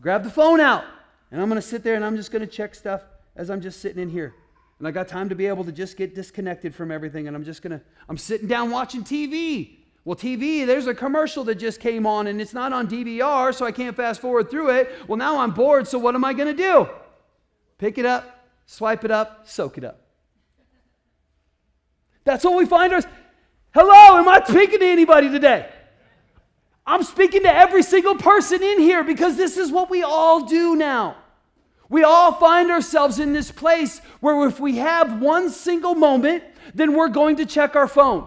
Grab 0.00 0.24
the 0.24 0.30
phone 0.30 0.58
out. 0.58 0.84
And 1.30 1.38
I'm 1.38 1.50
going 1.50 1.60
to 1.60 1.66
sit 1.68 1.84
there 1.84 1.94
and 1.94 2.02
I'm 2.02 2.16
just 2.16 2.30
going 2.30 2.40
to 2.40 2.46
check 2.46 2.74
stuff 2.74 3.02
as 3.36 3.50
I'm 3.50 3.60
just 3.60 3.80
sitting 3.80 4.02
in 4.02 4.08
here. 4.08 4.34
And 4.78 4.88
I 4.88 4.90
got 4.90 5.06
time 5.06 5.28
to 5.28 5.34
be 5.34 5.44
able 5.44 5.64
to 5.64 5.72
just 5.72 5.98
get 5.98 6.14
disconnected 6.14 6.74
from 6.74 6.90
everything. 6.90 7.26
And 7.28 7.36
I'm 7.36 7.44
just 7.44 7.60
going 7.60 7.78
to, 7.78 7.84
I'm 8.08 8.16
sitting 8.16 8.48
down 8.48 8.70
watching 8.70 9.04
TV. 9.04 9.76
Well, 10.02 10.16
TV, 10.16 10.64
there's 10.64 10.86
a 10.86 10.94
commercial 10.94 11.44
that 11.44 11.56
just 11.56 11.78
came 11.78 12.06
on 12.06 12.26
and 12.26 12.40
it's 12.40 12.54
not 12.54 12.72
on 12.72 12.88
DVR, 12.88 13.54
so 13.54 13.66
I 13.66 13.72
can't 13.72 13.94
fast 13.94 14.22
forward 14.22 14.50
through 14.50 14.70
it. 14.70 14.90
Well, 15.06 15.18
now 15.18 15.40
I'm 15.40 15.50
bored, 15.50 15.86
so 15.86 15.98
what 15.98 16.14
am 16.14 16.24
I 16.24 16.32
going 16.32 16.56
to 16.56 16.62
do? 16.62 16.88
Pick 17.76 17.98
it 17.98 18.06
up, 18.06 18.46
swipe 18.64 19.04
it 19.04 19.10
up, 19.10 19.46
soak 19.46 19.76
it 19.76 19.84
up. 19.84 20.00
That's 22.24 22.42
what 22.44 22.56
we 22.56 22.64
find 22.64 22.94
ourselves. 22.94 23.14
Hello, 23.74 24.18
am 24.18 24.28
I 24.28 24.42
speaking 24.46 24.80
to 24.80 24.86
anybody 24.86 25.30
today? 25.30 25.68
I'm 26.86 27.02
speaking 27.02 27.42
to 27.42 27.54
every 27.54 27.82
single 27.82 28.14
person 28.14 28.62
in 28.62 28.80
here 28.80 29.04
because 29.04 29.36
this 29.36 29.58
is 29.58 29.70
what 29.70 29.90
we 29.90 30.02
all 30.02 30.46
do 30.46 30.74
now. 30.74 31.16
We 31.90 32.02
all 32.02 32.32
find 32.32 32.70
ourselves 32.70 33.18
in 33.18 33.34
this 33.34 33.50
place 33.50 34.00
where 34.20 34.46
if 34.48 34.58
we 34.58 34.78
have 34.78 35.20
one 35.20 35.50
single 35.50 35.94
moment, 35.94 36.44
then 36.74 36.94
we're 36.94 37.08
going 37.08 37.36
to 37.36 37.46
check 37.46 37.76
our 37.76 37.88
phone. 37.88 38.26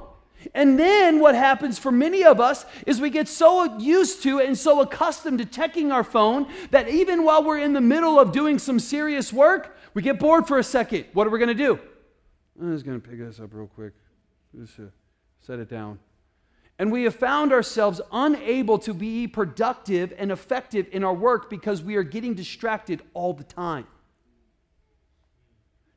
And 0.53 0.79
then 0.79 1.19
what 1.19 1.35
happens 1.35 1.77
for 1.79 1.91
many 1.91 2.23
of 2.23 2.39
us 2.39 2.65
is 2.85 3.01
we 3.01 3.09
get 3.09 3.27
so 3.27 3.77
used 3.79 4.23
to 4.23 4.39
and 4.39 4.57
so 4.57 4.81
accustomed 4.81 5.39
to 5.39 5.45
checking 5.45 5.91
our 5.91 6.03
phone 6.03 6.47
that 6.69 6.87
even 6.87 7.23
while 7.23 7.43
we're 7.43 7.59
in 7.59 7.73
the 7.73 7.81
middle 7.81 8.19
of 8.19 8.31
doing 8.31 8.57
some 8.59 8.79
serious 8.79 9.33
work, 9.33 9.77
we 9.93 10.01
get 10.01 10.19
bored 10.19 10.47
for 10.47 10.57
a 10.57 10.63
second. 10.63 11.05
What 11.13 11.27
are 11.27 11.29
we 11.31 11.39
going 11.39 11.49
to 11.49 11.53
do? 11.53 11.79
I'm 12.59 12.73
just 12.73 12.85
going 12.85 13.01
to 13.01 13.07
pick 13.07 13.19
this 13.19 13.39
up 13.39 13.53
real 13.53 13.67
quick. 13.67 13.93
Just 14.55 14.79
uh, 14.79 14.83
set 15.41 15.59
it 15.59 15.69
down. 15.69 15.99
And 16.79 16.91
we 16.91 17.03
have 17.03 17.15
found 17.15 17.53
ourselves 17.53 18.01
unable 18.11 18.79
to 18.79 18.93
be 18.93 19.27
productive 19.27 20.13
and 20.17 20.31
effective 20.31 20.87
in 20.91 21.03
our 21.03 21.13
work 21.13 21.49
because 21.49 21.83
we 21.83 21.95
are 21.95 22.03
getting 22.03 22.33
distracted 22.33 23.01
all 23.13 23.33
the 23.33 23.43
time. 23.43 23.85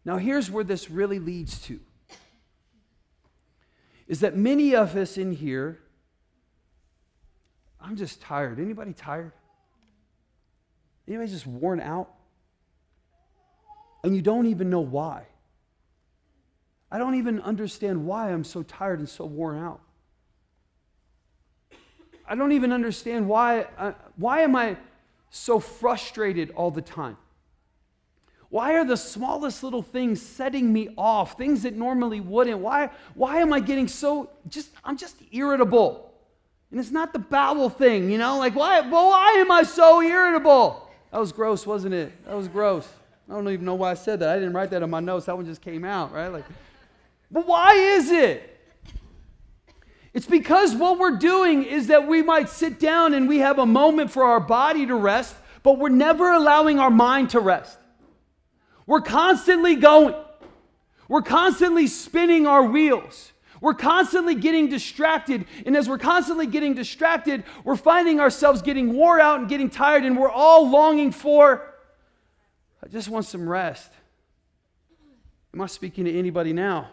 Now, 0.05 0.19
here's 0.19 0.51
where 0.51 0.65
this 0.65 0.91
really 0.91 1.19
leads 1.19 1.61
to 1.63 1.81
is 4.07 4.21
that 4.21 4.37
many 4.37 4.77
of 4.77 4.95
us 4.97 5.17
in 5.17 5.33
here, 5.33 5.81
I'm 7.81 7.97
just 7.97 8.21
tired. 8.21 8.61
Anybody 8.61 8.93
tired? 8.93 9.33
Anybody 11.09 11.31
just 11.31 11.47
worn 11.47 11.81
out? 11.81 12.11
And 14.03 14.15
you 14.15 14.21
don't 14.21 14.47
even 14.47 14.69
know 14.69 14.81
why. 14.81 15.25
I 16.95 16.99
don't 16.99 17.17
even 17.17 17.41
understand 17.41 18.07
why 18.07 18.31
I'm 18.31 18.45
so 18.45 18.63
tired 18.63 19.01
and 19.01 19.09
so 19.09 19.25
worn 19.25 19.59
out. 19.59 19.81
I 22.25 22.37
don't 22.37 22.53
even 22.53 22.71
understand 22.71 23.29
why, 23.29 23.67
uh, 23.77 23.95
why 24.15 24.43
am 24.43 24.55
I 24.55 24.77
so 25.29 25.59
frustrated 25.59 26.53
all 26.53 26.71
the 26.71 26.81
time? 26.81 27.17
Why 28.49 28.75
are 28.75 28.85
the 28.85 28.97
smallest 28.97 29.65
little 29.65 29.83
things 29.83 30.23
setting 30.23 30.73
me 30.73 30.91
off? 30.97 31.37
Things 31.37 31.65
that 31.65 31.75
normally 31.75 32.21
wouldn't. 32.21 32.61
Why, 32.61 32.91
why 33.15 33.39
am 33.39 33.53
I 33.53 33.59
getting 33.59 33.89
so 33.89 34.31
just, 34.49 34.71
I'm 34.85 34.97
just 34.97 35.17
irritable. 35.33 36.15
And 36.71 36.79
it's 36.79 36.93
not 36.93 37.13
the 37.13 37.19
bowel 37.19 37.71
thing, 37.71 38.09
you 38.09 38.19
know? 38.19 38.39
Like, 38.39 38.55
why, 38.55 38.83
well, 38.83 39.09
why 39.09 39.33
am 39.39 39.51
I 39.51 39.65
so 39.65 40.01
irritable? 40.01 40.89
That 41.11 41.19
was 41.19 41.33
gross, 41.33 41.67
wasn't 41.67 41.95
it? 41.95 42.25
That 42.25 42.37
was 42.37 42.47
gross. 42.47 42.89
I 43.29 43.33
don't 43.33 43.49
even 43.49 43.65
know 43.65 43.75
why 43.75 43.91
I 43.91 43.95
said 43.95 44.21
that. 44.21 44.29
I 44.29 44.35
didn't 44.37 44.53
write 44.53 44.71
that 44.71 44.85
on 44.85 44.91
my 44.91 45.01
notes. 45.01 45.27
That 45.27 45.35
one 45.35 45.45
just 45.45 45.61
came 45.61 45.85
out, 45.85 46.13
right? 46.13 46.29
Like, 46.29 46.45
but 47.35 47.49
why 47.49 47.75
is 47.75 48.13
it? 48.13 48.51
It's 50.15 50.27
because 50.27 50.73
what 50.73 51.01
we're 51.01 51.19
doing 51.19 51.65
is 51.65 51.89
that 51.89 52.07
we 52.07 52.23
might 52.23 52.49
sit 52.49 52.79
down 52.79 53.13
and 53.13 53.29
we 53.29 53.39
have 53.39 53.59
a 53.59 53.67
moment 53.67 54.13
for 54.13 54.23
our 54.23 54.39
body 54.39 54.87
to 54.87 54.95
rest, 54.95 55.35
but 55.65 55.77
we're 55.77 55.89
never 55.89 56.33
allowing 56.33 56.79
our 56.79 56.91
mind 56.91 57.31
to 57.31 57.41
rest. 57.41 57.77
We're 58.87 59.01
constantly 59.01 59.75
going, 59.75 60.15
we're 61.09 61.23
constantly 61.23 61.89
spinning 61.89 62.47
our 62.47 62.65
wheels. 62.65 63.33
We're 63.61 63.75
constantly 63.75 64.37
getting 64.37 64.69
distracted. 64.69 65.47
And 65.67 65.77
as 65.77 65.89
we're 65.89 65.99
constantly 65.99 66.47
getting 66.47 66.75
distracted, 66.75 67.43
we're 67.65 67.75
finding 67.75 68.21
ourselves 68.21 68.63
getting 68.63 68.93
wore 68.93 69.19
out 69.19 69.41
and 69.41 69.49
getting 69.49 69.71
tired, 69.71 70.05
and 70.05 70.17
we're 70.17 70.31
all 70.31 70.71
longing 70.71 71.11
for, 71.11 71.75
I 72.81 72.87
just 72.87 73.09
want 73.09 73.25
some 73.27 73.49
rest. 73.49 73.91
Am 75.53 75.61
I 75.61 75.67
speaking 75.67 76.05
to 76.05 76.17
anybody 76.17 76.53
now? 76.53 76.91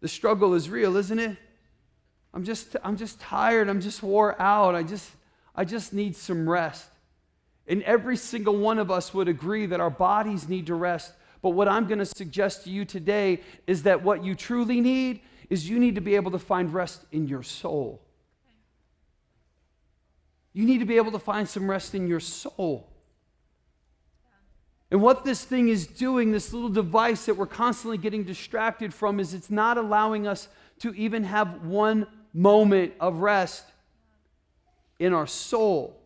The 0.00 0.08
struggle 0.08 0.54
is 0.54 0.70
real, 0.70 0.96
isn't 0.96 1.18
it? 1.18 1.36
I'm 2.32 2.44
just, 2.44 2.76
I'm 2.84 2.96
just 2.96 3.20
tired. 3.20 3.68
I'm 3.68 3.80
just 3.80 4.02
wore 4.02 4.40
out. 4.40 4.74
I 4.74 4.82
just, 4.82 5.10
I 5.54 5.64
just 5.64 5.92
need 5.92 6.14
some 6.14 6.48
rest. 6.48 6.88
And 7.66 7.82
every 7.82 8.16
single 8.16 8.56
one 8.56 8.78
of 8.78 8.90
us 8.90 9.12
would 9.12 9.28
agree 9.28 9.66
that 9.66 9.80
our 9.80 9.90
bodies 9.90 10.48
need 10.48 10.66
to 10.66 10.74
rest. 10.74 11.12
But 11.42 11.50
what 11.50 11.68
I'm 11.68 11.86
going 11.86 11.98
to 11.98 12.06
suggest 12.06 12.64
to 12.64 12.70
you 12.70 12.84
today 12.84 13.40
is 13.66 13.82
that 13.84 14.02
what 14.02 14.24
you 14.24 14.34
truly 14.34 14.80
need 14.80 15.20
is 15.50 15.68
you 15.68 15.78
need 15.78 15.94
to 15.94 16.00
be 16.00 16.14
able 16.16 16.30
to 16.32 16.38
find 16.38 16.72
rest 16.72 17.04
in 17.12 17.26
your 17.26 17.42
soul. 17.42 18.02
You 20.52 20.64
need 20.64 20.78
to 20.78 20.86
be 20.86 20.96
able 20.96 21.12
to 21.12 21.18
find 21.18 21.48
some 21.48 21.70
rest 21.70 21.94
in 21.94 22.06
your 22.06 22.20
soul. 22.20 22.88
And 24.90 25.02
what 25.02 25.24
this 25.24 25.44
thing 25.44 25.68
is 25.68 25.86
doing, 25.86 26.32
this 26.32 26.52
little 26.52 26.70
device 26.70 27.26
that 27.26 27.34
we're 27.34 27.46
constantly 27.46 27.98
getting 27.98 28.24
distracted 28.24 28.94
from, 28.94 29.20
is 29.20 29.34
it's 29.34 29.50
not 29.50 29.76
allowing 29.76 30.26
us 30.26 30.48
to 30.80 30.94
even 30.94 31.24
have 31.24 31.66
one 31.66 32.06
moment 32.32 32.94
of 33.00 33.18
rest 33.18 33.64
in 34.98 35.12
our 35.12 35.26
soul. 35.26 36.00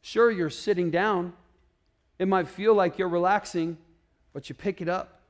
Sure, 0.00 0.30
you're 0.30 0.50
sitting 0.50 0.90
down. 0.90 1.32
It 2.18 2.28
might 2.28 2.48
feel 2.48 2.74
like 2.74 2.98
you're 2.98 3.08
relaxing, 3.08 3.76
but 4.32 4.48
you 4.48 4.54
pick 4.54 4.80
it 4.80 4.88
up, 4.88 5.20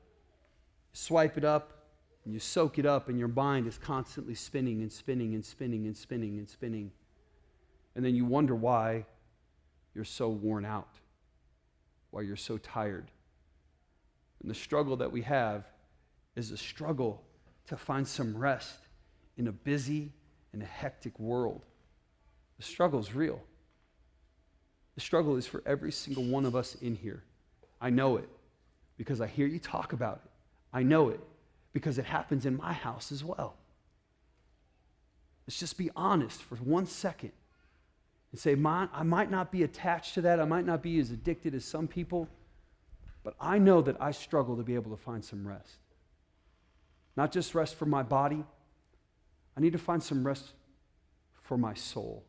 swipe 0.93 1.37
it 1.37 1.43
up, 1.43 1.71
and 2.23 2.33
you 2.33 2.39
soak 2.39 2.79
it 2.79 2.85
up, 2.85 3.09
and 3.09 3.19
your 3.19 3.27
mind 3.27 3.67
is 3.67 3.77
constantly 3.77 4.35
spinning 4.35 4.81
and 4.81 4.91
spinning 4.91 5.33
and 5.33 5.45
spinning 5.45 5.85
and 5.85 5.95
spinning 5.95 6.37
and 6.37 6.49
spinning. 6.49 6.91
And 7.95 8.03
then 8.03 8.15
you 8.15 8.25
wonder 8.25 8.55
why 8.55 9.05
you're 9.93 10.03
so 10.03 10.29
worn 10.29 10.65
out, 10.65 10.89
why 12.15 12.21
you're 12.21 12.37
so 12.37 12.57
tired. 12.57 13.11
And 14.41 14.49
the 14.49 14.55
struggle 14.55 14.95
that 14.97 15.11
we 15.11 15.23
have 15.23 15.65
is 16.37 16.49
a 16.49 16.57
struggle 16.57 17.21
to 17.67 17.75
find 17.75 18.07
some 18.07 18.37
rest 18.37 18.77
in 19.35 19.49
a 19.49 19.51
busy 19.51 20.13
and 20.53 20.61
a 20.61 20.65
hectic 20.65 21.19
world. 21.19 21.65
The 22.55 22.63
struggle 22.63 23.01
is 23.01 23.13
real. 23.13 23.41
The 24.95 25.01
struggle 25.01 25.35
is 25.35 25.45
for 25.45 25.61
every 25.65 25.91
single 25.91 26.23
one 26.23 26.45
of 26.45 26.55
us 26.55 26.75
in 26.75 26.95
here. 26.95 27.21
I 27.81 27.89
know 27.89 28.15
it 28.15 28.29
because 28.95 29.19
I 29.19 29.27
hear 29.27 29.45
you 29.45 29.59
talk 29.59 29.91
about 29.91 30.21
it. 30.23 30.31
I 30.71 30.83
know 30.83 31.09
it 31.09 31.19
because 31.73 31.97
it 31.97 32.05
happens 32.05 32.45
in 32.45 32.55
my 32.55 32.71
house 32.71 33.11
as 33.11 33.25
well. 33.25 33.55
Let's 35.45 35.59
just 35.59 35.77
be 35.77 35.91
honest 35.97 36.41
for 36.41 36.55
one 36.55 36.85
second 36.85 37.33
and 38.35 38.39
say, 38.41 38.51
I 38.65 39.03
might 39.03 39.31
not 39.31 39.49
be 39.49 39.63
attached 39.63 40.15
to 40.15 40.21
that. 40.23 40.41
I 40.41 40.43
might 40.43 40.65
not 40.65 40.83
be 40.83 40.99
as 40.99 41.09
addicted 41.09 41.55
as 41.55 41.63
some 41.63 41.87
people, 41.87 42.27
but 43.23 43.33
I 43.39 43.59
know 43.59 43.81
that 43.81 43.95
I 44.01 44.11
struggle 44.11 44.57
to 44.57 44.63
be 44.63 44.75
able 44.75 44.91
to 44.91 45.01
find 45.01 45.23
some 45.23 45.47
rest. 45.47 45.77
Not 47.15 47.31
just 47.31 47.55
rest 47.55 47.75
for 47.75 47.85
my 47.85 48.03
body, 48.03 48.43
I 49.55 49.61
need 49.61 49.71
to 49.71 49.79
find 49.79 50.03
some 50.03 50.27
rest 50.27 50.51
for 51.43 51.57
my 51.57 51.75
soul. 51.75 52.25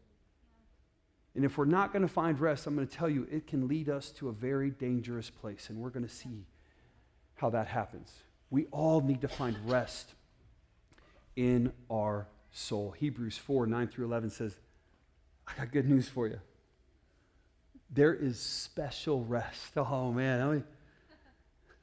And 1.34 1.44
if 1.44 1.58
we're 1.58 1.64
not 1.64 1.92
going 1.92 2.02
to 2.02 2.08
find 2.08 2.38
rest, 2.38 2.68
I'm 2.68 2.76
going 2.76 2.86
to 2.86 2.96
tell 2.96 3.10
you 3.10 3.26
it 3.28 3.48
can 3.48 3.66
lead 3.66 3.88
us 3.88 4.12
to 4.12 4.28
a 4.28 4.32
very 4.32 4.70
dangerous 4.70 5.28
place, 5.28 5.70
and 5.70 5.78
we're 5.80 5.90
going 5.90 6.06
to 6.06 6.14
see 6.14 6.46
how 7.34 7.50
that 7.50 7.66
happens. 7.66 8.12
We 8.50 8.66
all 8.66 9.00
need 9.00 9.22
to 9.22 9.28
find 9.28 9.56
rest 9.68 10.12
in 11.34 11.72
our 11.90 12.28
soul. 12.52 12.92
Hebrews 12.92 13.38
4 13.38 13.66
9 13.66 13.88
through 13.88 14.04
11 14.04 14.30
says, 14.30 14.56
I 15.48 15.52
got 15.58 15.72
good 15.72 15.88
news 15.88 16.08
for 16.08 16.26
you. 16.26 16.40
There 17.90 18.14
is 18.14 18.38
special 18.38 19.24
rest. 19.24 19.76
Oh, 19.76 20.12
man. 20.12 20.40
I 20.40 20.50
mean, 20.52 20.64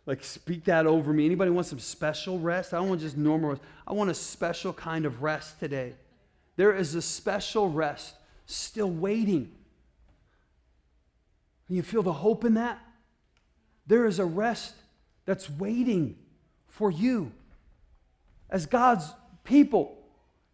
like, 0.06 0.24
speak 0.24 0.66
that 0.66 0.86
over 0.86 1.14
me. 1.14 1.26
Anybody 1.26 1.50
want 1.50 1.68
some 1.68 1.80
special 1.80 2.40
rest? 2.40 2.74
I 2.74 2.78
don't 2.78 2.90
want 2.90 3.02
just 3.02 3.18
normal 3.18 3.52
rest. 3.52 3.62
I 3.88 3.94
want 3.94 4.10
a 4.10 4.14
special 4.14 4.74
kind 4.74 5.06
of 5.06 5.24
rest 5.24 5.60
today. 5.60 5.94
There 6.56 6.76
is 6.76 6.94
a 6.96 7.02
special 7.02 7.70
rest 7.70 8.16
still 8.46 8.92
waiting. 8.92 9.52
You 11.70 11.82
feel 11.82 12.04
the 12.04 12.14
hope 12.14 12.44
in 12.44 12.56
that? 12.56 12.80
There 13.88 14.06
is 14.06 14.20
a 14.20 14.26
rest 14.26 14.76
that's 15.26 15.50
waiting 15.50 16.18
for 16.68 16.92
you. 16.92 17.32
As 18.50 18.66
God's 18.66 19.12
people, 19.44 20.03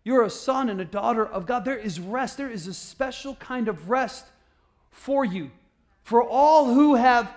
you're 0.09 0.23
a 0.23 0.29
son 0.31 0.69
and 0.69 0.81
a 0.81 0.85
daughter 0.85 1.23
of 1.23 1.45
God. 1.45 1.65
There 1.65 1.77
is 1.77 1.99
rest. 1.99 2.37
There 2.37 2.49
is 2.49 2.65
a 2.65 2.73
special 2.73 3.35
kind 3.35 3.67
of 3.67 3.91
rest 3.91 4.25
for 4.89 5.23
you. 5.23 5.51
For 6.01 6.27
all 6.27 6.73
who 6.73 6.95
have 6.95 7.31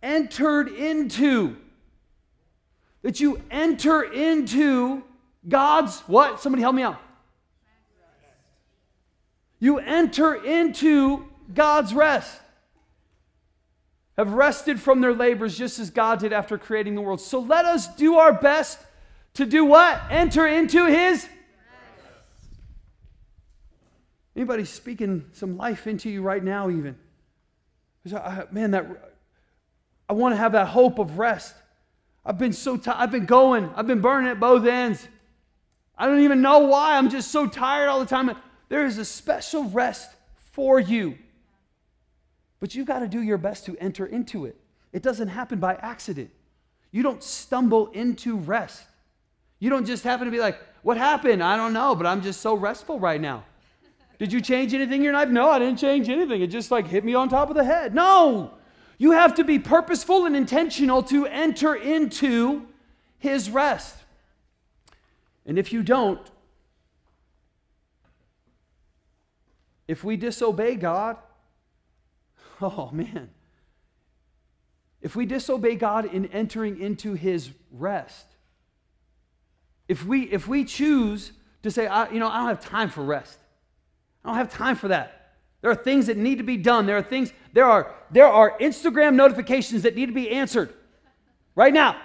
entered 0.00 0.68
into. 0.68 1.56
That 3.02 3.18
you 3.18 3.42
enter 3.50 4.04
into 4.04 5.02
God's 5.48 5.98
what? 6.02 6.40
Somebody 6.40 6.62
help 6.62 6.76
me 6.76 6.82
out. 6.82 7.00
You 9.58 9.78
enter 9.78 10.36
into 10.36 11.26
God's 11.52 11.92
rest. 11.92 12.40
Have 14.16 14.34
rested 14.34 14.78
from 14.78 15.00
their 15.00 15.14
labors 15.14 15.58
just 15.58 15.80
as 15.80 15.90
God 15.90 16.20
did 16.20 16.32
after 16.32 16.58
creating 16.58 16.94
the 16.94 17.00
world. 17.00 17.20
So 17.20 17.40
let 17.40 17.64
us 17.64 17.92
do 17.96 18.18
our 18.18 18.32
best 18.32 18.78
to 19.32 19.44
do 19.44 19.64
what? 19.64 20.00
Enter 20.10 20.46
into 20.46 20.86
his 20.86 21.28
Anybody 24.36 24.64
speaking 24.64 25.24
some 25.32 25.56
life 25.56 25.86
into 25.86 26.10
you 26.10 26.22
right 26.22 26.42
now, 26.42 26.68
even? 26.68 26.96
Uh, 28.12 28.16
uh, 28.16 28.46
man, 28.50 28.72
that 28.72 28.86
I 30.08 30.12
want 30.12 30.32
to 30.32 30.36
have 30.36 30.52
that 30.52 30.68
hope 30.68 30.98
of 30.98 31.18
rest. 31.18 31.54
I've 32.24 32.38
been 32.38 32.52
so 32.52 32.76
tired. 32.76 32.96
I've 32.98 33.10
been 33.10 33.26
going. 33.26 33.70
I've 33.76 33.86
been 33.86 34.00
burning 34.00 34.30
at 34.30 34.40
both 34.40 34.66
ends. 34.66 35.06
I 35.96 36.06
don't 36.06 36.20
even 36.20 36.42
know 36.42 36.60
why. 36.60 36.96
I'm 36.96 37.08
just 37.08 37.30
so 37.30 37.46
tired 37.46 37.88
all 37.88 38.00
the 38.00 38.06
time. 38.06 38.34
There 38.68 38.84
is 38.84 38.98
a 38.98 39.04
special 39.04 39.64
rest 39.64 40.10
for 40.52 40.80
you. 40.80 41.16
But 42.60 42.74
you've 42.74 42.86
got 42.86 43.00
to 43.00 43.08
do 43.08 43.22
your 43.22 43.38
best 43.38 43.66
to 43.66 43.76
enter 43.78 44.06
into 44.06 44.46
it. 44.46 44.56
It 44.92 45.02
doesn't 45.02 45.28
happen 45.28 45.60
by 45.60 45.74
accident. 45.74 46.30
You 46.90 47.02
don't 47.02 47.22
stumble 47.22 47.88
into 47.88 48.36
rest. 48.36 48.82
You 49.58 49.70
don't 49.70 49.86
just 49.86 50.04
happen 50.04 50.26
to 50.26 50.30
be 50.30 50.40
like, 50.40 50.58
what 50.82 50.96
happened? 50.96 51.42
I 51.42 51.56
don't 51.56 51.72
know, 51.72 51.94
but 51.94 52.06
I'm 52.06 52.22
just 52.22 52.40
so 52.40 52.54
restful 52.54 52.98
right 52.98 53.20
now. 53.20 53.44
Did 54.18 54.32
you 54.32 54.40
change 54.40 54.74
anything 54.74 55.00
in 55.00 55.02
your 55.02 55.12
life? 55.12 55.28
No, 55.28 55.50
I 55.50 55.58
didn't 55.58 55.78
change 55.78 56.08
anything. 56.08 56.40
It 56.40 56.48
just 56.48 56.70
like 56.70 56.86
hit 56.86 57.04
me 57.04 57.14
on 57.14 57.28
top 57.28 57.50
of 57.50 57.56
the 57.56 57.64
head. 57.64 57.94
No. 57.94 58.54
You 58.98 59.10
have 59.12 59.34
to 59.36 59.44
be 59.44 59.58
purposeful 59.58 60.24
and 60.24 60.36
intentional 60.36 61.02
to 61.04 61.26
enter 61.26 61.74
into 61.74 62.66
his 63.18 63.50
rest. 63.50 63.96
And 65.46 65.58
if 65.58 65.72
you 65.72 65.82
don't, 65.82 66.20
if 69.88 70.04
we 70.04 70.16
disobey 70.16 70.76
God, 70.76 71.16
oh 72.60 72.90
man. 72.92 73.30
If 75.02 75.14
we 75.14 75.26
disobey 75.26 75.74
God 75.74 76.06
in 76.06 76.26
entering 76.26 76.80
into 76.80 77.12
his 77.12 77.50
rest, 77.70 78.26
if 79.86 80.06
we 80.06 80.22
if 80.22 80.48
we 80.48 80.64
choose 80.64 81.32
to 81.62 81.70
say, 81.70 81.86
I, 81.86 82.10
you 82.10 82.18
know, 82.18 82.28
I 82.28 82.38
don't 82.38 82.48
have 82.48 82.60
time 82.60 82.88
for 82.88 83.04
rest. 83.04 83.38
I 84.24 84.28
don't 84.28 84.36
have 84.36 84.52
time 84.52 84.76
for 84.76 84.88
that. 84.88 85.32
There 85.60 85.70
are 85.70 85.74
things 85.74 86.06
that 86.06 86.16
need 86.16 86.38
to 86.38 86.44
be 86.44 86.56
done. 86.56 86.86
There 86.86 86.96
are 86.96 87.02
things, 87.02 87.32
there 87.52 87.66
are, 87.66 87.94
there 88.10 88.26
are 88.26 88.58
Instagram 88.58 89.14
notifications 89.14 89.82
that 89.82 89.96
need 89.96 90.06
to 90.06 90.12
be 90.12 90.30
answered 90.30 90.74
right 91.54 91.72
now. 91.72 91.96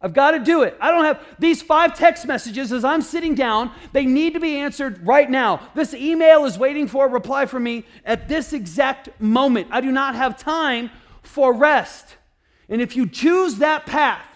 I've 0.00 0.12
got 0.12 0.32
to 0.32 0.38
do 0.40 0.62
it. 0.62 0.76
I 0.80 0.90
don't 0.90 1.04
have 1.04 1.24
these 1.38 1.62
five 1.62 1.96
text 1.96 2.26
messages 2.26 2.72
as 2.72 2.84
I'm 2.84 3.00
sitting 3.00 3.34
down. 3.34 3.72
They 3.92 4.04
need 4.04 4.34
to 4.34 4.40
be 4.40 4.58
answered 4.58 5.04
right 5.06 5.28
now. 5.28 5.70
This 5.74 5.94
email 5.94 6.44
is 6.44 6.58
waiting 6.58 6.86
for 6.86 7.06
a 7.06 7.08
reply 7.08 7.46
from 7.46 7.62
me 7.62 7.84
at 8.04 8.28
this 8.28 8.52
exact 8.52 9.08
moment. 9.20 9.68
I 9.70 9.80
do 9.80 9.90
not 9.90 10.14
have 10.14 10.36
time 10.38 10.90
for 11.22 11.52
rest. 11.54 12.16
And 12.68 12.82
if 12.82 12.94
you 12.94 13.08
choose 13.08 13.56
that 13.56 13.86
path, 13.86 14.35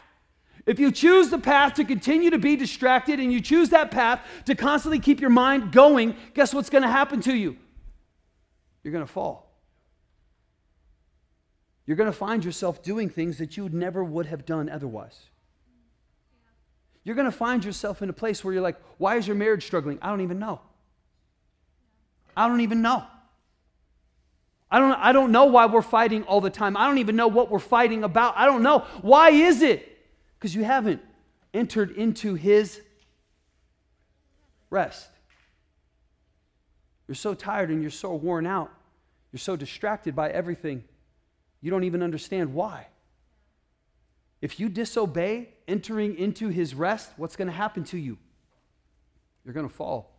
if 0.66 0.78
you 0.78 0.92
choose 0.92 1.30
the 1.30 1.38
path 1.38 1.74
to 1.74 1.84
continue 1.84 2.30
to 2.30 2.38
be 2.38 2.56
distracted 2.56 3.18
and 3.18 3.32
you 3.32 3.40
choose 3.40 3.70
that 3.70 3.90
path 3.90 4.20
to 4.46 4.54
constantly 4.54 4.98
keep 4.98 5.20
your 5.20 5.30
mind 5.30 5.72
going, 5.72 6.14
guess 6.34 6.52
what's 6.52 6.70
going 6.70 6.82
to 6.82 6.88
happen 6.88 7.20
to 7.22 7.34
you? 7.34 7.56
You're 8.82 8.92
going 8.92 9.06
to 9.06 9.12
fall. 9.12 9.50
You're 11.86 11.96
going 11.96 12.10
to 12.10 12.16
find 12.16 12.44
yourself 12.44 12.82
doing 12.82 13.08
things 13.08 13.38
that 13.38 13.56
you 13.56 13.68
never 13.68 14.04
would 14.04 14.26
have 14.26 14.46
done 14.46 14.68
otherwise. 14.68 15.18
You're 17.02 17.16
going 17.16 17.30
to 17.30 17.36
find 17.36 17.64
yourself 17.64 18.02
in 18.02 18.10
a 18.10 18.12
place 18.12 18.44
where 18.44 18.52
you're 18.52 18.62
like, 18.62 18.76
why 18.98 19.16
is 19.16 19.26
your 19.26 19.36
marriage 19.36 19.66
struggling? 19.66 19.98
I 20.02 20.10
don't 20.10 20.20
even 20.20 20.38
know. 20.38 20.60
I 22.36 22.46
don't 22.46 22.60
even 22.60 22.82
know. 22.82 23.04
I 24.70 24.78
don't, 24.78 24.92
I 24.92 25.12
don't 25.12 25.32
know 25.32 25.46
why 25.46 25.66
we're 25.66 25.82
fighting 25.82 26.22
all 26.24 26.40
the 26.40 26.50
time. 26.50 26.76
I 26.76 26.86
don't 26.86 26.98
even 26.98 27.16
know 27.16 27.26
what 27.26 27.50
we're 27.50 27.58
fighting 27.58 28.04
about. 28.04 28.34
I 28.36 28.46
don't 28.46 28.62
know. 28.62 28.86
Why 29.02 29.30
is 29.30 29.62
it? 29.62 29.89
Because 30.40 30.54
you 30.54 30.64
haven't 30.64 31.02
entered 31.52 31.90
into 31.90 32.34
his 32.34 32.80
rest. 34.70 35.10
You're 37.06 37.14
so 37.14 37.34
tired 37.34 37.68
and 37.68 37.82
you're 37.82 37.90
so 37.90 38.14
worn 38.14 38.46
out. 38.46 38.72
You're 39.32 39.38
so 39.38 39.54
distracted 39.54 40.16
by 40.16 40.30
everything. 40.30 40.82
You 41.60 41.70
don't 41.70 41.84
even 41.84 42.02
understand 42.02 42.54
why. 42.54 42.86
If 44.40 44.58
you 44.58 44.70
disobey 44.70 45.50
entering 45.68 46.16
into 46.16 46.48
his 46.48 46.74
rest, 46.74 47.10
what's 47.18 47.36
going 47.36 47.48
to 47.48 47.54
happen 47.54 47.84
to 47.84 47.98
you? 47.98 48.16
You're 49.44 49.52
going 49.52 49.68
to 49.68 49.74
fall. 49.74 50.10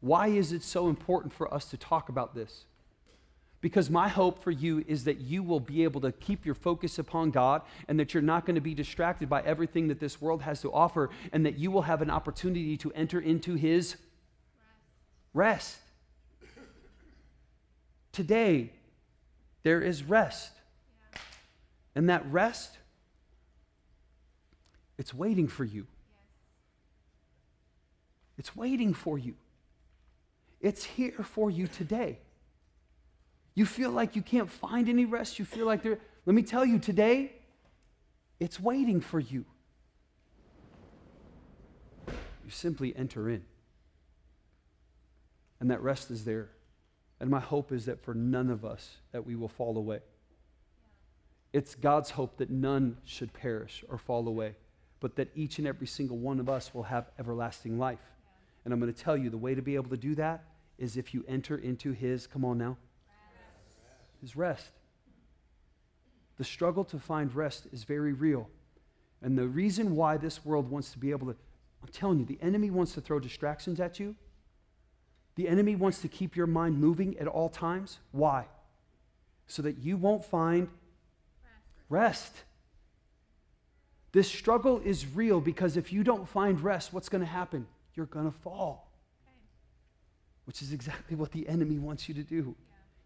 Why 0.00 0.28
is 0.28 0.52
it 0.52 0.62
so 0.62 0.88
important 0.88 1.32
for 1.32 1.52
us 1.52 1.66
to 1.70 1.76
talk 1.76 2.08
about 2.08 2.34
this? 2.34 2.66
Because 3.62 3.88
my 3.88 4.08
hope 4.08 4.42
for 4.42 4.50
you 4.50 4.84
is 4.88 5.04
that 5.04 5.18
you 5.18 5.42
will 5.44 5.60
be 5.60 5.84
able 5.84 6.00
to 6.00 6.10
keep 6.10 6.44
your 6.44 6.56
focus 6.56 6.98
upon 6.98 7.30
God 7.30 7.62
and 7.88 7.98
that 8.00 8.12
you're 8.12 8.22
not 8.22 8.44
going 8.44 8.56
to 8.56 8.60
be 8.60 8.74
distracted 8.74 9.30
by 9.30 9.40
everything 9.42 9.86
that 9.88 10.00
this 10.00 10.20
world 10.20 10.42
has 10.42 10.60
to 10.62 10.72
offer 10.72 11.10
and 11.32 11.46
that 11.46 11.58
you 11.58 11.70
will 11.70 11.82
have 11.82 12.02
an 12.02 12.10
opportunity 12.10 12.76
to 12.78 12.92
enter 12.92 13.20
into 13.20 13.54
His 13.54 13.96
rest. 15.32 15.78
Today, 18.10 18.72
there 19.62 19.80
is 19.80 20.02
rest. 20.02 20.50
And 21.94 22.08
that 22.08 22.26
rest, 22.32 22.78
it's 24.98 25.14
waiting 25.14 25.46
for 25.46 25.64
you. 25.64 25.86
It's 28.36 28.56
waiting 28.56 28.92
for 28.92 29.18
you. 29.18 29.34
It's 30.60 30.82
here 30.82 31.22
for 31.22 31.48
you 31.48 31.68
today. 31.68 32.18
You 33.54 33.66
feel 33.66 33.90
like 33.90 34.16
you 34.16 34.22
can't 34.22 34.50
find 34.50 34.88
any 34.88 35.04
rest. 35.04 35.38
You 35.38 35.44
feel 35.44 35.66
like 35.66 35.82
there, 35.82 35.98
let 36.24 36.34
me 36.34 36.42
tell 36.42 36.64
you, 36.64 36.78
today, 36.78 37.32
it's 38.40 38.58
waiting 38.58 39.00
for 39.00 39.20
you. 39.20 39.44
You 42.08 42.50
simply 42.50 42.94
enter 42.96 43.28
in. 43.28 43.44
And 45.60 45.70
that 45.70 45.82
rest 45.82 46.10
is 46.10 46.24
there. 46.24 46.50
And 47.20 47.30
my 47.30 47.40
hope 47.40 47.70
is 47.70 47.86
that 47.86 48.02
for 48.02 48.14
none 48.14 48.50
of 48.50 48.64
us 48.64 48.96
that 49.12 49.24
we 49.24 49.36
will 49.36 49.48
fall 49.48 49.76
away. 49.76 50.00
It's 51.52 51.74
God's 51.74 52.10
hope 52.10 52.38
that 52.38 52.50
none 52.50 52.96
should 53.04 53.32
perish 53.32 53.84
or 53.88 53.98
fall 53.98 54.26
away, 54.26 54.56
but 55.00 55.16
that 55.16 55.28
each 55.34 55.58
and 55.58 55.68
every 55.68 55.86
single 55.86 56.16
one 56.16 56.40
of 56.40 56.48
us 56.48 56.74
will 56.74 56.82
have 56.84 57.10
everlasting 57.18 57.78
life. 57.78 58.00
And 58.64 58.72
I'm 58.72 58.80
going 58.80 58.92
to 58.92 59.02
tell 59.02 59.16
you 59.16 59.28
the 59.28 59.36
way 59.36 59.54
to 59.54 59.62
be 59.62 59.74
able 59.74 59.90
to 59.90 59.96
do 59.96 60.14
that 60.14 60.44
is 60.78 60.96
if 60.96 61.12
you 61.12 61.24
enter 61.28 61.58
into 61.58 61.92
his, 61.92 62.26
come 62.26 62.44
on 62.44 62.58
now, 62.58 62.76
his 64.22 64.34
rest. 64.34 64.70
The 66.38 66.44
struggle 66.44 66.84
to 66.86 66.98
find 66.98 67.34
rest 67.34 67.66
is 67.72 67.84
very 67.84 68.14
real. 68.14 68.48
And 69.20 69.36
the 69.36 69.46
reason 69.46 69.94
why 69.94 70.16
this 70.16 70.44
world 70.44 70.70
wants 70.70 70.90
to 70.92 70.98
be 70.98 71.10
able 71.10 71.26
to, 71.26 71.36
I'm 71.82 71.88
telling 71.92 72.20
you, 72.20 72.24
the 72.24 72.38
enemy 72.40 72.70
wants 72.70 72.94
to 72.94 73.02
throw 73.02 73.20
distractions 73.20 73.78
at 73.78 74.00
you 74.00 74.16
the 75.34 75.48
enemy 75.48 75.76
wants 75.76 76.00
to 76.02 76.08
keep 76.08 76.36
your 76.36 76.46
mind 76.46 76.78
moving 76.78 77.16
at 77.18 77.26
all 77.26 77.48
times. 77.48 77.98
Why? 78.10 78.46
So 79.46 79.62
that 79.62 79.78
you 79.78 79.96
won't 79.96 80.24
find 80.24 80.68
rest. 81.88 82.32
This 84.12 84.28
struggle 84.28 84.80
is 84.84 85.06
real 85.06 85.40
because 85.40 85.76
if 85.76 85.92
you 85.92 86.04
don't 86.04 86.28
find 86.28 86.60
rest, 86.60 86.92
what's 86.92 87.08
going 87.08 87.22
to 87.22 87.30
happen? 87.30 87.66
You're 87.94 88.06
going 88.06 88.30
to 88.30 88.38
fall. 88.38 88.90
Which 90.44 90.60
is 90.60 90.72
exactly 90.72 91.16
what 91.16 91.32
the 91.32 91.48
enemy 91.48 91.78
wants 91.78 92.08
you 92.08 92.14
to 92.14 92.22
do. 92.22 92.54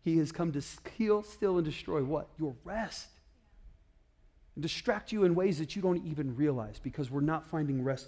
He 0.06 0.18
has 0.18 0.30
come 0.30 0.52
to 0.52 0.62
kill, 0.96 1.24
steal, 1.24 1.56
and 1.56 1.64
destroy 1.64 2.04
what? 2.04 2.28
Your 2.38 2.54
rest. 2.62 3.08
And 4.54 4.62
distract 4.62 5.10
you 5.10 5.24
in 5.24 5.34
ways 5.34 5.58
that 5.58 5.74
you 5.74 5.82
don't 5.82 6.06
even 6.06 6.36
realize 6.36 6.78
because 6.78 7.10
we're 7.10 7.20
not 7.22 7.44
finding 7.44 7.82
rest 7.82 8.06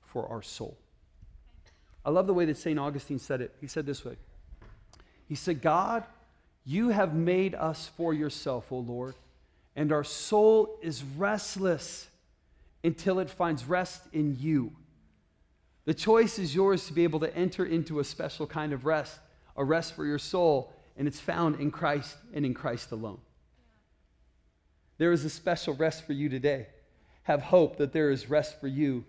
for 0.00 0.26
our 0.26 0.40
soul. 0.40 0.78
I 2.02 2.08
love 2.08 2.26
the 2.26 2.32
way 2.32 2.46
that 2.46 2.56
St. 2.56 2.78
Augustine 2.78 3.18
said 3.18 3.42
it. 3.42 3.54
He 3.60 3.66
said 3.66 3.84
this 3.84 4.06
way 4.06 4.16
He 5.28 5.34
said, 5.34 5.60
God, 5.60 6.02
you 6.64 6.88
have 6.88 7.14
made 7.14 7.54
us 7.54 7.90
for 7.94 8.14
yourself, 8.14 8.72
O 8.72 8.78
Lord, 8.78 9.16
and 9.76 9.92
our 9.92 10.02
soul 10.02 10.78
is 10.80 11.04
restless 11.18 12.08
until 12.82 13.18
it 13.18 13.28
finds 13.28 13.66
rest 13.66 14.00
in 14.14 14.38
you. 14.40 14.72
The 15.84 15.92
choice 15.92 16.38
is 16.38 16.54
yours 16.54 16.86
to 16.86 16.94
be 16.94 17.04
able 17.04 17.20
to 17.20 17.36
enter 17.36 17.66
into 17.66 18.00
a 18.00 18.04
special 18.04 18.46
kind 18.46 18.72
of 18.72 18.86
rest, 18.86 19.18
a 19.58 19.62
rest 19.62 19.94
for 19.94 20.06
your 20.06 20.18
soul, 20.18 20.72
and 20.96 21.06
it's 21.06 21.20
found 21.20 21.60
in 21.60 21.70
Christ 21.70 22.16
and 22.32 22.46
in 22.46 22.54
Christ 22.54 22.92
alone. 22.92 23.18
There 24.98 25.12
is 25.12 25.24
a 25.24 25.30
special 25.30 25.74
rest 25.74 26.06
for 26.06 26.12
you 26.12 26.28
today. 26.28 26.68
Have 27.24 27.42
hope 27.42 27.76
that 27.76 27.92
there 27.92 28.10
is 28.10 28.30
rest 28.30 28.60
for 28.60 28.68
you 28.68 29.04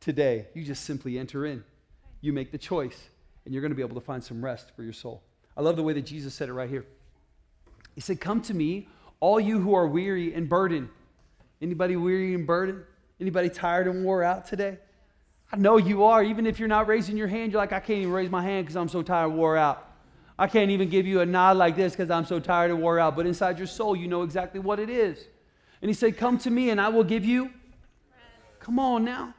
today. 0.00 0.48
You 0.54 0.64
just 0.64 0.84
simply 0.84 1.18
enter 1.18 1.46
in 1.46 1.64
you 2.20 2.32
make 2.32 2.52
the 2.52 2.58
choice, 2.58 3.08
and 3.44 3.54
you're 3.54 3.62
going 3.62 3.70
to 3.70 3.76
be 3.76 3.82
able 3.82 3.94
to 3.94 4.04
find 4.04 4.22
some 4.22 4.44
rest 4.44 4.70
for 4.76 4.82
your 4.82 4.92
soul. 4.92 5.22
I 5.56 5.62
love 5.62 5.76
the 5.76 5.82
way 5.82 5.92
that 5.94 6.06
Jesus 6.06 6.34
said 6.34 6.48
it 6.48 6.52
right 6.52 6.68
here. 6.68 6.86
He 7.94 8.00
said, 8.00 8.20
Come 8.20 8.40
to 8.42 8.54
me, 8.54 8.88
all 9.20 9.40
you 9.40 9.60
who 9.60 9.74
are 9.74 9.86
weary 9.86 10.34
and 10.34 10.48
burdened. 10.48 10.88
Anybody 11.60 11.96
weary 11.96 12.34
and 12.34 12.46
burdened? 12.46 12.82
Anybody 13.20 13.50
tired 13.50 13.86
and 13.86 14.04
wore 14.04 14.22
out 14.22 14.46
today? 14.46 14.78
I 15.52 15.56
know 15.56 15.76
you 15.76 16.04
are. 16.04 16.22
Even 16.22 16.46
if 16.46 16.58
you're 16.58 16.68
not 16.68 16.86
raising 16.86 17.16
your 17.16 17.26
hand, 17.26 17.52
you're 17.52 17.60
like, 17.60 17.72
I 17.72 17.80
can't 17.80 18.00
even 18.00 18.12
raise 18.12 18.30
my 18.30 18.42
hand 18.42 18.66
because 18.66 18.76
I'm 18.76 18.88
so 18.88 19.02
tired 19.02 19.26
and 19.30 19.36
wore 19.36 19.56
out. 19.56 19.89
I 20.40 20.46
can't 20.46 20.70
even 20.70 20.88
give 20.88 21.06
you 21.06 21.20
a 21.20 21.26
nod 21.26 21.58
like 21.58 21.76
this 21.76 21.92
because 21.92 22.10
I'm 22.10 22.24
so 22.24 22.40
tired 22.40 22.70
and 22.70 22.80
wore 22.80 22.98
out. 22.98 23.14
But 23.14 23.26
inside 23.26 23.58
your 23.58 23.66
soul, 23.66 23.94
you 23.94 24.08
know 24.08 24.22
exactly 24.22 24.58
what 24.58 24.80
it 24.80 24.88
is. 24.88 25.22
And 25.82 25.90
he 25.90 25.92
said, 25.92 26.16
Come 26.16 26.38
to 26.38 26.50
me 26.50 26.70
and 26.70 26.80
I 26.80 26.88
will 26.88 27.04
give 27.04 27.26
you. 27.26 27.50
Come 28.58 28.78
on 28.78 29.04
now. 29.04 29.34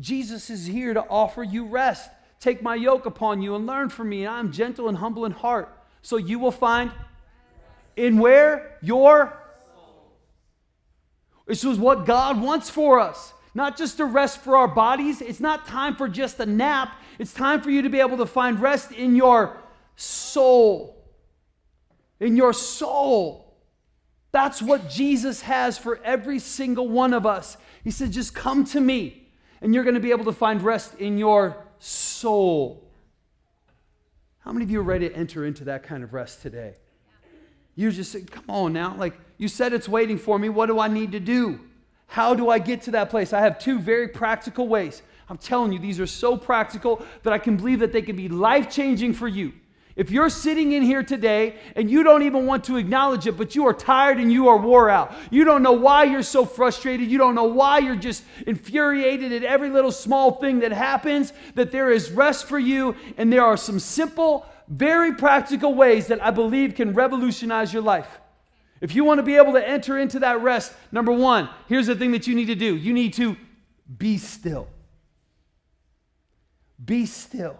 Jesus 0.00 0.48
is 0.48 0.64
here 0.64 0.94
to 0.94 1.06
offer 1.06 1.42
you 1.42 1.66
rest. 1.66 2.08
Take 2.40 2.62
my 2.62 2.76
yoke 2.76 3.04
upon 3.04 3.42
you 3.42 3.56
and 3.56 3.66
learn 3.66 3.90
from 3.90 4.08
me. 4.08 4.24
And 4.24 4.34
I 4.34 4.38
am 4.38 4.52
gentle 4.52 4.88
and 4.88 4.96
humble 4.96 5.26
in 5.26 5.32
heart. 5.32 5.70
So 6.00 6.16
you 6.16 6.38
will 6.38 6.50
find 6.50 6.90
in 7.94 8.18
where? 8.18 8.78
Your 8.80 9.38
soul. 9.66 10.12
This 11.46 11.62
is 11.62 11.78
what 11.78 12.06
God 12.06 12.40
wants 12.40 12.70
for 12.70 13.00
us. 13.00 13.34
Not 13.54 13.76
just 13.76 14.00
a 14.00 14.06
rest 14.06 14.40
for 14.40 14.56
our 14.56 14.68
bodies. 14.68 15.20
It's 15.20 15.40
not 15.40 15.66
time 15.66 15.94
for 15.94 16.08
just 16.08 16.40
a 16.40 16.46
nap. 16.46 16.96
It's 17.18 17.32
time 17.32 17.60
for 17.60 17.70
you 17.70 17.82
to 17.82 17.88
be 17.88 18.00
able 18.00 18.18
to 18.18 18.26
find 18.26 18.60
rest 18.60 18.92
in 18.92 19.16
your 19.16 19.56
soul. 19.96 20.96
In 22.20 22.36
your 22.36 22.52
soul. 22.52 23.56
That's 24.30 24.62
what 24.62 24.88
Jesus 24.88 25.40
has 25.42 25.78
for 25.78 26.00
every 26.04 26.38
single 26.38 26.88
one 26.88 27.12
of 27.12 27.26
us. 27.26 27.56
He 27.82 27.90
said, 27.90 28.12
just 28.12 28.34
come 28.34 28.64
to 28.66 28.80
me 28.80 29.28
and 29.60 29.74
you're 29.74 29.84
going 29.84 29.94
to 29.94 30.00
be 30.00 30.10
able 30.10 30.26
to 30.26 30.32
find 30.32 30.62
rest 30.62 30.94
in 30.96 31.18
your 31.18 31.56
soul. 31.78 32.84
How 34.40 34.52
many 34.52 34.64
of 34.64 34.70
you 34.70 34.80
are 34.80 34.84
ready 34.84 35.08
to 35.08 35.14
enter 35.14 35.44
into 35.44 35.64
that 35.64 35.82
kind 35.82 36.04
of 36.04 36.12
rest 36.12 36.42
today? 36.42 36.74
You 37.74 37.90
just 37.90 38.12
said, 38.12 38.30
come 38.30 38.44
on 38.48 38.72
now. 38.72 38.96
Like 38.96 39.14
you 39.36 39.48
said, 39.48 39.72
it's 39.72 39.88
waiting 39.88 40.18
for 40.18 40.38
me. 40.38 40.48
What 40.48 40.66
do 40.66 40.78
I 40.78 40.88
need 40.88 41.12
to 41.12 41.20
do? 41.20 41.60
How 42.06 42.34
do 42.34 42.48
I 42.48 42.58
get 42.58 42.82
to 42.82 42.90
that 42.92 43.10
place? 43.10 43.32
I 43.32 43.40
have 43.40 43.58
two 43.58 43.78
very 43.78 44.08
practical 44.08 44.66
ways. 44.66 45.02
I'm 45.28 45.38
telling 45.38 45.72
you, 45.72 45.78
these 45.78 46.00
are 46.00 46.06
so 46.06 46.36
practical 46.36 47.02
that 47.22 47.32
I 47.32 47.38
can 47.38 47.56
believe 47.56 47.80
that 47.80 47.92
they 47.92 48.02
can 48.02 48.16
be 48.16 48.28
life 48.28 48.70
changing 48.70 49.12
for 49.12 49.28
you. 49.28 49.52
If 49.98 50.12
you're 50.12 50.30
sitting 50.30 50.70
in 50.70 50.84
here 50.84 51.02
today 51.02 51.56
and 51.74 51.90
you 51.90 52.04
don't 52.04 52.22
even 52.22 52.46
want 52.46 52.62
to 52.64 52.76
acknowledge 52.76 53.26
it, 53.26 53.36
but 53.36 53.56
you 53.56 53.66
are 53.66 53.74
tired 53.74 54.18
and 54.18 54.32
you 54.32 54.46
are 54.48 54.56
wore 54.56 54.88
out, 54.88 55.12
you 55.28 55.42
don't 55.42 55.60
know 55.60 55.72
why 55.72 56.04
you're 56.04 56.22
so 56.22 56.44
frustrated, 56.44 57.10
you 57.10 57.18
don't 57.18 57.34
know 57.34 57.46
why 57.46 57.78
you're 57.78 57.96
just 57.96 58.22
infuriated 58.46 59.32
at 59.32 59.42
every 59.42 59.70
little 59.70 59.90
small 59.90 60.36
thing 60.36 60.60
that 60.60 60.70
happens, 60.70 61.32
that 61.56 61.72
there 61.72 61.90
is 61.90 62.12
rest 62.12 62.46
for 62.46 62.60
you, 62.60 62.94
and 63.16 63.32
there 63.32 63.44
are 63.44 63.56
some 63.56 63.80
simple, 63.80 64.46
very 64.68 65.16
practical 65.16 65.74
ways 65.74 66.06
that 66.06 66.22
I 66.22 66.30
believe 66.30 66.76
can 66.76 66.94
revolutionize 66.94 67.72
your 67.72 67.82
life. 67.82 68.20
If 68.80 68.94
you 68.94 69.02
want 69.02 69.18
to 69.18 69.24
be 69.24 69.34
able 69.34 69.54
to 69.54 69.68
enter 69.68 69.98
into 69.98 70.20
that 70.20 70.40
rest, 70.42 70.72
number 70.92 71.10
one, 71.10 71.48
here's 71.68 71.88
the 71.88 71.96
thing 71.96 72.12
that 72.12 72.28
you 72.28 72.36
need 72.36 72.46
to 72.46 72.54
do 72.54 72.76
you 72.76 72.92
need 72.92 73.14
to 73.14 73.36
be 73.98 74.16
still. 74.16 74.68
Be 76.82 77.06
still. 77.06 77.58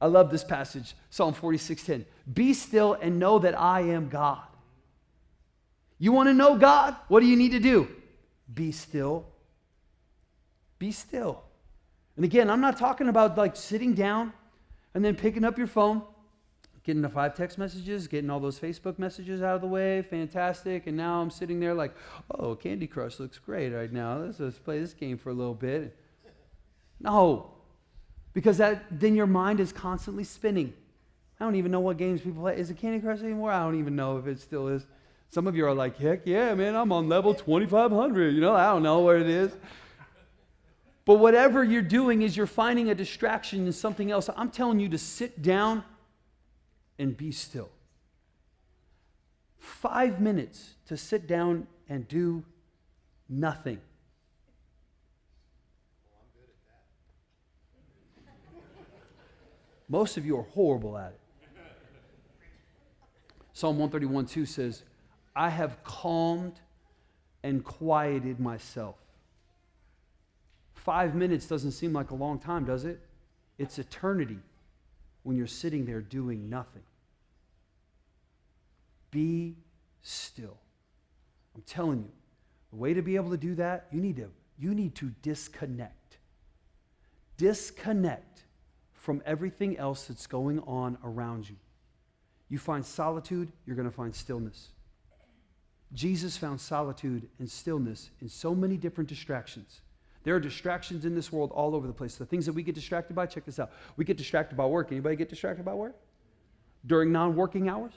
I 0.00 0.06
love 0.06 0.30
this 0.30 0.44
passage, 0.44 0.94
Psalm 1.10 1.34
46:10. 1.34 2.04
Be 2.32 2.52
still 2.52 2.94
and 2.94 3.18
know 3.18 3.38
that 3.38 3.58
I 3.58 3.80
am 3.80 4.08
God. 4.08 4.42
You 5.98 6.12
want 6.12 6.28
to 6.28 6.34
know 6.34 6.56
God? 6.56 6.96
What 7.08 7.20
do 7.20 7.26
you 7.26 7.36
need 7.36 7.52
to 7.52 7.60
do? 7.60 7.88
Be 8.52 8.72
still. 8.72 9.26
Be 10.78 10.92
still. 10.92 11.42
And 12.16 12.24
again, 12.24 12.50
I'm 12.50 12.60
not 12.60 12.78
talking 12.78 13.08
about 13.08 13.38
like 13.38 13.56
sitting 13.56 13.94
down 13.94 14.32
and 14.94 15.04
then 15.04 15.14
picking 15.14 15.44
up 15.44 15.56
your 15.56 15.66
phone, 15.66 16.02
getting 16.84 17.02
the 17.02 17.08
five 17.08 17.34
text 17.34 17.56
messages, 17.56 18.06
getting 18.06 18.28
all 18.28 18.40
those 18.40 18.58
Facebook 18.58 18.98
messages 18.98 19.42
out 19.42 19.56
of 19.56 19.60
the 19.62 19.66
way, 19.66 20.02
fantastic. 20.02 20.86
And 20.86 20.96
now 20.96 21.20
I'm 21.20 21.30
sitting 21.30 21.60
there 21.60 21.74
like, 21.74 21.94
oh, 22.30 22.54
Candy 22.54 22.86
Crush 22.86 23.18
looks 23.18 23.38
great 23.38 23.70
right 23.70 23.92
now. 23.92 24.18
Let's 24.18 24.38
just 24.38 24.62
play 24.64 24.78
this 24.78 24.92
game 24.92 25.16
for 25.16 25.30
a 25.30 25.34
little 25.34 25.54
bit. 25.54 25.96
No, 27.00 27.55
because 28.36 28.58
that, 28.58 28.84
then 28.90 29.14
your 29.14 29.26
mind 29.26 29.60
is 29.60 29.72
constantly 29.72 30.22
spinning. 30.22 30.74
I 31.40 31.44
don't 31.46 31.56
even 31.56 31.72
know 31.72 31.80
what 31.80 31.96
games 31.96 32.20
people 32.20 32.42
play. 32.42 32.58
Is 32.58 32.68
it 32.68 32.76
Candy 32.76 33.00
Crush 33.00 33.20
anymore? 33.20 33.50
I 33.50 33.64
don't 33.64 33.78
even 33.78 33.96
know 33.96 34.18
if 34.18 34.26
it 34.26 34.38
still 34.38 34.68
is. 34.68 34.84
Some 35.30 35.46
of 35.46 35.56
you 35.56 35.64
are 35.64 35.72
like, 35.72 35.96
heck 35.96 36.26
yeah, 36.26 36.54
man, 36.54 36.76
I'm 36.76 36.92
on 36.92 37.08
level 37.08 37.32
2500. 37.32 38.34
You 38.34 38.42
know, 38.42 38.52
I 38.52 38.66
don't 38.66 38.82
know 38.82 38.98
what 38.98 39.16
it 39.16 39.26
is. 39.26 39.52
But 41.06 41.14
whatever 41.14 41.64
you're 41.64 41.80
doing 41.80 42.20
is 42.20 42.36
you're 42.36 42.46
finding 42.46 42.90
a 42.90 42.94
distraction 42.94 43.64
in 43.64 43.72
something 43.72 44.10
else. 44.10 44.28
I'm 44.36 44.50
telling 44.50 44.80
you 44.80 44.90
to 44.90 44.98
sit 44.98 45.40
down 45.40 45.82
and 46.98 47.16
be 47.16 47.32
still. 47.32 47.70
Five 49.56 50.20
minutes 50.20 50.74
to 50.88 50.98
sit 50.98 51.26
down 51.26 51.66
and 51.88 52.06
do 52.06 52.44
nothing. 53.30 53.80
Most 59.88 60.16
of 60.16 60.26
you 60.26 60.38
are 60.38 60.42
horrible 60.42 60.98
at 60.98 61.12
it. 61.12 61.20
Psalm 63.52 63.78
131 63.78 64.26
2 64.26 64.44
says, 64.44 64.82
I 65.34 65.48
have 65.48 65.82
calmed 65.84 66.60
and 67.42 67.64
quieted 67.64 68.40
myself. 68.40 68.96
Five 70.74 71.14
minutes 71.14 71.46
doesn't 71.46 71.72
seem 71.72 71.92
like 71.92 72.10
a 72.10 72.14
long 72.14 72.38
time, 72.38 72.64
does 72.64 72.84
it? 72.84 73.00
It's 73.58 73.78
eternity 73.78 74.38
when 75.22 75.36
you're 75.36 75.46
sitting 75.46 75.84
there 75.86 76.00
doing 76.00 76.50
nothing. 76.50 76.82
Be 79.10 79.56
still. 80.02 80.58
I'm 81.54 81.62
telling 81.62 82.00
you, 82.00 82.10
the 82.70 82.76
way 82.76 82.92
to 82.94 83.02
be 83.02 83.16
able 83.16 83.30
to 83.30 83.36
do 83.36 83.54
that, 83.54 83.86
you 83.90 84.00
need 84.00 84.16
to, 84.16 84.30
you 84.58 84.74
need 84.74 84.94
to 84.96 85.12
disconnect. 85.22 86.18
disconnect 87.36 88.35
from 89.06 89.22
everything 89.24 89.78
else 89.78 90.06
that's 90.06 90.26
going 90.26 90.58
on 90.66 90.98
around 91.04 91.48
you. 91.48 91.54
You 92.48 92.58
find 92.58 92.84
solitude, 92.84 93.52
you're 93.64 93.76
going 93.76 93.88
to 93.88 93.94
find 93.94 94.12
stillness. 94.12 94.70
Jesus 95.92 96.36
found 96.36 96.60
solitude 96.60 97.28
and 97.38 97.48
stillness 97.48 98.10
in 98.20 98.28
so 98.28 98.52
many 98.52 98.76
different 98.76 99.08
distractions. 99.08 99.80
There 100.24 100.34
are 100.34 100.40
distractions 100.40 101.04
in 101.04 101.14
this 101.14 101.30
world 101.30 101.52
all 101.52 101.76
over 101.76 101.86
the 101.86 101.92
place. 101.92 102.16
The 102.16 102.26
things 102.26 102.46
that 102.46 102.52
we 102.52 102.64
get 102.64 102.74
distracted 102.74 103.14
by, 103.14 103.26
check 103.26 103.44
this 103.44 103.60
out. 103.60 103.70
We 103.96 104.04
get 104.04 104.16
distracted 104.16 104.56
by 104.56 104.66
work. 104.66 104.90
Anybody 104.90 105.14
get 105.14 105.28
distracted 105.28 105.64
by 105.64 105.74
work? 105.74 105.94
During 106.84 107.12
non-working 107.12 107.68
hours? 107.68 107.92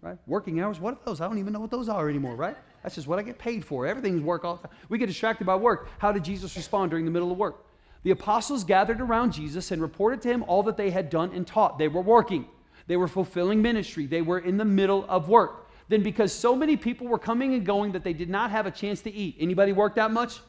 Right? 0.00 0.18
Working 0.28 0.60
hours, 0.60 0.78
what 0.78 0.94
are 0.94 1.00
those? 1.04 1.20
I 1.20 1.26
don't 1.26 1.38
even 1.38 1.52
know 1.52 1.58
what 1.58 1.72
those 1.72 1.88
are 1.88 2.08
anymore, 2.08 2.36
right? 2.36 2.56
That's 2.84 2.94
just 2.94 3.08
what 3.08 3.18
I 3.18 3.22
get 3.22 3.36
paid 3.36 3.64
for. 3.64 3.84
Everything's 3.84 4.22
work 4.22 4.44
all 4.44 4.56
the 4.62 4.68
time. 4.68 4.76
We 4.88 4.96
get 4.96 5.06
distracted 5.06 5.44
by 5.44 5.56
work. 5.56 5.88
How 5.98 6.12
did 6.12 6.22
Jesus 6.22 6.54
respond 6.56 6.90
during 6.90 7.04
the 7.04 7.10
middle 7.10 7.32
of 7.32 7.38
work? 7.38 7.63
The 8.04 8.10
apostles 8.10 8.64
gathered 8.64 9.00
around 9.00 9.32
Jesus 9.32 9.70
and 9.70 9.82
reported 9.82 10.22
to 10.22 10.28
him 10.28 10.44
all 10.44 10.62
that 10.64 10.76
they 10.76 10.90
had 10.90 11.10
done 11.10 11.32
and 11.34 11.46
taught. 11.46 11.78
They 11.78 11.88
were 11.88 12.02
working. 12.02 12.46
They 12.86 12.96
were 12.96 13.08
fulfilling 13.08 13.60
ministry. 13.60 14.06
They 14.06 14.22
were 14.22 14.38
in 14.38 14.56
the 14.56 14.64
middle 14.64 15.04
of 15.08 15.28
work. 15.28 15.68
Then 15.88 16.02
because 16.02 16.32
so 16.32 16.54
many 16.54 16.76
people 16.76 17.08
were 17.08 17.18
coming 17.18 17.54
and 17.54 17.64
going 17.64 17.92
that 17.92 18.04
they 18.04 18.12
did 18.12 18.30
not 18.30 18.50
have 18.50 18.66
a 18.66 18.70
chance 18.70 19.00
to 19.02 19.12
eat. 19.12 19.36
Anybody 19.40 19.72
work 19.72 19.96
that 19.96 20.10
much? 20.10 20.40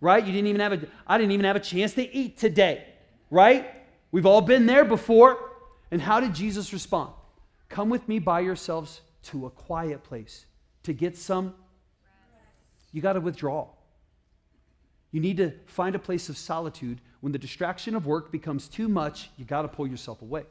right? 0.00 0.24
You 0.24 0.32
didn't 0.32 0.48
even 0.48 0.60
have 0.60 0.72
a, 0.72 0.86
I 1.06 1.18
didn't 1.18 1.32
even 1.32 1.46
have 1.46 1.56
a 1.56 1.60
chance 1.60 1.94
to 1.94 2.14
eat 2.14 2.38
today, 2.38 2.84
right? 3.30 3.70
We've 4.12 4.26
all 4.26 4.40
been 4.40 4.66
there 4.66 4.84
before. 4.84 5.38
And 5.90 6.00
how 6.00 6.20
did 6.20 6.34
Jesus 6.34 6.72
respond? 6.72 7.12
Come 7.68 7.88
with 7.88 8.08
me 8.08 8.18
by 8.18 8.40
yourselves 8.40 9.00
to 9.24 9.46
a 9.46 9.50
quiet 9.50 10.02
place 10.02 10.46
to 10.82 10.92
get 10.92 11.16
some. 11.16 11.54
You 12.92 13.02
got 13.02 13.14
to 13.14 13.20
withdraw. 13.20 13.68
You 15.16 15.22
need 15.22 15.38
to 15.38 15.52
find 15.64 15.94
a 15.94 15.98
place 15.98 16.28
of 16.28 16.36
solitude. 16.36 17.00
When 17.22 17.32
the 17.32 17.38
distraction 17.38 17.96
of 17.96 18.04
work 18.04 18.30
becomes 18.30 18.68
too 18.68 18.86
much, 18.86 19.30
you 19.38 19.46
got 19.46 19.62
to 19.62 19.68
pull 19.68 19.86
yourself 19.86 20.20
away. 20.20 20.42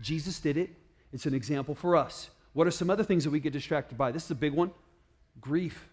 Jesus 0.00 0.40
did 0.40 0.56
it. 0.56 0.70
It's 1.12 1.26
an 1.26 1.34
example 1.34 1.72
for 1.72 1.94
us. 1.94 2.28
What 2.52 2.66
are 2.66 2.72
some 2.72 2.90
other 2.90 3.04
things 3.04 3.22
that 3.22 3.30
we 3.30 3.38
get 3.38 3.52
distracted 3.52 3.96
by? 3.96 4.10
This 4.10 4.24
is 4.24 4.32
a 4.32 4.34
big 4.34 4.54
one 4.54 4.72
grief. 5.40 5.88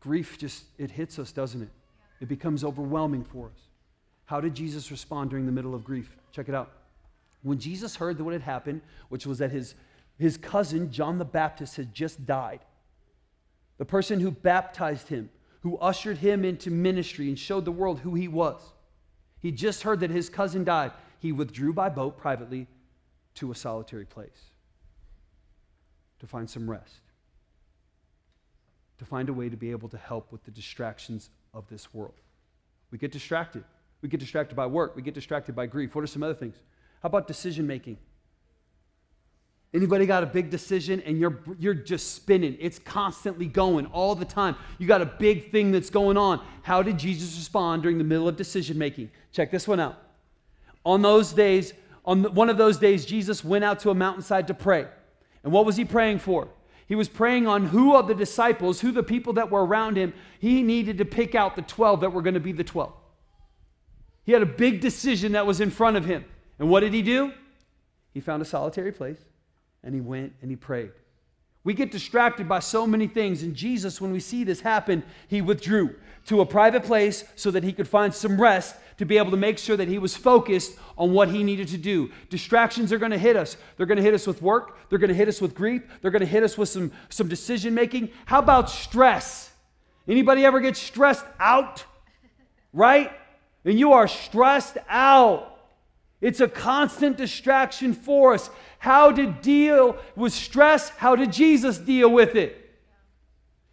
Grief 0.00 0.36
just, 0.36 0.64
it 0.78 0.90
hits 0.90 1.20
us, 1.20 1.30
doesn't 1.30 1.62
it? 1.62 1.70
It 2.20 2.26
becomes 2.26 2.64
overwhelming 2.64 3.22
for 3.22 3.46
us. 3.54 3.68
How 4.24 4.40
did 4.40 4.56
Jesus 4.56 4.90
respond 4.90 5.30
during 5.30 5.46
the 5.46 5.52
middle 5.52 5.76
of 5.76 5.84
grief? 5.84 6.16
Check 6.32 6.48
it 6.48 6.56
out. 6.56 6.72
When 7.44 7.60
Jesus 7.60 7.94
heard 7.94 8.18
that 8.18 8.24
what 8.24 8.32
had 8.32 8.42
happened, 8.42 8.80
which 9.10 9.28
was 9.28 9.38
that 9.38 9.52
his, 9.52 9.76
his 10.18 10.36
cousin, 10.36 10.90
John 10.90 11.18
the 11.18 11.24
Baptist, 11.24 11.76
had 11.76 11.94
just 11.94 12.26
died, 12.26 12.58
the 13.82 13.86
person 13.86 14.20
who 14.20 14.30
baptized 14.30 15.08
him, 15.08 15.28
who 15.62 15.76
ushered 15.78 16.18
him 16.18 16.44
into 16.44 16.70
ministry 16.70 17.26
and 17.26 17.36
showed 17.36 17.64
the 17.64 17.72
world 17.72 17.98
who 17.98 18.14
he 18.14 18.28
was, 18.28 18.60
he 19.40 19.50
just 19.50 19.82
heard 19.82 19.98
that 19.98 20.10
his 20.10 20.28
cousin 20.28 20.62
died. 20.62 20.92
He 21.18 21.32
withdrew 21.32 21.72
by 21.72 21.88
boat 21.88 22.16
privately 22.16 22.68
to 23.34 23.50
a 23.50 23.56
solitary 23.56 24.04
place 24.04 24.50
to 26.20 26.28
find 26.28 26.48
some 26.48 26.70
rest 26.70 27.00
to 28.98 29.04
find 29.04 29.28
a 29.28 29.32
way 29.32 29.48
to 29.48 29.56
be 29.56 29.72
able 29.72 29.88
to 29.88 29.98
help 29.98 30.30
with 30.30 30.44
the 30.44 30.52
distractions 30.52 31.30
of 31.52 31.68
this 31.68 31.92
world. 31.92 32.20
We 32.92 32.98
get 32.98 33.10
distracted. 33.10 33.64
We 34.00 34.08
get 34.08 34.20
distracted 34.20 34.54
by 34.54 34.66
work. 34.66 34.94
We 34.94 35.02
get 35.02 35.12
distracted 35.12 35.56
by 35.56 35.66
grief. 35.66 35.96
What 35.96 36.04
are 36.04 36.06
some 36.06 36.22
other 36.22 36.34
things? 36.34 36.54
How 37.02 37.08
about 37.08 37.26
decision 37.26 37.66
making? 37.66 37.98
Anybody 39.74 40.04
got 40.04 40.22
a 40.22 40.26
big 40.26 40.50
decision 40.50 41.00
and 41.06 41.18
you're, 41.18 41.40
you're 41.58 41.72
just 41.72 42.14
spinning? 42.14 42.58
It's 42.60 42.78
constantly 42.78 43.46
going 43.46 43.86
all 43.86 44.14
the 44.14 44.26
time. 44.26 44.54
You 44.78 44.86
got 44.86 45.00
a 45.00 45.06
big 45.06 45.50
thing 45.50 45.72
that's 45.72 45.88
going 45.88 46.18
on. 46.18 46.44
How 46.62 46.82
did 46.82 46.98
Jesus 46.98 47.36
respond 47.36 47.82
during 47.82 47.96
the 47.96 48.04
middle 48.04 48.28
of 48.28 48.36
decision 48.36 48.76
making? 48.76 49.10
Check 49.32 49.50
this 49.50 49.66
one 49.66 49.80
out. 49.80 49.98
On 50.84 51.00
those 51.00 51.32
days, 51.32 51.72
on 52.04 52.34
one 52.34 52.50
of 52.50 52.58
those 52.58 52.76
days, 52.76 53.06
Jesus 53.06 53.42
went 53.42 53.64
out 53.64 53.80
to 53.80 53.90
a 53.90 53.94
mountainside 53.94 54.46
to 54.48 54.54
pray. 54.54 54.86
And 55.42 55.52
what 55.52 55.64
was 55.64 55.76
he 55.76 55.86
praying 55.86 56.18
for? 56.18 56.48
He 56.86 56.94
was 56.94 57.08
praying 57.08 57.46
on 57.46 57.66
who 57.66 57.96
of 57.96 58.08
the 58.08 58.14
disciples, 58.14 58.82
who 58.82 58.92
the 58.92 59.02
people 59.02 59.32
that 59.34 59.50
were 59.50 59.64
around 59.64 59.96
him, 59.96 60.12
he 60.38 60.62
needed 60.62 60.98
to 60.98 61.06
pick 61.06 61.34
out 61.34 61.56
the 61.56 61.62
12 61.62 62.02
that 62.02 62.12
were 62.12 62.20
going 62.20 62.34
to 62.34 62.40
be 62.40 62.52
the 62.52 62.64
12. 62.64 62.92
He 64.24 64.32
had 64.32 64.42
a 64.42 64.46
big 64.46 64.82
decision 64.82 65.32
that 65.32 65.46
was 65.46 65.62
in 65.62 65.70
front 65.70 65.96
of 65.96 66.04
him. 66.04 66.26
And 66.58 66.68
what 66.68 66.80
did 66.80 66.92
he 66.92 67.00
do? 67.00 67.32
He 68.12 68.20
found 68.20 68.42
a 68.42 68.44
solitary 68.44 68.92
place 68.92 69.18
and 69.82 69.94
he 69.94 70.00
went 70.00 70.32
and 70.40 70.50
he 70.50 70.56
prayed. 70.56 70.92
We 71.64 71.74
get 71.74 71.92
distracted 71.92 72.48
by 72.48 72.58
so 72.58 72.86
many 72.86 73.06
things, 73.06 73.42
and 73.42 73.54
Jesus, 73.54 74.00
when 74.00 74.10
we 74.10 74.18
see 74.18 74.42
this 74.42 74.60
happen, 74.60 75.04
he 75.28 75.40
withdrew 75.40 75.94
to 76.26 76.40
a 76.40 76.46
private 76.46 76.82
place 76.82 77.24
so 77.36 77.50
that 77.52 77.62
he 77.62 77.72
could 77.72 77.86
find 77.86 78.12
some 78.12 78.40
rest 78.40 78.74
to 78.98 79.04
be 79.04 79.16
able 79.16 79.30
to 79.30 79.36
make 79.36 79.58
sure 79.58 79.76
that 79.76 79.88
he 79.88 79.98
was 79.98 80.16
focused 80.16 80.76
on 80.98 81.12
what 81.12 81.28
he 81.28 81.44
needed 81.44 81.68
to 81.68 81.78
do. 81.78 82.10
Distractions 82.30 82.92
are 82.92 82.98
going 82.98 83.12
to 83.12 83.18
hit 83.18 83.36
us. 83.36 83.56
They're 83.76 83.86
going 83.86 83.96
to 83.96 84.02
hit 84.02 84.14
us 84.14 84.26
with 84.26 84.42
work, 84.42 84.76
they're 84.88 84.98
going 84.98 85.08
to 85.08 85.14
hit 85.14 85.28
us 85.28 85.40
with 85.40 85.54
grief, 85.54 85.82
they're 86.00 86.10
going 86.10 86.20
to 86.20 86.26
hit 86.26 86.42
us 86.42 86.58
with 86.58 86.68
some, 86.68 86.90
some 87.08 87.28
decision 87.28 87.74
making. 87.74 88.10
How 88.26 88.40
about 88.40 88.68
stress? 88.68 89.52
Anybody 90.08 90.44
ever 90.44 90.58
get 90.58 90.76
stressed 90.76 91.24
out? 91.38 91.84
Right? 92.72 93.12
And 93.64 93.78
you 93.78 93.92
are 93.92 94.08
stressed 94.08 94.78
out. 94.88 95.51
It's 96.22 96.40
a 96.40 96.48
constant 96.48 97.16
distraction 97.16 97.92
for 97.92 98.32
us. 98.32 98.48
How 98.78 99.10
to 99.12 99.26
deal 99.26 99.98
with 100.16 100.32
stress? 100.32 100.88
How 100.90 101.16
did 101.16 101.32
Jesus 101.32 101.76
deal 101.76 102.10
with 102.10 102.36
it? 102.36 102.60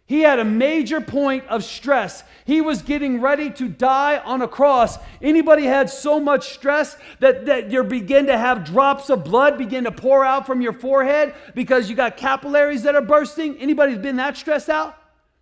He 0.04 0.22
had 0.22 0.40
a 0.40 0.44
major 0.44 1.00
point 1.00 1.46
of 1.46 1.62
stress. 1.62 2.24
He 2.44 2.60
was 2.60 2.82
getting 2.82 3.20
ready 3.20 3.48
to 3.52 3.68
die 3.68 4.18
on 4.18 4.42
a 4.42 4.48
cross. 4.48 4.98
Anybody 5.22 5.66
had 5.66 5.88
so 5.88 6.18
much 6.18 6.52
stress 6.52 6.96
that, 7.20 7.46
that 7.46 7.70
you 7.70 7.84
begin 7.84 8.26
to 8.26 8.36
have 8.36 8.64
drops 8.64 9.08
of 9.08 9.22
blood 9.22 9.56
begin 9.56 9.84
to 9.84 9.92
pour 9.92 10.24
out 10.24 10.46
from 10.46 10.60
your 10.60 10.72
forehead 10.72 11.32
because 11.54 11.88
you 11.88 11.94
got 11.94 12.16
capillaries 12.16 12.82
that 12.82 12.96
are 12.96 13.00
bursting? 13.00 13.56
Anybody 13.58 13.96
been 13.96 14.16
that 14.16 14.36
stressed 14.36 14.68
out? 14.68 14.96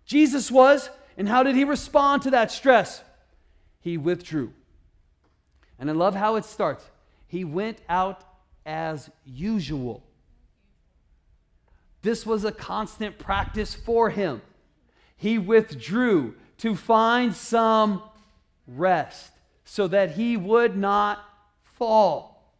Jesus 0.05 0.51
was. 0.51 0.91
And 1.17 1.27
how 1.27 1.41
did 1.41 1.55
he 1.55 1.63
respond 1.63 2.21
to 2.21 2.31
that 2.31 2.51
stress? 2.51 3.01
He 3.79 3.97
withdrew. 3.97 4.53
And 5.79 5.89
I 5.89 5.93
love 5.93 6.13
how 6.13 6.35
it 6.35 6.45
starts. 6.45 6.87
He 7.29 7.45
went 7.45 7.77
out 7.87 8.25
as 8.65 9.09
usual. 9.23 10.03
This 12.01 12.25
was 12.25 12.43
a 12.43 12.51
constant 12.51 13.17
practice 13.17 13.73
for 13.73 14.09
him 14.09 14.41
he 15.19 15.37
withdrew 15.37 16.33
to 16.57 16.75
find 16.75 17.35
some 17.35 18.01
rest 18.67 19.31
so 19.65 19.85
that 19.87 20.11
he 20.11 20.37
would 20.37 20.77
not 20.77 21.19
fall. 21.61 22.55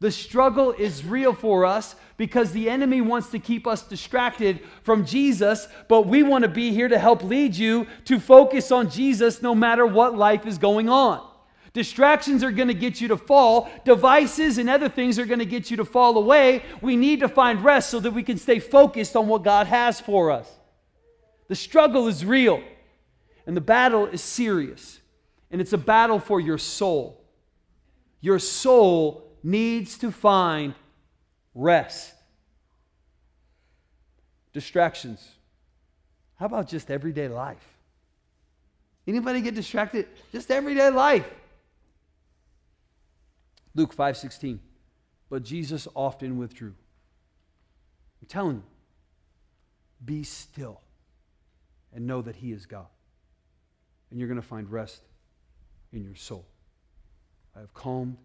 The 0.00 0.10
struggle 0.10 0.72
is 0.72 1.04
real 1.04 1.32
for 1.32 1.64
us 1.64 1.94
because 2.16 2.50
the 2.50 2.68
enemy 2.68 3.00
wants 3.00 3.30
to 3.30 3.38
keep 3.38 3.64
us 3.64 3.82
distracted 3.82 4.60
from 4.82 5.06
Jesus, 5.06 5.68
but 5.88 6.08
we 6.08 6.24
want 6.24 6.42
to 6.42 6.48
be 6.48 6.72
here 6.72 6.88
to 6.88 6.98
help 6.98 7.22
lead 7.22 7.54
you 7.54 7.86
to 8.06 8.18
focus 8.18 8.72
on 8.72 8.90
Jesus 8.90 9.40
no 9.40 9.54
matter 9.54 9.86
what 9.86 10.16
life 10.16 10.44
is 10.44 10.58
going 10.58 10.88
on. 10.88 11.24
Distractions 11.72 12.42
are 12.42 12.50
going 12.50 12.68
to 12.68 12.74
get 12.74 13.00
you 13.00 13.08
to 13.08 13.16
fall. 13.16 13.70
Devices 13.84 14.58
and 14.58 14.68
other 14.68 14.88
things 14.88 15.18
are 15.18 15.26
going 15.26 15.38
to 15.38 15.44
get 15.44 15.70
you 15.70 15.76
to 15.76 15.84
fall 15.84 16.18
away. 16.18 16.64
We 16.80 16.96
need 16.96 17.20
to 17.20 17.28
find 17.28 17.62
rest 17.62 17.90
so 17.90 18.00
that 18.00 18.10
we 18.10 18.22
can 18.22 18.38
stay 18.38 18.58
focused 18.58 19.14
on 19.14 19.28
what 19.28 19.44
God 19.44 19.68
has 19.68 20.00
for 20.00 20.30
us. 20.30 20.50
The 21.48 21.54
struggle 21.54 22.08
is 22.08 22.24
real, 22.24 22.62
and 23.46 23.56
the 23.56 23.60
battle 23.60 24.06
is 24.06 24.20
serious, 24.20 25.00
and 25.50 25.60
it's 25.60 25.72
a 25.72 25.78
battle 25.78 26.18
for 26.18 26.40
your 26.40 26.58
soul. 26.58 27.24
Your 28.20 28.38
soul 28.38 29.36
needs 29.42 29.98
to 29.98 30.10
find 30.10 30.74
rest. 31.54 32.14
Distractions. 34.52 35.28
How 36.36 36.46
about 36.46 36.68
just 36.68 36.90
everyday 36.90 37.28
life? 37.28 37.64
Anybody 39.06 39.40
get 39.40 39.54
distracted? 39.54 40.06
Just 40.32 40.50
everyday 40.50 40.90
life. 40.90 41.28
Luke 43.74 43.94
5:16. 43.94 44.60
But 45.28 45.44
Jesus 45.44 45.86
often 45.94 46.38
withdrew. 46.38 46.74
I'm 48.20 48.28
telling 48.28 48.56
you, 48.56 48.62
be 50.04 50.24
still 50.24 50.80
and 51.94 52.06
know 52.06 52.20
that 52.22 52.36
He 52.36 52.52
is 52.52 52.66
God. 52.66 52.88
And 54.10 54.18
you're 54.18 54.28
going 54.28 54.40
to 54.40 54.46
find 54.46 54.70
rest 54.70 55.02
in 55.92 56.02
your 56.02 56.16
soul. 56.16 56.46
I 57.54 57.60
have 57.60 57.72
calmed 57.74 58.16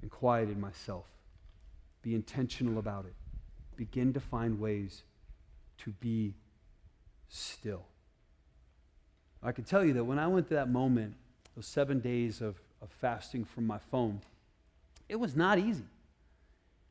and 0.00 0.10
quieted 0.10 0.58
myself. 0.58 1.06
Be 2.00 2.14
intentional 2.14 2.78
about 2.78 3.04
it. 3.04 3.14
Begin 3.76 4.12
to 4.14 4.20
find 4.20 4.58
ways 4.58 5.02
to 5.78 5.90
be 6.00 6.34
still. 7.28 7.84
I 9.42 9.52
can 9.52 9.64
tell 9.64 9.84
you 9.84 9.92
that 9.94 10.04
when 10.04 10.18
I 10.18 10.28
went 10.28 10.48
to 10.48 10.54
that 10.54 10.70
moment, 10.70 11.14
those 11.54 11.66
seven 11.66 12.00
days 12.00 12.40
of, 12.40 12.60
of 12.80 12.90
fasting 12.90 13.44
from 13.44 13.66
my 13.66 13.78
phone, 13.78 14.20
it 15.12 15.20
was 15.20 15.36
not 15.36 15.58
easy. 15.58 15.84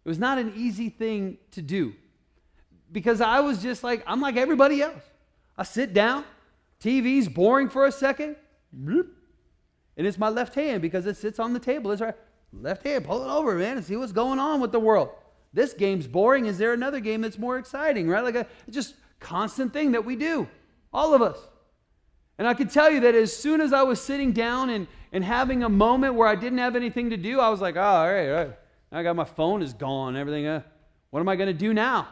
It 0.06 0.08
was 0.08 0.20
not 0.20 0.38
an 0.38 0.54
easy 0.56 0.90
thing 0.90 1.40
to 1.52 1.62
do 1.64 1.94
because 2.92 3.20
I 3.20 3.40
was 3.40 3.64
just 3.64 3.84
like, 3.84 4.04
I'm 4.06 4.22
like 4.22 4.38
everybody 4.38 4.80
else. 4.84 5.02
I 5.58 5.64
sit 5.64 5.92
down, 5.92 6.24
TV's 6.80 7.28
boring 7.28 7.68
for 7.68 7.88
a 7.88 7.92
second. 7.92 8.36
And 8.72 9.08
it's 9.98 10.20
my 10.20 10.30
left 10.30 10.54
hand 10.54 10.84
because 10.84 11.08
it 11.08 11.18
sits 11.18 11.40
on 11.40 11.54
the 11.54 11.60
table. 11.60 11.92
It's 11.92 12.00
right. 12.00 12.14
Left 12.54 12.86
hand, 12.86 13.06
pull 13.06 13.24
it 13.24 13.34
over, 13.34 13.56
man, 13.56 13.78
and 13.78 13.86
see 13.86 13.96
what's 13.96 14.12
going 14.12 14.38
on 14.38 14.62
with 14.62 14.72
the 14.72 14.80
world. 14.80 15.10
This 15.52 15.74
game's 15.74 16.06
boring. 16.06 16.46
Is 16.46 16.60
there 16.60 16.74
another 16.74 17.00
game 17.00 17.22
that's 17.22 17.40
more 17.40 17.58
exciting, 17.58 18.08
right? 18.08 18.24
Like 18.24 18.36
a 18.36 18.46
just 18.70 18.94
constant 19.20 19.74
thing 19.74 19.94
that 19.94 20.06
we 20.06 20.16
do, 20.16 20.48
all 20.94 21.16
of 21.16 21.24
us. 21.24 21.40
And 22.42 22.48
I 22.48 22.56
can 22.56 22.68
tell 22.68 22.90
you 22.90 23.02
that 23.02 23.14
as 23.14 23.38
soon 23.38 23.62
as 23.62 23.72
I 23.72 23.84
was 23.84 24.02
sitting 24.02 24.32
down 24.32 24.72
and, 24.72 24.88
and 25.12 25.24
having 25.24 25.62
a 25.62 25.70
moment 25.70 26.16
where 26.16 26.28
I 26.28 26.34
didn't 26.34 26.58
have 26.58 26.76
anything 26.76 27.12
to 27.12 27.18
do, 27.18 27.40
I 27.40 27.50
was 27.50 27.62
like, 27.62 27.76
oh, 27.76 27.80
all 27.80 28.12
right, 28.12 28.30
all 28.30 28.36
right. 28.36 28.52
I 28.92 29.04
got 29.04 29.16
my 29.16 29.26
phone 29.26 29.62
is 29.62 29.74
gone, 29.74 30.18
everything. 30.18 30.48
Uh, 30.48 30.64
what 31.12 31.20
am 31.20 31.30
I 31.30 31.36
going 31.36 31.50
to 31.50 31.54
do 31.54 31.72
now? 31.72 32.08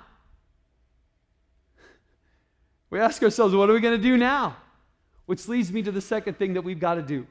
We 2.91 2.99
ask 2.99 3.23
ourselves, 3.23 3.55
what 3.55 3.71
are 3.71 3.73
we 3.73 3.79
going 3.79 3.97
to 3.97 4.03
do 4.03 4.17
now? 4.17 4.55
Which 5.25 5.47
leads 5.47 5.71
me 5.71 5.81
to 5.81 5.91
the 5.91 5.99
second 5.99 6.37
thing 6.37 6.53
that 6.53 6.61
we've 6.61 6.79
got 6.79 6.93
to 6.93 7.01
do. 7.01 7.25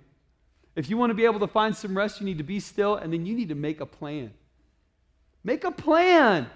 If 0.75 0.91
you 0.91 0.97
want 0.97 1.11
to 1.11 1.15
be 1.15 1.25
able 1.25 1.39
to 1.39 1.47
find 1.47 1.77
some 1.77 1.97
rest, 1.97 2.19
you 2.19 2.27
need 2.27 2.39
to 2.39 2.45
be 2.45 2.59
still, 2.59 2.97
and 2.97 3.13
then 3.13 3.25
you 3.25 3.37
need 3.37 3.51
to 3.51 3.55
make 3.55 3.81
a 3.81 3.87
plan. 3.87 4.33
Make 5.45 5.63
a 5.63 5.71
plan 5.71 6.51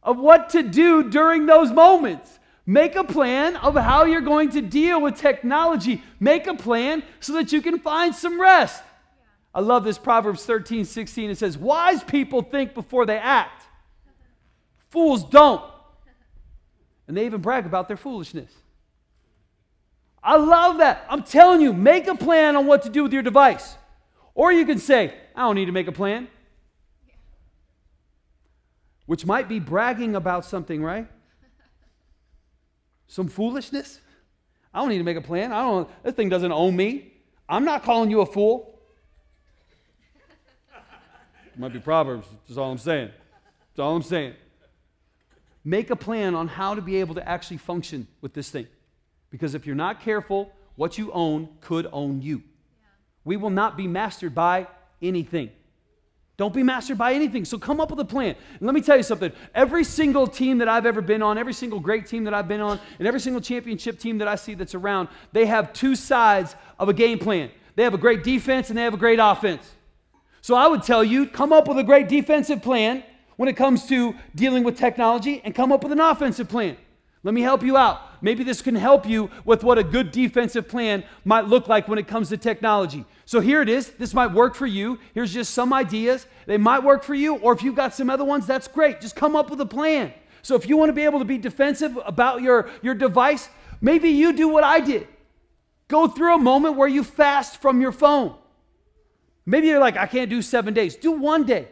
of 0.00 0.16
what 0.16 0.50
to 0.50 0.62
do 0.62 1.10
during 1.10 1.46
those 1.46 1.72
moments. 1.72 2.38
Make 2.64 2.94
a 2.94 3.04
plan 3.04 3.56
of 3.56 3.74
how 3.74 4.04
you're 4.04 4.20
going 4.20 4.50
to 4.50 4.62
deal 4.62 5.00
with 5.00 5.16
technology. 5.16 6.02
Make 6.20 6.46
a 6.46 6.54
plan 6.54 7.02
so 7.20 7.32
that 7.34 7.52
you 7.52 7.60
can 7.60 7.78
find 7.78 8.14
some 8.14 8.40
rest. 8.40 8.82
I 9.54 9.60
love 9.60 9.84
this 9.84 9.98
Proverbs 9.98 10.44
13, 10.44 10.84
16. 10.84 11.30
It 11.30 11.38
says, 11.38 11.58
Wise 11.58 12.02
people 12.04 12.42
think 12.42 12.72
before 12.74 13.04
they 13.04 13.18
act, 13.18 13.64
fools 14.90 15.24
don't. 15.24 15.62
And 17.08 17.16
they 17.16 17.26
even 17.26 17.40
brag 17.40 17.66
about 17.66 17.88
their 17.88 17.96
foolishness. 17.96 18.52
I 20.22 20.36
love 20.36 20.78
that. 20.78 21.04
I'm 21.08 21.24
telling 21.24 21.60
you, 21.60 21.72
make 21.72 22.06
a 22.06 22.14
plan 22.14 22.54
on 22.54 22.66
what 22.66 22.82
to 22.84 22.88
do 22.88 23.02
with 23.02 23.12
your 23.12 23.22
device. 23.22 23.76
Or 24.34 24.52
you 24.52 24.64
can 24.64 24.78
say, 24.78 25.12
I 25.34 25.40
don't 25.40 25.56
need 25.56 25.66
to 25.66 25.72
make 25.72 25.88
a 25.88 25.92
plan. 25.92 26.28
Which 29.06 29.26
might 29.26 29.48
be 29.48 29.58
bragging 29.58 30.14
about 30.14 30.44
something, 30.44 30.82
right? 30.82 31.08
Some 33.12 33.28
foolishness. 33.28 34.00
I 34.72 34.80
don't 34.80 34.88
need 34.88 34.96
to 34.96 35.04
make 35.04 35.18
a 35.18 35.20
plan. 35.20 35.52
I 35.52 35.60
don't 35.60 36.02
this 36.02 36.14
thing 36.14 36.30
doesn't 36.30 36.50
own 36.50 36.74
me. 36.74 37.12
I'm 37.46 37.62
not 37.62 37.82
calling 37.82 38.08
you 38.08 38.22
a 38.22 38.26
fool. 38.26 38.80
It 40.72 41.58
might 41.58 41.74
be 41.74 41.78
Proverbs, 41.78 42.26
that's 42.48 42.56
all 42.56 42.72
I'm 42.72 42.78
saying. 42.78 43.10
That's 43.68 43.80
all 43.80 43.94
I'm 43.94 44.02
saying. 44.02 44.32
Make 45.62 45.90
a 45.90 45.96
plan 45.96 46.34
on 46.34 46.48
how 46.48 46.74
to 46.74 46.80
be 46.80 47.00
able 47.00 47.14
to 47.16 47.28
actually 47.28 47.58
function 47.58 48.08
with 48.22 48.32
this 48.32 48.48
thing. 48.48 48.66
Because 49.28 49.54
if 49.54 49.66
you're 49.66 49.76
not 49.76 50.00
careful, 50.00 50.50
what 50.76 50.96
you 50.96 51.12
own 51.12 51.50
could 51.60 51.86
own 51.92 52.22
you. 52.22 52.38
Yeah. 52.38 52.88
We 53.26 53.36
will 53.36 53.50
not 53.50 53.76
be 53.76 53.86
mastered 53.86 54.34
by 54.34 54.68
anything. 55.02 55.50
Don't 56.36 56.54
be 56.54 56.62
mastered 56.62 56.98
by 56.98 57.12
anything. 57.12 57.44
So 57.44 57.58
come 57.58 57.80
up 57.80 57.90
with 57.90 58.00
a 58.00 58.04
plan. 58.04 58.34
And 58.58 58.62
let 58.62 58.74
me 58.74 58.80
tell 58.80 58.96
you 58.96 59.02
something. 59.02 59.32
Every 59.54 59.84
single 59.84 60.26
team 60.26 60.58
that 60.58 60.68
I've 60.68 60.86
ever 60.86 61.02
been 61.02 61.22
on, 61.22 61.36
every 61.36 61.52
single 61.52 61.78
great 61.78 62.06
team 62.06 62.24
that 62.24 62.34
I've 62.34 62.48
been 62.48 62.60
on, 62.60 62.80
and 62.98 63.06
every 63.06 63.20
single 63.20 63.40
championship 63.40 63.98
team 63.98 64.18
that 64.18 64.28
I 64.28 64.36
see 64.36 64.54
that's 64.54 64.74
around, 64.74 65.08
they 65.32 65.46
have 65.46 65.72
two 65.72 65.94
sides 65.94 66.56
of 66.78 66.88
a 66.88 66.94
game 66.94 67.18
plan. 67.18 67.50
They 67.76 67.84
have 67.84 67.94
a 67.94 67.98
great 67.98 68.24
defense 68.24 68.70
and 68.70 68.78
they 68.78 68.82
have 68.82 68.94
a 68.94 68.98
great 68.98 69.18
offense. 69.20 69.70
So 70.40 70.54
I 70.54 70.66
would 70.66 70.82
tell 70.82 71.04
you, 71.04 71.26
come 71.26 71.52
up 71.52 71.68
with 71.68 71.78
a 71.78 71.84
great 71.84 72.08
defensive 72.08 72.62
plan 72.62 73.04
when 73.36 73.48
it 73.48 73.56
comes 73.56 73.86
to 73.88 74.14
dealing 74.34 74.64
with 74.64 74.76
technology 74.76 75.40
and 75.44 75.54
come 75.54 75.70
up 75.70 75.82
with 75.82 75.92
an 75.92 76.00
offensive 76.00 76.48
plan. 76.48 76.76
Let 77.24 77.34
me 77.34 77.42
help 77.42 77.62
you 77.62 77.76
out. 77.76 78.00
Maybe 78.20 78.42
this 78.42 78.62
can 78.62 78.74
help 78.74 79.06
you 79.06 79.30
with 79.44 79.62
what 79.62 79.78
a 79.78 79.84
good 79.84 80.10
defensive 80.10 80.68
plan 80.68 81.04
might 81.24 81.46
look 81.46 81.68
like 81.68 81.86
when 81.86 81.98
it 81.98 82.08
comes 82.08 82.30
to 82.30 82.36
technology. 82.36 83.04
So 83.26 83.40
here 83.40 83.62
it 83.62 83.68
is. 83.68 83.90
This 83.90 84.12
might 84.12 84.32
work 84.32 84.54
for 84.54 84.66
you. 84.66 84.98
Here's 85.14 85.32
just 85.32 85.54
some 85.54 85.72
ideas. 85.72 86.26
They 86.46 86.58
might 86.58 86.82
work 86.82 87.04
for 87.04 87.14
you, 87.14 87.36
or 87.36 87.52
if 87.52 87.62
you've 87.62 87.76
got 87.76 87.94
some 87.94 88.10
other 88.10 88.24
ones, 88.24 88.46
that's 88.46 88.66
great. 88.66 89.00
Just 89.00 89.14
come 89.14 89.36
up 89.36 89.50
with 89.50 89.60
a 89.60 89.66
plan. 89.66 90.12
So 90.42 90.56
if 90.56 90.68
you 90.68 90.76
want 90.76 90.88
to 90.88 90.92
be 90.92 91.04
able 91.04 91.20
to 91.20 91.24
be 91.24 91.38
defensive 91.38 91.96
about 92.04 92.42
your, 92.42 92.68
your 92.82 92.94
device, 92.94 93.48
maybe 93.80 94.08
you 94.08 94.32
do 94.32 94.48
what 94.48 94.64
I 94.64 94.80
did. 94.80 95.06
Go 95.86 96.08
through 96.08 96.34
a 96.34 96.38
moment 96.38 96.76
where 96.76 96.88
you 96.88 97.04
fast 97.04 97.62
from 97.62 97.80
your 97.80 97.92
phone. 97.92 98.34
Maybe 99.46 99.68
you're 99.68 99.78
like, 99.78 99.96
I 99.96 100.06
can't 100.06 100.30
do 100.30 100.42
seven 100.42 100.74
days. 100.74 100.96
Do 100.96 101.12
one 101.12 101.44
day. 101.44 101.68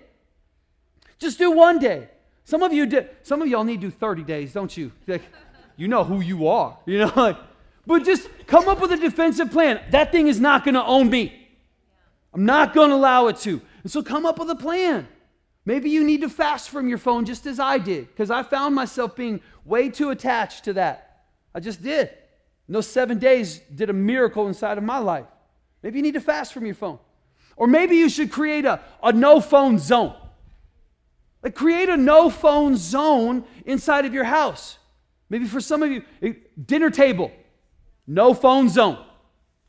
Just 1.18 1.38
do 1.38 1.50
one 1.50 1.78
day. 1.80 2.08
Some 2.50 2.64
of 2.64 2.72
you 2.72 2.84
did, 2.84 3.08
some 3.22 3.42
of 3.42 3.46
y'all 3.46 3.62
need 3.62 3.80
to 3.80 3.86
do 3.86 3.90
30 3.92 4.24
days, 4.24 4.52
don't 4.52 4.76
you? 4.76 4.90
Like, 5.06 5.22
you 5.76 5.86
know 5.86 6.02
who 6.02 6.20
you 6.20 6.48
are, 6.48 6.76
you 6.84 6.98
know? 6.98 7.12
Like, 7.14 7.36
but 7.86 8.04
just 8.04 8.28
come 8.48 8.68
up 8.68 8.80
with 8.80 8.90
a 8.90 8.96
defensive 8.96 9.52
plan. 9.52 9.80
That 9.92 10.10
thing 10.10 10.26
is 10.26 10.40
not 10.40 10.64
going 10.64 10.74
to 10.74 10.84
own 10.84 11.10
me. 11.10 11.48
I'm 12.34 12.44
not 12.44 12.74
going 12.74 12.90
to 12.90 12.96
allow 12.96 13.28
it 13.28 13.36
to. 13.38 13.60
And 13.84 13.92
so 13.92 14.02
come 14.02 14.26
up 14.26 14.40
with 14.40 14.50
a 14.50 14.56
plan. 14.56 15.06
Maybe 15.64 15.90
you 15.90 16.02
need 16.02 16.22
to 16.22 16.28
fast 16.28 16.70
from 16.70 16.88
your 16.88 16.98
phone 16.98 17.24
just 17.24 17.46
as 17.46 17.60
I 17.60 17.78
did, 17.78 18.08
because 18.08 18.32
I 18.32 18.42
found 18.42 18.74
myself 18.74 19.14
being 19.14 19.40
way 19.64 19.88
too 19.88 20.10
attached 20.10 20.64
to 20.64 20.72
that. 20.72 21.22
I 21.54 21.60
just 21.60 21.80
did. 21.80 22.10
And 22.66 22.74
those 22.74 22.88
seven 22.88 23.20
days 23.20 23.60
did 23.72 23.90
a 23.90 23.92
miracle 23.92 24.48
inside 24.48 24.76
of 24.76 24.82
my 24.82 24.98
life. 24.98 25.26
Maybe 25.84 26.00
you 26.00 26.02
need 26.02 26.14
to 26.14 26.20
fast 26.20 26.52
from 26.52 26.66
your 26.66 26.74
phone. 26.74 26.98
Or 27.56 27.68
maybe 27.68 27.94
you 27.94 28.08
should 28.08 28.32
create 28.32 28.64
a, 28.64 28.80
a 29.04 29.12
no 29.12 29.40
phone 29.40 29.78
zone. 29.78 30.16
Like 31.42 31.54
create 31.54 31.88
a 31.88 31.96
no 31.96 32.30
phone 32.30 32.76
zone 32.76 33.44
inside 33.64 34.04
of 34.04 34.12
your 34.12 34.24
house. 34.24 34.78
Maybe 35.28 35.46
for 35.46 35.60
some 35.60 35.82
of 35.82 35.90
you, 35.90 36.02
dinner 36.66 36.90
table, 36.90 37.30
no 38.06 38.34
phone 38.34 38.68
zone. 38.68 38.98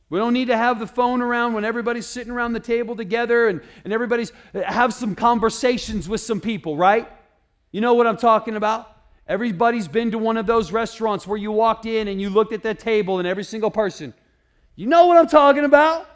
We 0.10 0.20
don't 0.20 0.34
need 0.34 0.50
to 0.50 0.58
have 0.58 0.78
the 0.80 0.88
phone 0.88 1.22
around 1.22 1.54
when 1.54 1.64
everybody's 1.64 2.06
sitting 2.06 2.34
around 2.34 2.52
the 2.52 2.60
table 2.60 2.98
together 2.98 3.48
and, 3.48 3.62
and 3.86 3.94
everybody's 3.94 4.34
uh, 4.54 4.62
have 4.64 4.94
some 4.94 5.16
conversations 5.16 6.10
with 6.10 6.20
some 6.20 6.42
people, 6.42 6.76
right? 6.76 7.10
You 7.72 7.80
know 7.80 7.94
what 7.94 8.08
I'm 8.08 8.18
talking 8.18 8.58
about? 8.58 8.90
Everybody's 9.26 9.88
been 9.88 10.12
to 10.12 10.18
one 10.18 10.36
of 10.36 10.46
those 10.46 10.74
restaurants 10.74 11.26
where 11.26 11.38
you 11.38 11.54
walked 11.54 11.86
in 11.86 12.10
and 12.10 12.20
you 12.20 12.30
looked 12.30 12.52
at 12.52 12.64
that 12.64 12.80
table 12.80 13.20
and 13.20 13.28
every 13.28 13.46
single 13.46 13.72
person. 13.72 14.14
You 14.76 14.88
know 14.88 15.06
what 15.06 15.16
I'm 15.16 15.28
talking 15.28 15.64
about? 15.64 16.10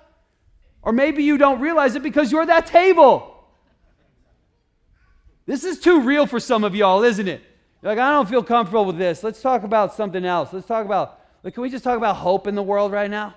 Or 0.82 0.92
maybe 0.92 1.24
you 1.24 1.38
don't 1.38 1.62
realize 1.62 1.96
it 1.96 2.04
because 2.04 2.32
you're 2.32 2.46
that 2.46 2.68
table. 2.68 3.35
This 5.46 5.64
is 5.64 5.80
too 5.80 6.02
real 6.02 6.26
for 6.26 6.40
some 6.40 6.64
of 6.64 6.76
y'all, 6.76 7.04
isn't 7.04 7.28
it? 7.28 7.42
You're 7.82 7.92
like, 7.92 8.00
I 8.00 8.12
don't 8.12 8.28
feel 8.28 8.44
comfortable 8.44 8.86
with 8.86 8.98
this. 8.98 9.24
Let's 9.24 9.42
talk 9.42 9.64
about 9.64 9.94
something 9.94 10.26
else. 10.26 10.52
Let's 10.52 10.66
talk 10.66 10.86
about, 10.86 11.20
like, 11.44 11.54
can 11.54 11.62
we 11.62 11.70
just 11.70 11.84
talk 11.84 11.98
about 11.98 12.16
hope 12.16 12.48
in 12.48 12.56
the 12.56 12.64
world 12.64 12.92
right 12.92 13.10
now? 13.10 13.36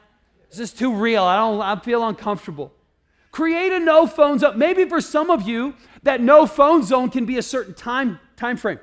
This 0.48 0.58
is 0.58 0.72
too 0.72 0.94
real. 0.94 1.22
I 1.22 1.36
don't, 1.36 1.60
I 1.60 1.78
feel 1.80 2.06
uncomfortable. 2.06 2.72
Create 3.30 3.72
a 3.72 3.78
no 3.78 4.06
phone 4.06 4.38
zone. 4.38 4.58
Maybe 4.58 4.86
for 4.86 5.00
some 5.00 5.30
of 5.30 5.46
you, 5.46 5.74
that 6.02 6.22
no 6.22 6.46
phone 6.46 6.82
zone 6.82 7.10
can 7.10 7.26
be 7.26 7.36
a 7.36 7.42
certain 7.42 7.74
time, 7.74 8.18
time 8.36 8.56
frame. 8.56 8.80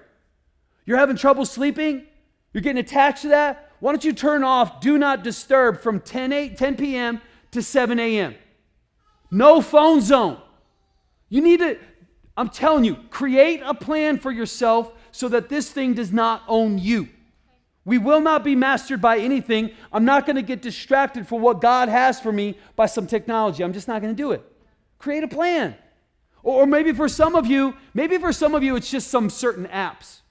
You're 0.86 0.99
having 0.99 1.15
trouble 1.15 1.45
sleeping, 1.45 2.05
you're 2.53 2.61
getting 2.61 2.80
attached 2.80 3.23
to 3.23 3.30
that. 3.30 3.71
Why 3.80 3.91
don't 3.91 4.03
you 4.03 4.13
turn 4.13 4.43
off 4.43 4.80
do 4.80 4.97
not 4.97 5.23
disturb 5.23 5.82
from 5.82 5.99
10, 5.99 6.32
8, 6.32 6.57
10 6.57 6.76
p.m. 6.78 7.21
to 7.51 7.61
7 7.61 7.99
a.m.? 7.99 8.36
No 9.32 9.61
phone 9.61 10.01
zone. 10.01 10.38
You 11.30 11.41
need 11.41 11.59
to, 11.59 11.78
I'm 12.38 12.49
telling 12.49 12.83
you, 12.83 12.95
create 13.09 13.61
a 13.63 13.73
plan 13.73 14.17
for 14.19 14.31
yourself 14.31 14.91
so 15.11 15.29
that 15.29 15.49
this 15.49 15.69
thing 15.71 15.93
does 15.93 16.11
not 16.11 16.43
own 16.47 16.77
you. 16.77 17.09
We 17.86 17.97
will 17.97 18.19
not 18.19 18.43
be 18.43 18.55
mastered 18.55 18.99
by 18.99 19.19
anything. 19.19 19.71
I'm 19.93 20.05
not 20.05 20.25
going 20.25 20.36
to 20.36 20.41
get 20.41 20.61
distracted 20.61 21.27
for 21.27 21.39
what 21.39 21.61
God 21.61 21.88
has 21.88 22.19
for 22.19 22.31
me 22.31 22.57
by 22.75 22.88
some 22.88 23.05
technology. 23.05 23.63
I'm 23.63 23.73
just 23.73 23.88
not 23.88 24.01
going 24.01 24.13
to 24.13 24.17
do 24.17 24.31
it. 24.31 24.43
Create 24.97 25.23
a 25.23 25.27
plan. 25.27 25.75
Or 26.41 26.65
maybe 26.65 26.93
for 26.93 27.07
some 27.07 27.36
of 27.36 27.45
you, 27.45 27.75
maybe 27.93 28.17
for 28.17 28.33
some 28.33 28.55
of 28.55 28.63
you, 28.63 28.75
it's 28.75 28.89
just 28.89 29.07
some 29.07 29.29
certain 29.29 29.67
apps. 29.67 30.21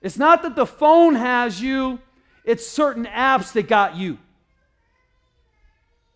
It's 0.00 0.18
not 0.18 0.42
that 0.42 0.56
the 0.56 0.66
phone 0.66 1.14
has 1.14 1.60
you, 1.60 2.00
it's 2.44 2.66
certain 2.66 3.06
apps 3.06 3.52
that 3.52 3.68
got 3.68 3.96
you. 3.96 4.18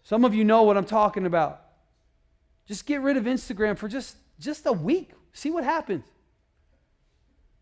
Some 0.03 0.25
of 0.25 0.35
you 0.35 0.45
know 0.45 0.63
what 0.63 0.77
I'm 0.77 0.85
talking 0.85 1.27
about. 1.27 1.63
Just 2.67 2.87
get 2.87 3.01
rid 3.01 3.17
of 3.17 3.25
Instagram 3.25 3.79
for 3.79 3.89
just 3.89 4.17
just 4.39 4.67
a 4.67 4.73
week. 4.73 5.11
See 5.33 5.51
what 5.51 5.65
happens. 5.65 6.05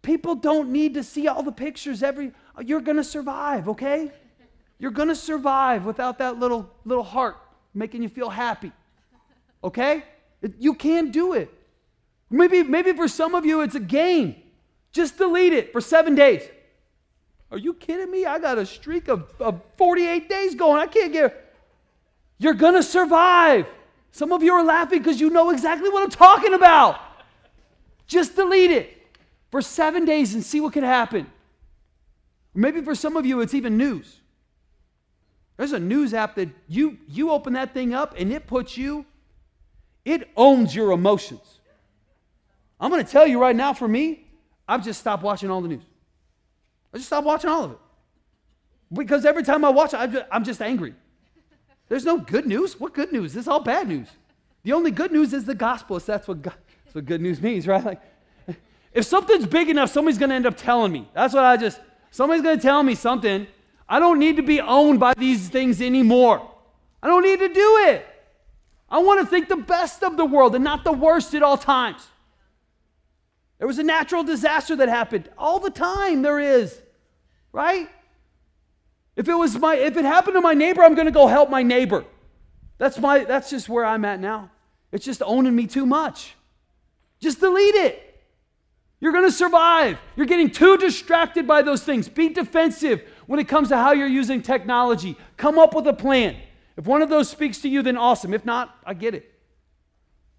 People 0.02 0.34
don't 0.34 0.70
need 0.70 0.94
to 0.94 1.02
see 1.02 1.26
all 1.26 1.42
the 1.42 1.52
pictures 1.52 2.02
every 2.02 2.32
you're 2.64 2.80
going 2.80 2.96
to 2.96 3.04
survive, 3.04 3.68
okay? 3.68 4.12
You're 4.78 4.92
going 4.92 5.08
to 5.08 5.16
survive 5.16 5.84
without 5.84 6.18
that 6.18 6.38
little 6.38 6.70
little 6.84 7.04
heart 7.04 7.36
making 7.74 8.02
you 8.02 8.08
feel 8.08 8.30
happy. 8.30 8.72
Okay? 9.64 10.04
You 10.58 10.74
can't 10.74 11.12
do 11.12 11.32
it. 11.32 11.52
Maybe 12.30 12.62
maybe 12.62 12.92
for 12.92 13.08
some 13.08 13.34
of 13.34 13.44
you 13.44 13.62
it's 13.62 13.74
a 13.74 13.80
game. 13.80 14.36
Just 14.92 15.18
delete 15.18 15.52
it 15.52 15.72
for 15.72 15.80
7 15.80 16.14
days. 16.14 16.42
Are 17.50 17.58
you 17.58 17.74
kidding 17.74 18.10
me? 18.10 18.24
I 18.26 18.38
got 18.38 18.58
a 18.58 18.66
streak 18.66 19.08
of, 19.08 19.32
of 19.40 19.60
48 19.76 20.28
days 20.28 20.54
going. 20.54 20.80
I 20.80 20.86
can't 20.86 21.12
get 21.12 21.54
You're 22.38 22.54
going 22.54 22.74
to 22.74 22.82
survive. 22.82 23.66
Some 24.16 24.32
of 24.32 24.42
you 24.42 24.54
are 24.54 24.64
laughing 24.64 25.00
because 25.00 25.20
you 25.20 25.28
know 25.28 25.50
exactly 25.50 25.90
what 25.90 26.02
I'm 26.02 26.08
talking 26.08 26.54
about. 26.54 26.98
Just 28.06 28.34
delete 28.34 28.70
it 28.70 29.06
for 29.50 29.60
seven 29.60 30.06
days 30.06 30.32
and 30.32 30.42
see 30.42 30.58
what 30.58 30.72
can 30.72 30.84
happen. 30.84 31.30
Maybe 32.54 32.80
for 32.80 32.94
some 32.94 33.18
of 33.18 33.26
you, 33.26 33.42
it's 33.42 33.52
even 33.52 33.76
news. 33.76 34.20
There's 35.58 35.72
a 35.72 35.78
news 35.78 36.14
app 36.14 36.36
that 36.36 36.48
you 36.66 36.96
you 37.06 37.30
open 37.30 37.52
that 37.52 37.74
thing 37.74 37.92
up 37.92 38.14
and 38.16 38.32
it 38.32 38.46
puts 38.46 38.78
you 38.78 39.04
it 40.06 40.30
owns 40.34 40.74
your 40.74 40.92
emotions. 40.92 41.60
I'm 42.80 42.90
going 42.90 43.04
to 43.04 43.12
tell 43.12 43.26
you 43.26 43.38
right 43.38 43.54
now 43.54 43.74
for 43.74 43.86
me, 43.86 44.26
I've 44.66 44.82
just 44.82 44.98
stopped 44.98 45.24
watching 45.24 45.50
all 45.50 45.60
the 45.60 45.68
news. 45.68 45.84
I 46.94 46.96
just 46.96 47.08
stopped 47.08 47.26
watching 47.26 47.50
all 47.50 47.64
of 47.64 47.72
it. 47.72 47.78
Because 48.94 49.26
every 49.26 49.42
time 49.42 49.62
I 49.62 49.68
watch 49.68 49.92
it, 49.92 50.26
I'm 50.32 50.44
just 50.44 50.62
angry. 50.62 50.94
There's 51.88 52.04
no 52.04 52.18
good 52.18 52.46
news. 52.46 52.78
What 52.80 52.94
good 52.94 53.12
news? 53.12 53.34
This 53.34 53.42
is 53.42 53.48
all 53.48 53.60
bad 53.60 53.88
news. 53.88 54.08
The 54.64 54.72
only 54.72 54.90
good 54.90 55.12
news 55.12 55.32
is 55.32 55.44
the 55.44 55.54
gospel. 55.54 56.00
So 56.00 56.12
that's 56.12 56.26
what, 56.26 56.42
God, 56.42 56.54
that's 56.84 56.94
what 56.94 57.04
good 57.04 57.20
news 57.20 57.40
means, 57.40 57.66
right? 57.66 57.84
Like, 57.84 58.00
if 58.92 59.04
something's 59.04 59.46
big 59.46 59.68
enough, 59.68 59.90
somebody's 59.90 60.18
going 60.18 60.30
to 60.30 60.34
end 60.34 60.46
up 60.46 60.56
telling 60.56 60.90
me. 60.90 61.08
That's 61.14 61.34
what 61.34 61.44
I 61.44 61.56
just, 61.56 61.80
somebody's 62.10 62.42
going 62.42 62.56
to 62.56 62.62
tell 62.62 62.82
me 62.82 62.94
something. 62.94 63.46
I 63.88 64.00
don't 64.00 64.18
need 64.18 64.36
to 64.36 64.42
be 64.42 64.60
owned 64.60 64.98
by 64.98 65.14
these 65.14 65.48
things 65.48 65.80
anymore. 65.80 66.50
I 67.02 67.06
don't 67.06 67.22
need 67.22 67.38
to 67.38 67.48
do 67.48 67.76
it. 67.88 68.06
I 68.88 68.98
want 68.98 69.20
to 69.20 69.26
think 69.26 69.48
the 69.48 69.56
best 69.56 70.02
of 70.02 70.16
the 70.16 70.24
world 70.24 70.54
and 70.54 70.64
not 70.64 70.82
the 70.82 70.92
worst 70.92 71.34
at 71.34 71.42
all 71.42 71.58
times. 71.58 72.06
There 73.58 73.66
was 73.66 73.78
a 73.78 73.84
natural 73.84 74.24
disaster 74.24 74.76
that 74.76 74.88
happened. 74.88 75.28
All 75.38 75.60
the 75.60 75.70
time 75.70 76.22
there 76.22 76.40
is. 76.40 76.80
Right? 77.52 77.88
If 79.16 79.28
it 79.28 79.34
was 79.34 79.58
my 79.58 79.74
if 79.74 79.96
it 79.96 80.04
happened 80.04 80.34
to 80.34 80.40
my 80.40 80.54
neighbor, 80.54 80.82
I'm 80.82 80.94
going 80.94 81.06
to 81.06 81.12
go 81.12 81.26
help 81.26 81.50
my 81.50 81.62
neighbor. 81.62 82.04
That's 82.78 82.98
my 82.98 83.24
that's 83.24 83.50
just 83.50 83.68
where 83.68 83.84
I'm 83.84 84.04
at 84.04 84.20
now. 84.20 84.50
It's 84.92 85.04
just 85.04 85.22
owning 85.24 85.56
me 85.56 85.66
too 85.66 85.86
much. 85.86 86.34
Just 87.18 87.40
delete 87.40 87.74
it. 87.74 88.02
You're 89.00 89.12
going 89.12 89.24
to 89.24 89.32
survive. 89.32 89.98
You're 90.16 90.26
getting 90.26 90.50
too 90.50 90.76
distracted 90.76 91.46
by 91.46 91.62
those 91.62 91.82
things. 91.82 92.08
Be 92.08 92.28
defensive 92.28 93.02
when 93.26 93.38
it 93.38 93.48
comes 93.48 93.68
to 93.68 93.76
how 93.76 93.92
you're 93.92 94.06
using 94.06 94.42
technology. 94.42 95.16
Come 95.36 95.58
up 95.58 95.74
with 95.74 95.86
a 95.86 95.92
plan. 95.92 96.36
If 96.76 96.86
one 96.86 97.02
of 97.02 97.08
those 97.08 97.28
speaks 97.28 97.58
to 97.62 97.68
you, 97.68 97.82
then 97.82 97.96
awesome. 97.96 98.32
If 98.32 98.44
not, 98.44 98.76
I 98.84 98.94
get 98.94 99.14
it. 99.14 99.32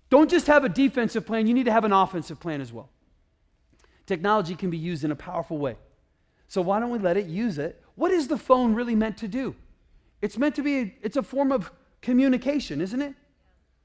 Don't 0.10 0.30
just 0.30 0.48
have 0.48 0.64
a 0.64 0.70
defensive 0.70 1.26
plan, 1.26 1.48
you 1.48 1.54
need 1.54 1.66
to 1.66 1.72
have 1.72 1.84
an 1.84 1.92
offensive 1.92 2.40
plan 2.40 2.62
as 2.62 2.72
well. 2.72 2.90
Technology 4.06 4.56
can 4.56 4.70
be 4.70 4.78
used 4.78 5.04
in 5.04 5.12
a 5.12 5.16
powerful 5.16 5.58
way. 5.58 5.76
So 6.48 6.62
why 6.62 6.80
don't 6.80 6.90
we 6.90 7.00
let 7.00 7.18
it 7.18 7.28
use 7.28 7.58
it? 7.58 7.82
What 7.96 8.12
is 8.12 8.28
the 8.28 8.38
phone 8.38 8.74
really 8.74 8.96
meant 8.96 9.18
to 9.18 9.28
do? 9.28 9.56
It's 10.22 10.38
meant 10.38 10.56
to 10.56 10.64
be, 10.64 10.96
it's 11.02 11.18
a 11.18 11.24
form 11.24 11.52
of 11.52 11.72
communication, 12.02 12.82
isn't 12.82 13.02
it? 13.02 13.14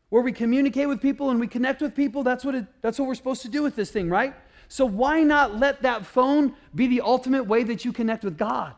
Where 0.09 0.23
we 0.23 0.33
communicate 0.33 0.89
with 0.89 1.01
people 1.01 1.31
and 1.31 1.41
we 1.41 1.47
connect 1.47 1.81
with 1.81 1.95
people, 1.95 2.23
that's 2.23 2.45
what, 2.45 2.55
it, 2.55 2.67
that's 2.83 2.99
what 2.99 3.09
we're 3.09 3.15
supposed 3.15 3.43
to 3.43 3.49
do 3.49 3.63
with 3.63 3.77
this 3.77 3.91
thing, 3.91 4.09
right? 4.09 4.35
So 4.69 4.87
why 4.87 5.23
not 5.23 5.59
let 5.59 5.83
that 5.83 6.07
phone 6.07 6.55
be 6.75 6.87
the 6.87 7.01
ultimate 7.01 7.45
way 7.47 7.63
that 7.65 7.85
you 7.85 7.93
connect 7.93 8.25
with 8.25 8.39
God? 8.39 8.75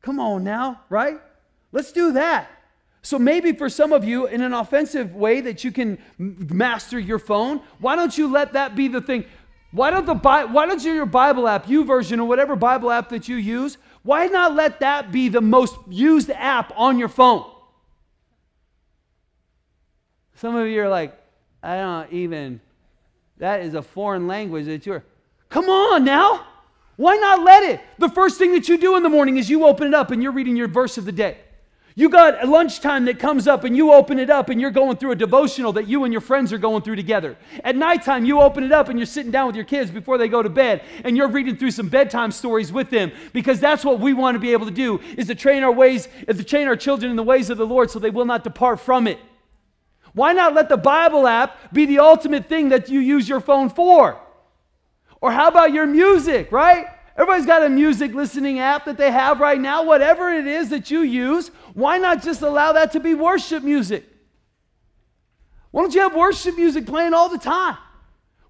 Come 0.00 0.18
on 0.18 0.42
now, 0.42 0.80
right? 0.88 1.20
Let's 1.72 1.92
do 1.92 2.12
that. 2.12 2.48
So 3.02 3.18
maybe 3.18 3.52
for 3.52 3.68
some 3.68 3.92
of 3.92 4.04
you, 4.04 4.26
in 4.26 4.42
an 4.42 4.52
offensive 4.52 5.14
way 5.14 5.40
that 5.40 5.64
you 5.64 5.72
can 5.72 5.98
master 6.18 6.98
your 6.98 7.18
phone, 7.18 7.60
why 7.80 7.96
don't 7.96 8.16
you 8.16 8.30
let 8.30 8.52
that 8.52 8.76
be 8.76 8.86
the 8.86 9.00
thing? 9.00 9.24
Why 9.72 9.90
don't 9.90 10.06
the 10.06 10.14
why 10.14 10.66
don't 10.66 10.84
you 10.84 10.92
your 10.92 11.06
Bible 11.06 11.48
app, 11.48 11.66
YouVersion 11.66 12.18
or 12.18 12.24
whatever 12.24 12.54
Bible 12.56 12.90
app 12.90 13.08
that 13.08 13.26
you 13.26 13.36
use, 13.36 13.78
why 14.02 14.26
not 14.26 14.54
let 14.54 14.80
that 14.80 15.10
be 15.10 15.28
the 15.28 15.40
most 15.40 15.74
used 15.88 16.30
app 16.30 16.72
on 16.76 16.98
your 16.98 17.08
phone? 17.08 17.50
Some 20.36 20.56
of 20.56 20.66
you 20.68 20.82
are 20.82 20.88
like, 20.88 21.18
I 21.62 21.76
don't 21.76 22.12
even 22.12 22.60
that 23.38 23.62
is 23.62 23.74
a 23.74 23.82
foreign 23.82 24.26
language 24.26 24.66
that 24.66 24.86
you're 24.86 25.04
Come 25.52 25.68
on 25.68 26.04
now. 26.04 26.46
Why 26.96 27.16
not 27.16 27.42
let 27.42 27.62
it? 27.62 27.80
The 27.98 28.08
first 28.08 28.38
thing 28.38 28.52
that 28.52 28.68
you 28.68 28.78
do 28.78 28.96
in 28.96 29.02
the 29.02 29.10
morning 29.10 29.36
is 29.36 29.50
you 29.50 29.66
open 29.66 29.86
it 29.88 29.94
up 29.94 30.10
and 30.10 30.22
you're 30.22 30.32
reading 30.32 30.56
your 30.56 30.68
verse 30.68 30.96
of 30.96 31.04
the 31.04 31.12
day. 31.12 31.36
You 31.94 32.08
got 32.08 32.42
a 32.42 32.46
lunchtime 32.46 33.04
that 33.04 33.18
comes 33.18 33.46
up 33.46 33.64
and 33.64 33.76
you 33.76 33.92
open 33.92 34.18
it 34.18 34.30
up 34.30 34.48
and 34.48 34.60
you're 34.60 34.70
going 34.70 34.96
through 34.96 35.10
a 35.10 35.16
devotional 35.16 35.72
that 35.74 35.88
you 35.88 36.04
and 36.04 36.12
your 36.12 36.22
friends 36.22 36.52
are 36.52 36.58
going 36.58 36.82
through 36.82 36.96
together. 36.96 37.36
At 37.62 37.76
nighttime, 37.76 38.24
you 38.24 38.40
open 38.40 38.64
it 38.64 38.72
up 38.72 38.88
and 38.88 38.98
you're 38.98 39.04
sitting 39.04 39.30
down 39.30 39.46
with 39.46 39.56
your 39.56 39.66
kids 39.66 39.90
before 39.90 40.16
they 40.16 40.28
go 40.28 40.42
to 40.42 40.48
bed 40.48 40.82
and 41.04 41.16
you're 41.16 41.28
reading 41.28 41.56
through 41.56 41.72
some 41.72 41.88
bedtime 41.88 42.32
stories 42.32 42.72
with 42.72 42.88
them 42.88 43.12
because 43.34 43.60
that's 43.60 43.84
what 43.84 44.00
we 44.00 44.14
want 44.14 44.36
to 44.36 44.38
be 44.38 44.52
able 44.52 44.66
to 44.66 44.72
do 44.72 45.00
is 45.18 45.26
to 45.26 45.34
train 45.34 45.62
our 45.62 45.72
ways, 45.72 46.08
is 46.26 46.38
to 46.38 46.44
train 46.44 46.66
our 46.66 46.76
children 46.76 47.10
in 47.10 47.16
the 47.16 47.22
ways 47.22 47.50
of 47.50 47.58
the 47.58 47.66
Lord 47.66 47.90
so 47.90 47.98
they 47.98 48.10
will 48.10 48.24
not 48.24 48.42
depart 48.42 48.80
from 48.80 49.06
it. 49.06 49.18
Why 50.14 50.32
not 50.32 50.54
let 50.54 50.68
the 50.68 50.76
Bible 50.78 51.26
app 51.26 51.72
be 51.72 51.84
the 51.84 51.98
ultimate 51.98 52.48
thing 52.48 52.70
that 52.70 52.88
you 52.88 53.00
use 53.00 53.28
your 53.28 53.40
phone 53.40 53.68
for? 53.68 54.18
Or 55.20 55.30
how 55.30 55.48
about 55.48 55.72
your 55.72 55.86
music, 55.86 56.50
right? 56.52 56.86
Everybody's 57.16 57.46
got 57.46 57.62
a 57.62 57.68
music 57.68 58.14
listening 58.14 58.58
app 58.58 58.86
that 58.86 58.96
they 58.96 59.10
have 59.10 59.38
right 59.40 59.60
now. 59.60 59.84
Whatever 59.84 60.32
it 60.32 60.46
is 60.46 60.70
that 60.70 60.90
you 60.90 61.00
use, 61.00 61.48
why 61.74 61.98
not 61.98 62.22
just 62.22 62.40
allow 62.42 62.72
that 62.72 62.92
to 62.92 63.00
be 63.00 63.14
worship 63.14 63.62
music? 63.62 64.04
Why 65.70 65.82
don't 65.82 65.94
you 65.94 66.00
have 66.00 66.14
worship 66.14 66.56
music 66.56 66.86
playing 66.86 67.12
all 67.12 67.28
the 67.28 67.38
time? 67.38 67.76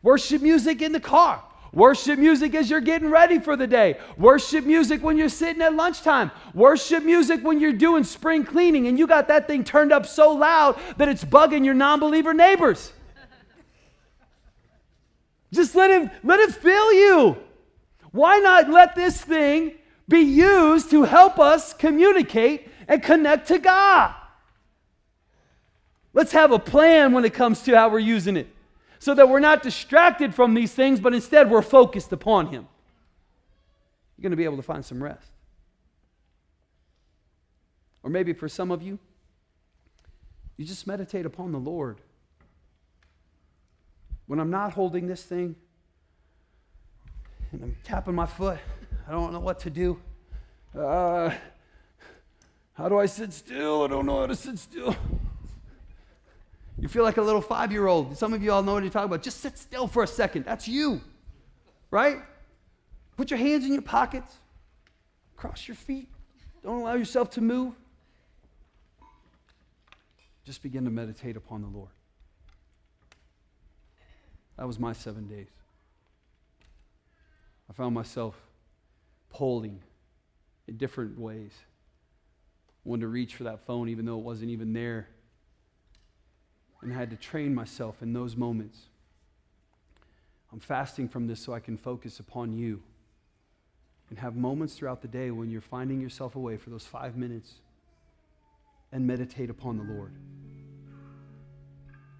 Worship 0.02 0.42
music 0.42 0.82
in 0.82 0.92
the 0.92 1.00
car. 1.00 1.42
Worship 1.72 2.18
music 2.18 2.54
as 2.54 2.68
you're 2.68 2.80
getting 2.80 3.08
ready 3.08 3.38
for 3.38 3.56
the 3.56 3.66
day. 3.66 3.98
Worship 4.18 4.64
music 4.64 5.02
when 5.02 5.16
you're 5.16 5.28
sitting 5.30 5.62
at 5.62 5.74
lunchtime. 5.74 6.30
Worship 6.52 7.02
music 7.02 7.42
when 7.42 7.60
you're 7.60 7.72
doing 7.72 8.04
spring 8.04 8.44
cleaning 8.44 8.86
and 8.88 8.98
you 8.98 9.06
got 9.06 9.28
that 9.28 9.46
thing 9.46 9.64
turned 9.64 9.90
up 9.90 10.04
so 10.04 10.32
loud 10.32 10.78
that 10.98 11.08
it's 11.08 11.24
bugging 11.24 11.64
your 11.64 11.74
non 11.74 11.98
believer 11.98 12.34
neighbors. 12.34 12.92
Just 15.50 15.74
let 15.74 15.90
it, 15.90 16.10
let 16.22 16.40
it 16.40 16.52
fill 16.52 16.92
you. 16.92 17.36
Why 18.12 18.38
not 18.38 18.70
let 18.70 18.94
this 18.94 19.20
thing 19.20 19.72
be 20.08 20.20
used 20.20 20.90
to 20.90 21.04
help 21.04 21.38
us 21.38 21.72
communicate 21.72 22.68
and 22.86 23.02
connect 23.02 23.48
to 23.48 23.58
God? 23.58 24.14
Let's 26.14 26.32
have 26.32 26.52
a 26.52 26.58
plan 26.58 27.12
when 27.12 27.24
it 27.24 27.32
comes 27.32 27.62
to 27.62 27.74
how 27.76 27.88
we're 27.88 27.98
using 27.98 28.36
it 28.36 28.48
so 28.98 29.14
that 29.14 29.28
we're 29.28 29.40
not 29.40 29.62
distracted 29.62 30.34
from 30.34 30.54
these 30.54 30.72
things, 30.72 31.00
but 31.00 31.14
instead 31.14 31.50
we're 31.50 31.62
focused 31.62 32.12
upon 32.12 32.46
Him. 32.46 32.68
You're 34.16 34.22
going 34.22 34.30
to 34.30 34.36
be 34.36 34.44
able 34.44 34.58
to 34.58 34.62
find 34.62 34.84
some 34.84 35.02
rest. 35.02 35.26
Or 38.02 38.10
maybe 38.10 38.32
for 38.32 38.48
some 38.48 38.70
of 38.70 38.82
you, 38.82 38.98
you 40.56 40.64
just 40.64 40.86
meditate 40.86 41.24
upon 41.24 41.50
the 41.50 41.58
Lord. 41.58 42.00
When 44.26 44.38
I'm 44.38 44.50
not 44.50 44.74
holding 44.74 45.06
this 45.06 45.22
thing, 45.22 45.56
and 47.52 47.62
I'm 47.62 47.76
tapping 47.84 48.14
my 48.14 48.26
foot. 48.26 48.58
I 49.06 49.12
don't 49.12 49.32
know 49.32 49.40
what 49.40 49.60
to 49.60 49.70
do. 49.70 50.00
Uh, 50.76 51.30
how 52.72 52.88
do 52.88 52.98
I 52.98 53.06
sit 53.06 53.32
still? 53.32 53.84
I 53.84 53.88
don't 53.88 54.06
know 54.06 54.20
how 54.20 54.26
to 54.26 54.34
sit 54.34 54.58
still. 54.58 54.96
You 56.78 56.88
feel 56.88 57.04
like 57.04 57.18
a 57.18 57.22
little 57.22 57.42
five 57.42 57.70
year 57.70 57.86
old. 57.86 58.16
Some 58.16 58.32
of 58.32 58.42
you 58.42 58.52
all 58.52 58.62
know 58.62 58.72
what 58.72 58.82
you're 58.82 58.90
talking 58.90 59.06
about. 59.06 59.22
Just 59.22 59.40
sit 59.40 59.58
still 59.58 59.86
for 59.86 60.02
a 60.02 60.06
second. 60.06 60.46
That's 60.46 60.66
you, 60.66 61.00
right? 61.90 62.18
Put 63.16 63.30
your 63.30 63.38
hands 63.38 63.64
in 63.66 63.72
your 63.72 63.82
pockets, 63.82 64.34
cross 65.36 65.68
your 65.68 65.74
feet. 65.74 66.08
Don't 66.62 66.80
allow 66.80 66.94
yourself 66.94 67.30
to 67.30 67.40
move. 67.40 67.74
Just 70.44 70.62
begin 70.62 70.84
to 70.84 70.90
meditate 70.90 71.36
upon 71.36 71.62
the 71.62 71.68
Lord. 71.68 71.90
That 74.56 74.66
was 74.66 74.78
my 74.78 74.92
seven 74.92 75.28
days. 75.28 75.48
I 77.72 77.74
found 77.74 77.94
myself 77.94 78.34
pulling 79.30 79.80
in 80.68 80.76
different 80.76 81.18
ways. 81.18 81.52
Wanted 82.84 83.02
to 83.02 83.08
reach 83.08 83.34
for 83.34 83.44
that 83.44 83.64
phone 83.64 83.88
even 83.88 84.04
though 84.04 84.18
it 84.18 84.24
wasn't 84.24 84.50
even 84.50 84.74
there. 84.74 85.08
And 86.82 86.92
I 86.92 86.96
had 86.96 87.08
to 87.10 87.16
train 87.16 87.54
myself 87.54 88.02
in 88.02 88.12
those 88.12 88.36
moments. 88.36 88.78
I'm 90.52 90.60
fasting 90.60 91.08
from 91.08 91.26
this 91.26 91.40
so 91.40 91.54
I 91.54 91.60
can 91.60 91.78
focus 91.78 92.20
upon 92.20 92.52
you 92.52 92.82
and 94.10 94.18
have 94.18 94.36
moments 94.36 94.74
throughout 94.74 95.00
the 95.00 95.08
day 95.08 95.30
when 95.30 95.50
you're 95.50 95.62
finding 95.62 95.98
yourself 95.98 96.36
away 96.36 96.58
for 96.58 96.68
those 96.68 96.84
five 96.84 97.16
minutes 97.16 97.54
and 98.90 99.06
meditate 99.06 99.48
upon 99.48 99.78
the 99.78 99.94
Lord. 99.94 100.12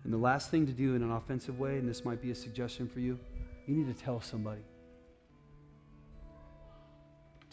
And 0.05 0.13
the 0.15 0.19
last 0.19 0.51
thing 0.51 0.65
to 0.65 0.73
do 0.73 0.95
in 0.95 1.03
an 1.03 1.11
offensive 1.11 1.59
way, 1.59 1.77
and 1.77 1.87
this 1.87 2.07
might 2.07 2.23
be 2.23 2.31
a 2.31 2.35
suggestion 2.35 2.89
for 2.89 3.01
you, 3.01 3.19
you 3.67 3.77
need 3.77 3.95
to 3.95 4.03
tell 4.03 4.19
somebody. 4.19 4.63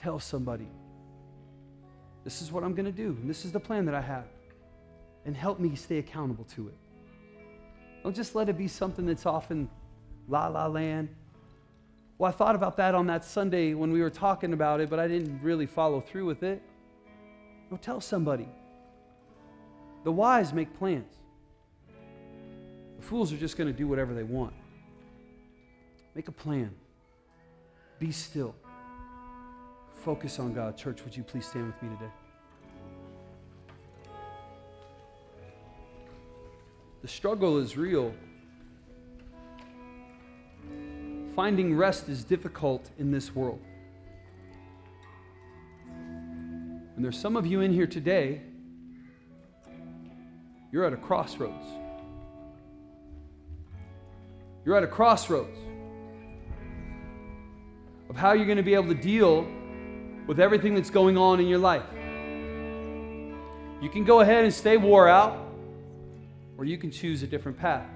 Tell 0.01 0.19
somebody, 0.19 0.69
this 2.23 2.41
is 2.41 2.51
what 2.51 2.63
I'm 2.63 2.73
going 2.73 2.85
to 2.85 2.91
do, 2.91 3.17
and 3.19 3.29
this 3.29 3.43
is 3.43 3.51
the 3.51 3.59
plan 3.59 3.85
that 3.85 3.95
I 3.95 4.01
have. 4.01 4.27
And 5.25 5.35
help 5.35 5.59
me 5.59 5.75
stay 5.75 5.97
accountable 5.97 6.45
to 6.55 6.69
it. 6.69 6.77
Don't 8.03 8.15
just 8.15 8.33
let 8.33 8.47
it 8.47 8.57
be 8.57 8.69
something 8.69 9.05
that's 9.05 9.25
often 9.25 9.69
la 10.29 10.47
la 10.47 10.67
land. 10.67 11.09
Well, 12.17 12.29
I 12.29 12.31
thought 12.31 12.55
about 12.55 12.77
that 12.77 12.95
on 12.95 13.07
that 13.07 13.25
Sunday 13.25 13.73
when 13.73 13.91
we 13.91 14.01
were 14.01 14.09
talking 14.09 14.53
about 14.53 14.79
it, 14.79 14.89
but 14.89 14.99
I 14.99 15.07
didn't 15.07 15.41
really 15.43 15.65
follow 15.65 15.99
through 15.99 16.25
with 16.25 16.43
it. 16.43 16.61
Go 17.69 17.75
tell 17.75 17.99
somebody. 17.99 18.47
The 20.05 20.11
wise 20.11 20.53
make 20.53 20.77
plans. 20.77 21.13
The 22.97 23.05
fools 23.05 23.33
are 23.33 23.37
just 23.37 23.57
going 23.57 23.71
to 23.71 23.77
do 23.77 23.87
whatever 23.87 24.13
they 24.13 24.23
want. 24.23 24.53
Make 26.15 26.29
a 26.29 26.33
plan. 26.33 26.71
Be 27.99 28.11
still 28.11 28.55
focus 29.99 30.39
on 30.39 30.53
God. 30.53 30.77
Church, 30.77 31.03
would 31.03 31.15
you 31.15 31.23
please 31.23 31.45
stand 31.45 31.67
with 31.67 31.81
me 31.83 31.89
today? 31.97 32.11
The 37.01 37.07
struggle 37.07 37.57
is 37.57 37.77
real. 37.77 38.13
Finding 41.35 41.75
rest 41.75 42.09
is 42.09 42.23
difficult 42.23 42.89
in 42.97 43.11
this 43.11 43.35
world. 43.35 43.61
And 46.95 47.05
there's 47.05 47.17
some 47.17 47.37
of 47.37 47.45
you 47.45 47.61
in 47.61 47.71
here 47.71 47.87
today, 47.87 48.41
you're 50.71 50.83
at 50.83 50.93
a 50.93 50.97
crossroads. 50.97 51.65
You're 54.65 54.75
at 54.75 54.83
a 54.83 54.87
crossroads 54.87 55.57
of 58.09 58.17
how 58.17 58.33
you're 58.33 58.45
going 58.45 58.57
to 58.57 58.63
be 58.63 58.73
able 58.73 58.89
to 58.89 59.01
deal 59.01 59.47
with 60.29 60.39
everything 60.39 60.75
that's 60.75 60.91
going 60.91 61.17
on 61.17 61.39
in 61.39 61.47
your 61.47 61.57
life. 61.57 61.81
You 63.81 63.89
can 63.89 64.03
go 64.03 64.19
ahead 64.19 64.43
and 64.43 64.53
stay 64.53 64.77
wore 64.77 65.07
out, 65.07 65.35
or 66.55 66.65
you 66.65 66.77
can 66.77 66.91
choose 66.91 67.23
a 67.23 67.27
different 67.27 67.57
path. 67.57 67.87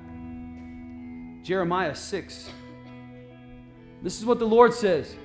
Jeremiah 1.43 1.93
6. 1.93 2.49
This 4.01 4.17
is 4.17 4.25
what 4.25 4.39
the 4.39 4.47
Lord 4.47 4.73
says 4.73 5.15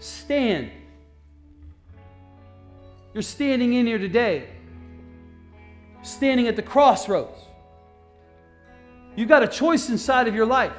Stand. 0.00 0.70
You're 3.14 3.22
standing 3.22 3.72
in 3.72 3.86
here 3.86 3.96
today, 3.96 4.50
standing 6.02 6.46
at 6.46 6.56
the 6.56 6.62
crossroads. 6.62 7.40
You've 9.16 9.30
got 9.30 9.42
a 9.42 9.48
choice 9.48 9.88
inside 9.88 10.28
of 10.28 10.34
your 10.34 10.44
life. 10.44 10.76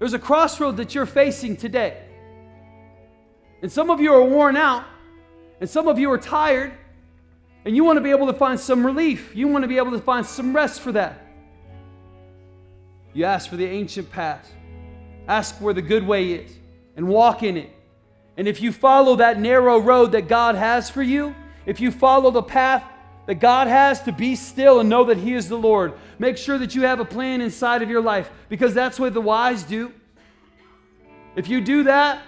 There's 0.00 0.14
a 0.14 0.18
crossroad 0.18 0.78
that 0.78 0.92
you're 0.92 1.06
facing 1.06 1.56
today. 1.56 2.03
And 3.64 3.72
some 3.72 3.88
of 3.88 3.98
you 3.98 4.12
are 4.12 4.22
worn 4.22 4.58
out, 4.58 4.84
and 5.58 5.70
some 5.70 5.88
of 5.88 5.98
you 5.98 6.10
are 6.10 6.18
tired, 6.18 6.74
and 7.64 7.74
you 7.74 7.82
want 7.82 7.96
to 7.96 8.02
be 8.02 8.10
able 8.10 8.26
to 8.26 8.34
find 8.34 8.60
some 8.60 8.84
relief. 8.84 9.34
You 9.34 9.48
want 9.48 9.62
to 9.62 9.68
be 9.68 9.78
able 9.78 9.92
to 9.92 10.00
find 10.00 10.26
some 10.26 10.54
rest 10.54 10.82
for 10.82 10.92
that. 10.92 11.26
You 13.14 13.24
ask 13.24 13.48
for 13.48 13.56
the 13.56 13.64
ancient 13.64 14.10
path, 14.10 14.52
ask 15.28 15.54
where 15.62 15.72
the 15.72 15.80
good 15.80 16.06
way 16.06 16.32
is, 16.32 16.58
and 16.96 17.08
walk 17.08 17.42
in 17.42 17.56
it. 17.56 17.70
And 18.36 18.46
if 18.46 18.60
you 18.60 18.70
follow 18.70 19.16
that 19.16 19.40
narrow 19.40 19.78
road 19.78 20.12
that 20.12 20.28
God 20.28 20.56
has 20.56 20.90
for 20.90 21.02
you, 21.02 21.34
if 21.64 21.80
you 21.80 21.90
follow 21.90 22.30
the 22.30 22.42
path 22.42 22.84
that 23.24 23.36
God 23.36 23.66
has 23.66 24.02
to 24.02 24.12
be 24.12 24.36
still 24.36 24.80
and 24.80 24.90
know 24.90 25.04
that 25.04 25.16
He 25.16 25.32
is 25.32 25.48
the 25.48 25.56
Lord, 25.56 25.94
make 26.18 26.36
sure 26.36 26.58
that 26.58 26.74
you 26.74 26.82
have 26.82 27.00
a 27.00 27.04
plan 27.06 27.40
inside 27.40 27.80
of 27.80 27.88
your 27.88 28.02
life 28.02 28.30
because 28.50 28.74
that's 28.74 29.00
what 29.00 29.14
the 29.14 29.22
wise 29.22 29.62
do. 29.62 29.90
If 31.34 31.48
you 31.48 31.62
do 31.62 31.84
that, 31.84 32.20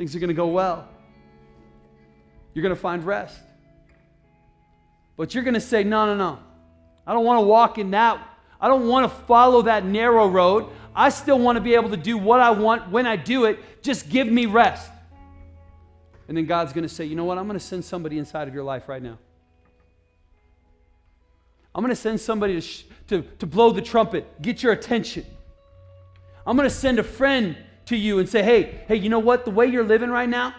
things 0.00 0.16
are 0.16 0.18
going 0.18 0.28
to 0.28 0.34
go 0.34 0.46
well. 0.46 0.88
You're 2.54 2.62
going 2.62 2.74
to 2.74 2.80
find 2.80 3.04
rest. 3.04 3.38
But 5.18 5.34
you're 5.34 5.44
going 5.44 5.52
to 5.52 5.60
say, 5.60 5.84
no, 5.84 6.06
no, 6.06 6.16
no. 6.16 6.38
I 7.06 7.12
don't 7.12 7.26
want 7.26 7.36
to 7.42 7.46
walk 7.46 7.76
in 7.76 7.90
that. 7.90 8.18
I 8.58 8.68
don't 8.68 8.88
want 8.88 9.12
to 9.12 9.18
follow 9.26 9.60
that 9.60 9.84
narrow 9.84 10.26
road. 10.26 10.70
I 10.96 11.10
still 11.10 11.38
want 11.38 11.56
to 11.56 11.60
be 11.60 11.74
able 11.74 11.90
to 11.90 11.98
do 11.98 12.16
what 12.16 12.40
I 12.40 12.48
want 12.48 12.90
when 12.90 13.06
I 13.06 13.16
do 13.16 13.44
it. 13.44 13.82
Just 13.82 14.08
give 14.08 14.26
me 14.26 14.46
rest. 14.46 14.90
And 16.28 16.36
then 16.38 16.46
God's 16.46 16.72
going 16.72 16.88
to 16.88 16.88
say, 16.88 17.04
you 17.04 17.14
know 17.14 17.26
what? 17.26 17.36
I'm 17.36 17.46
going 17.46 17.58
to 17.58 17.64
send 17.64 17.84
somebody 17.84 18.16
inside 18.16 18.48
of 18.48 18.54
your 18.54 18.64
life 18.64 18.88
right 18.88 19.02
now. 19.02 19.18
I'm 21.74 21.82
going 21.82 21.94
to 21.94 22.00
send 22.00 22.22
somebody 22.22 22.54
to, 22.54 22.62
sh- 22.62 22.84
to, 23.08 23.20
to 23.38 23.46
blow 23.46 23.70
the 23.70 23.82
trumpet, 23.82 24.40
get 24.40 24.62
your 24.62 24.72
attention. 24.72 25.26
I'm 26.46 26.56
going 26.56 26.66
to 26.66 26.74
send 26.74 26.98
a 26.98 27.04
friend 27.04 27.54
to 27.90 27.96
you 27.96 28.18
and 28.18 28.28
say, 28.28 28.42
hey, 28.42 28.80
hey, 28.88 28.96
you 28.96 29.08
know 29.08 29.18
what? 29.18 29.44
The 29.44 29.50
way 29.50 29.66
you're 29.66 29.84
living 29.84 30.10
right 30.10 30.28
now, 30.28 30.54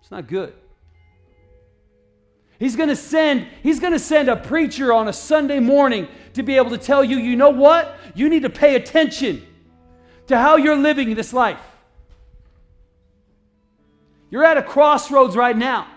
it's 0.00 0.10
not 0.10 0.26
good. 0.26 0.54
He's 2.58 2.76
going 2.76 2.90
to 2.90 2.96
send 2.96 3.46
he's 3.62 3.80
going 3.80 3.94
to 3.94 3.98
send 3.98 4.28
a 4.28 4.36
preacher 4.36 4.92
on 4.92 5.08
a 5.08 5.14
Sunday 5.14 5.60
morning 5.60 6.08
to 6.34 6.42
be 6.42 6.56
able 6.56 6.70
to 6.70 6.78
tell 6.78 7.02
you, 7.02 7.16
you 7.16 7.34
know 7.34 7.50
what? 7.50 7.96
You 8.14 8.28
need 8.28 8.42
to 8.42 8.50
pay 8.50 8.76
attention 8.76 9.46
to 10.26 10.38
how 10.38 10.56
you're 10.56 10.76
living 10.76 11.14
this 11.14 11.32
life. 11.32 11.60
You're 14.30 14.44
at 14.44 14.58
a 14.58 14.62
crossroads 14.62 15.36
right 15.36 15.56
now. 15.56 15.88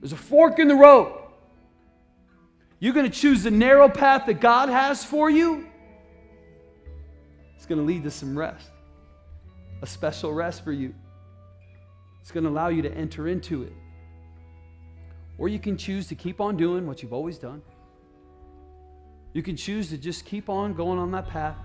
There's 0.00 0.12
a 0.12 0.16
fork 0.16 0.60
in 0.60 0.68
the 0.68 0.76
road. 0.76 1.18
You're 2.78 2.94
going 2.94 3.10
to 3.10 3.16
choose 3.16 3.42
the 3.42 3.50
narrow 3.50 3.88
path 3.88 4.26
that 4.26 4.40
God 4.40 4.68
has 4.68 5.04
for 5.04 5.28
you. 5.28 5.66
Going 7.72 7.86
to 7.86 7.90
lead 7.90 8.02
to 8.02 8.10
some 8.10 8.38
rest, 8.38 8.68
a 9.80 9.86
special 9.86 10.30
rest 10.30 10.62
for 10.62 10.72
you. 10.72 10.94
It's 12.20 12.30
going 12.30 12.44
to 12.44 12.50
allow 12.50 12.68
you 12.68 12.82
to 12.82 12.92
enter 12.92 13.28
into 13.28 13.62
it. 13.62 13.72
Or 15.38 15.48
you 15.48 15.58
can 15.58 15.78
choose 15.78 16.06
to 16.08 16.14
keep 16.14 16.38
on 16.38 16.58
doing 16.58 16.86
what 16.86 17.02
you've 17.02 17.14
always 17.14 17.38
done. 17.38 17.62
You 19.32 19.42
can 19.42 19.56
choose 19.56 19.88
to 19.88 19.96
just 19.96 20.26
keep 20.26 20.50
on 20.50 20.74
going 20.74 20.98
on 20.98 21.12
that 21.12 21.28
path 21.28 21.56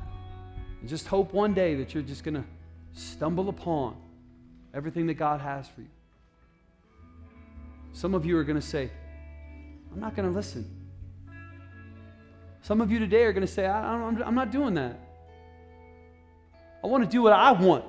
and 0.79 0.87
just 0.87 1.07
hope 1.07 1.33
one 1.33 1.53
day 1.53 1.75
that 1.75 1.93
you're 1.93 2.03
just 2.03 2.23
going 2.23 2.35
to 2.35 2.45
stumble 2.93 3.49
upon 3.49 3.97
everything 4.73 5.07
that 5.07 5.15
God 5.15 5.41
has 5.41 5.67
for 5.67 5.81
you. 5.81 5.89
Some 7.91 8.13
of 8.13 8.25
you 8.25 8.37
are 8.37 8.45
going 8.45 8.61
to 8.61 8.65
say, 8.65 8.89
I'm 9.91 9.99
not 9.99 10.15
going 10.15 10.29
to 10.29 10.33
listen. 10.33 10.73
Some 12.61 12.79
of 12.79 12.93
you 12.93 12.97
today 12.97 13.23
are 13.23 13.33
going 13.33 13.45
to 13.45 13.51
say, 13.51 13.65
I, 13.65 13.93
am 13.93 14.35
not 14.35 14.51
doing 14.51 14.73
that. 14.75 15.01
I 16.83 16.87
want 16.87 17.03
to 17.03 17.09
do 17.09 17.21
what 17.21 17.33
I 17.33 17.51
want. 17.51 17.85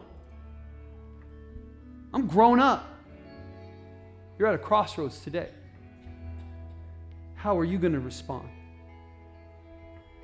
I'm 2.12 2.26
grown 2.26 2.61
up. 2.61 2.86
You're 4.39 4.49
at 4.49 4.55
a 4.55 4.59
crossroads 4.59 5.20
today. 5.20 5.49
How 7.34 7.59
are 7.59 7.64
you 7.64 7.78
going 7.78 7.93
to 7.93 8.01
respond? 8.01 8.49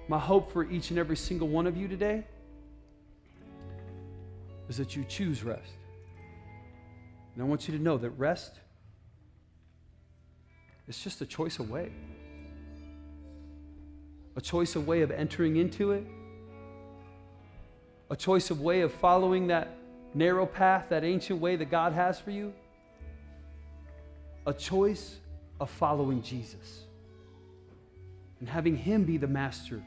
My 0.08 0.18
hope 0.18 0.52
for 0.52 0.64
each 0.70 0.90
and 0.90 0.98
every 0.98 1.16
single 1.16 1.48
one 1.48 1.66
of 1.66 1.76
you 1.76 1.88
today 1.88 2.24
is 4.68 4.76
that 4.76 4.96
you 4.96 5.04
choose 5.04 5.44
rest. 5.44 5.72
And 7.34 7.42
I 7.42 7.46
want 7.46 7.68
you 7.68 7.76
to 7.76 7.82
know 7.82 7.98
that 7.98 8.10
rest 8.10 8.52
is 10.88 10.98
just 10.98 11.20
a 11.20 11.26
choice 11.26 11.58
away 11.58 11.90
a 14.36 14.40
choice 14.40 14.74
of 14.76 14.86
way 14.86 15.02
of 15.02 15.10
entering 15.10 15.56
into 15.56 15.92
it, 15.92 16.04
a 18.14 18.16
choice 18.16 18.52
of 18.52 18.60
way 18.60 18.82
of 18.82 18.92
following 18.92 19.48
that 19.48 19.76
narrow 20.14 20.46
path, 20.46 20.86
that 20.90 21.02
ancient 21.02 21.40
way 21.40 21.56
that 21.56 21.68
God 21.68 21.92
has 21.92 22.20
for 22.20 22.30
you, 22.30 22.54
a 24.46 24.54
choice 24.54 25.16
of 25.58 25.68
following 25.68 26.22
Jesus 26.22 26.84
and 28.38 28.48
having 28.48 28.76
Him 28.76 29.02
be 29.02 29.16
the 29.16 29.26
master 29.26 29.82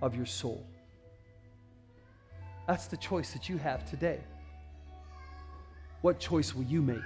of 0.00 0.16
your 0.16 0.24
soul. 0.24 0.66
That's 2.66 2.86
the 2.86 2.96
choice 2.96 3.34
that 3.34 3.50
you 3.50 3.58
have 3.58 3.84
today. 3.84 4.20
What 6.00 6.18
choice 6.18 6.54
will 6.54 6.64
you 6.64 6.80
make? 6.80 6.96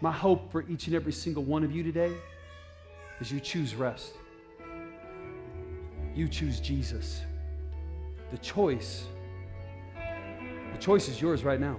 My 0.00 0.12
hope 0.12 0.50
for 0.50 0.62
each 0.62 0.86
and 0.86 0.96
every 0.96 1.12
single 1.12 1.42
one 1.44 1.62
of 1.62 1.72
you 1.72 1.82
today 1.82 2.14
is 3.20 3.30
you 3.30 3.38
choose 3.38 3.74
rest 3.74 4.14
you 6.14 6.26
choose 6.26 6.58
Jesus. 6.58 7.22
The 8.32 8.38
choice, 8.38 9.04
the 10.72 10.78
choice 10.78 11.08
is 11.08 11.20
yours 11.20 11.44
right 11.44 11.60
now. 11.60 11.78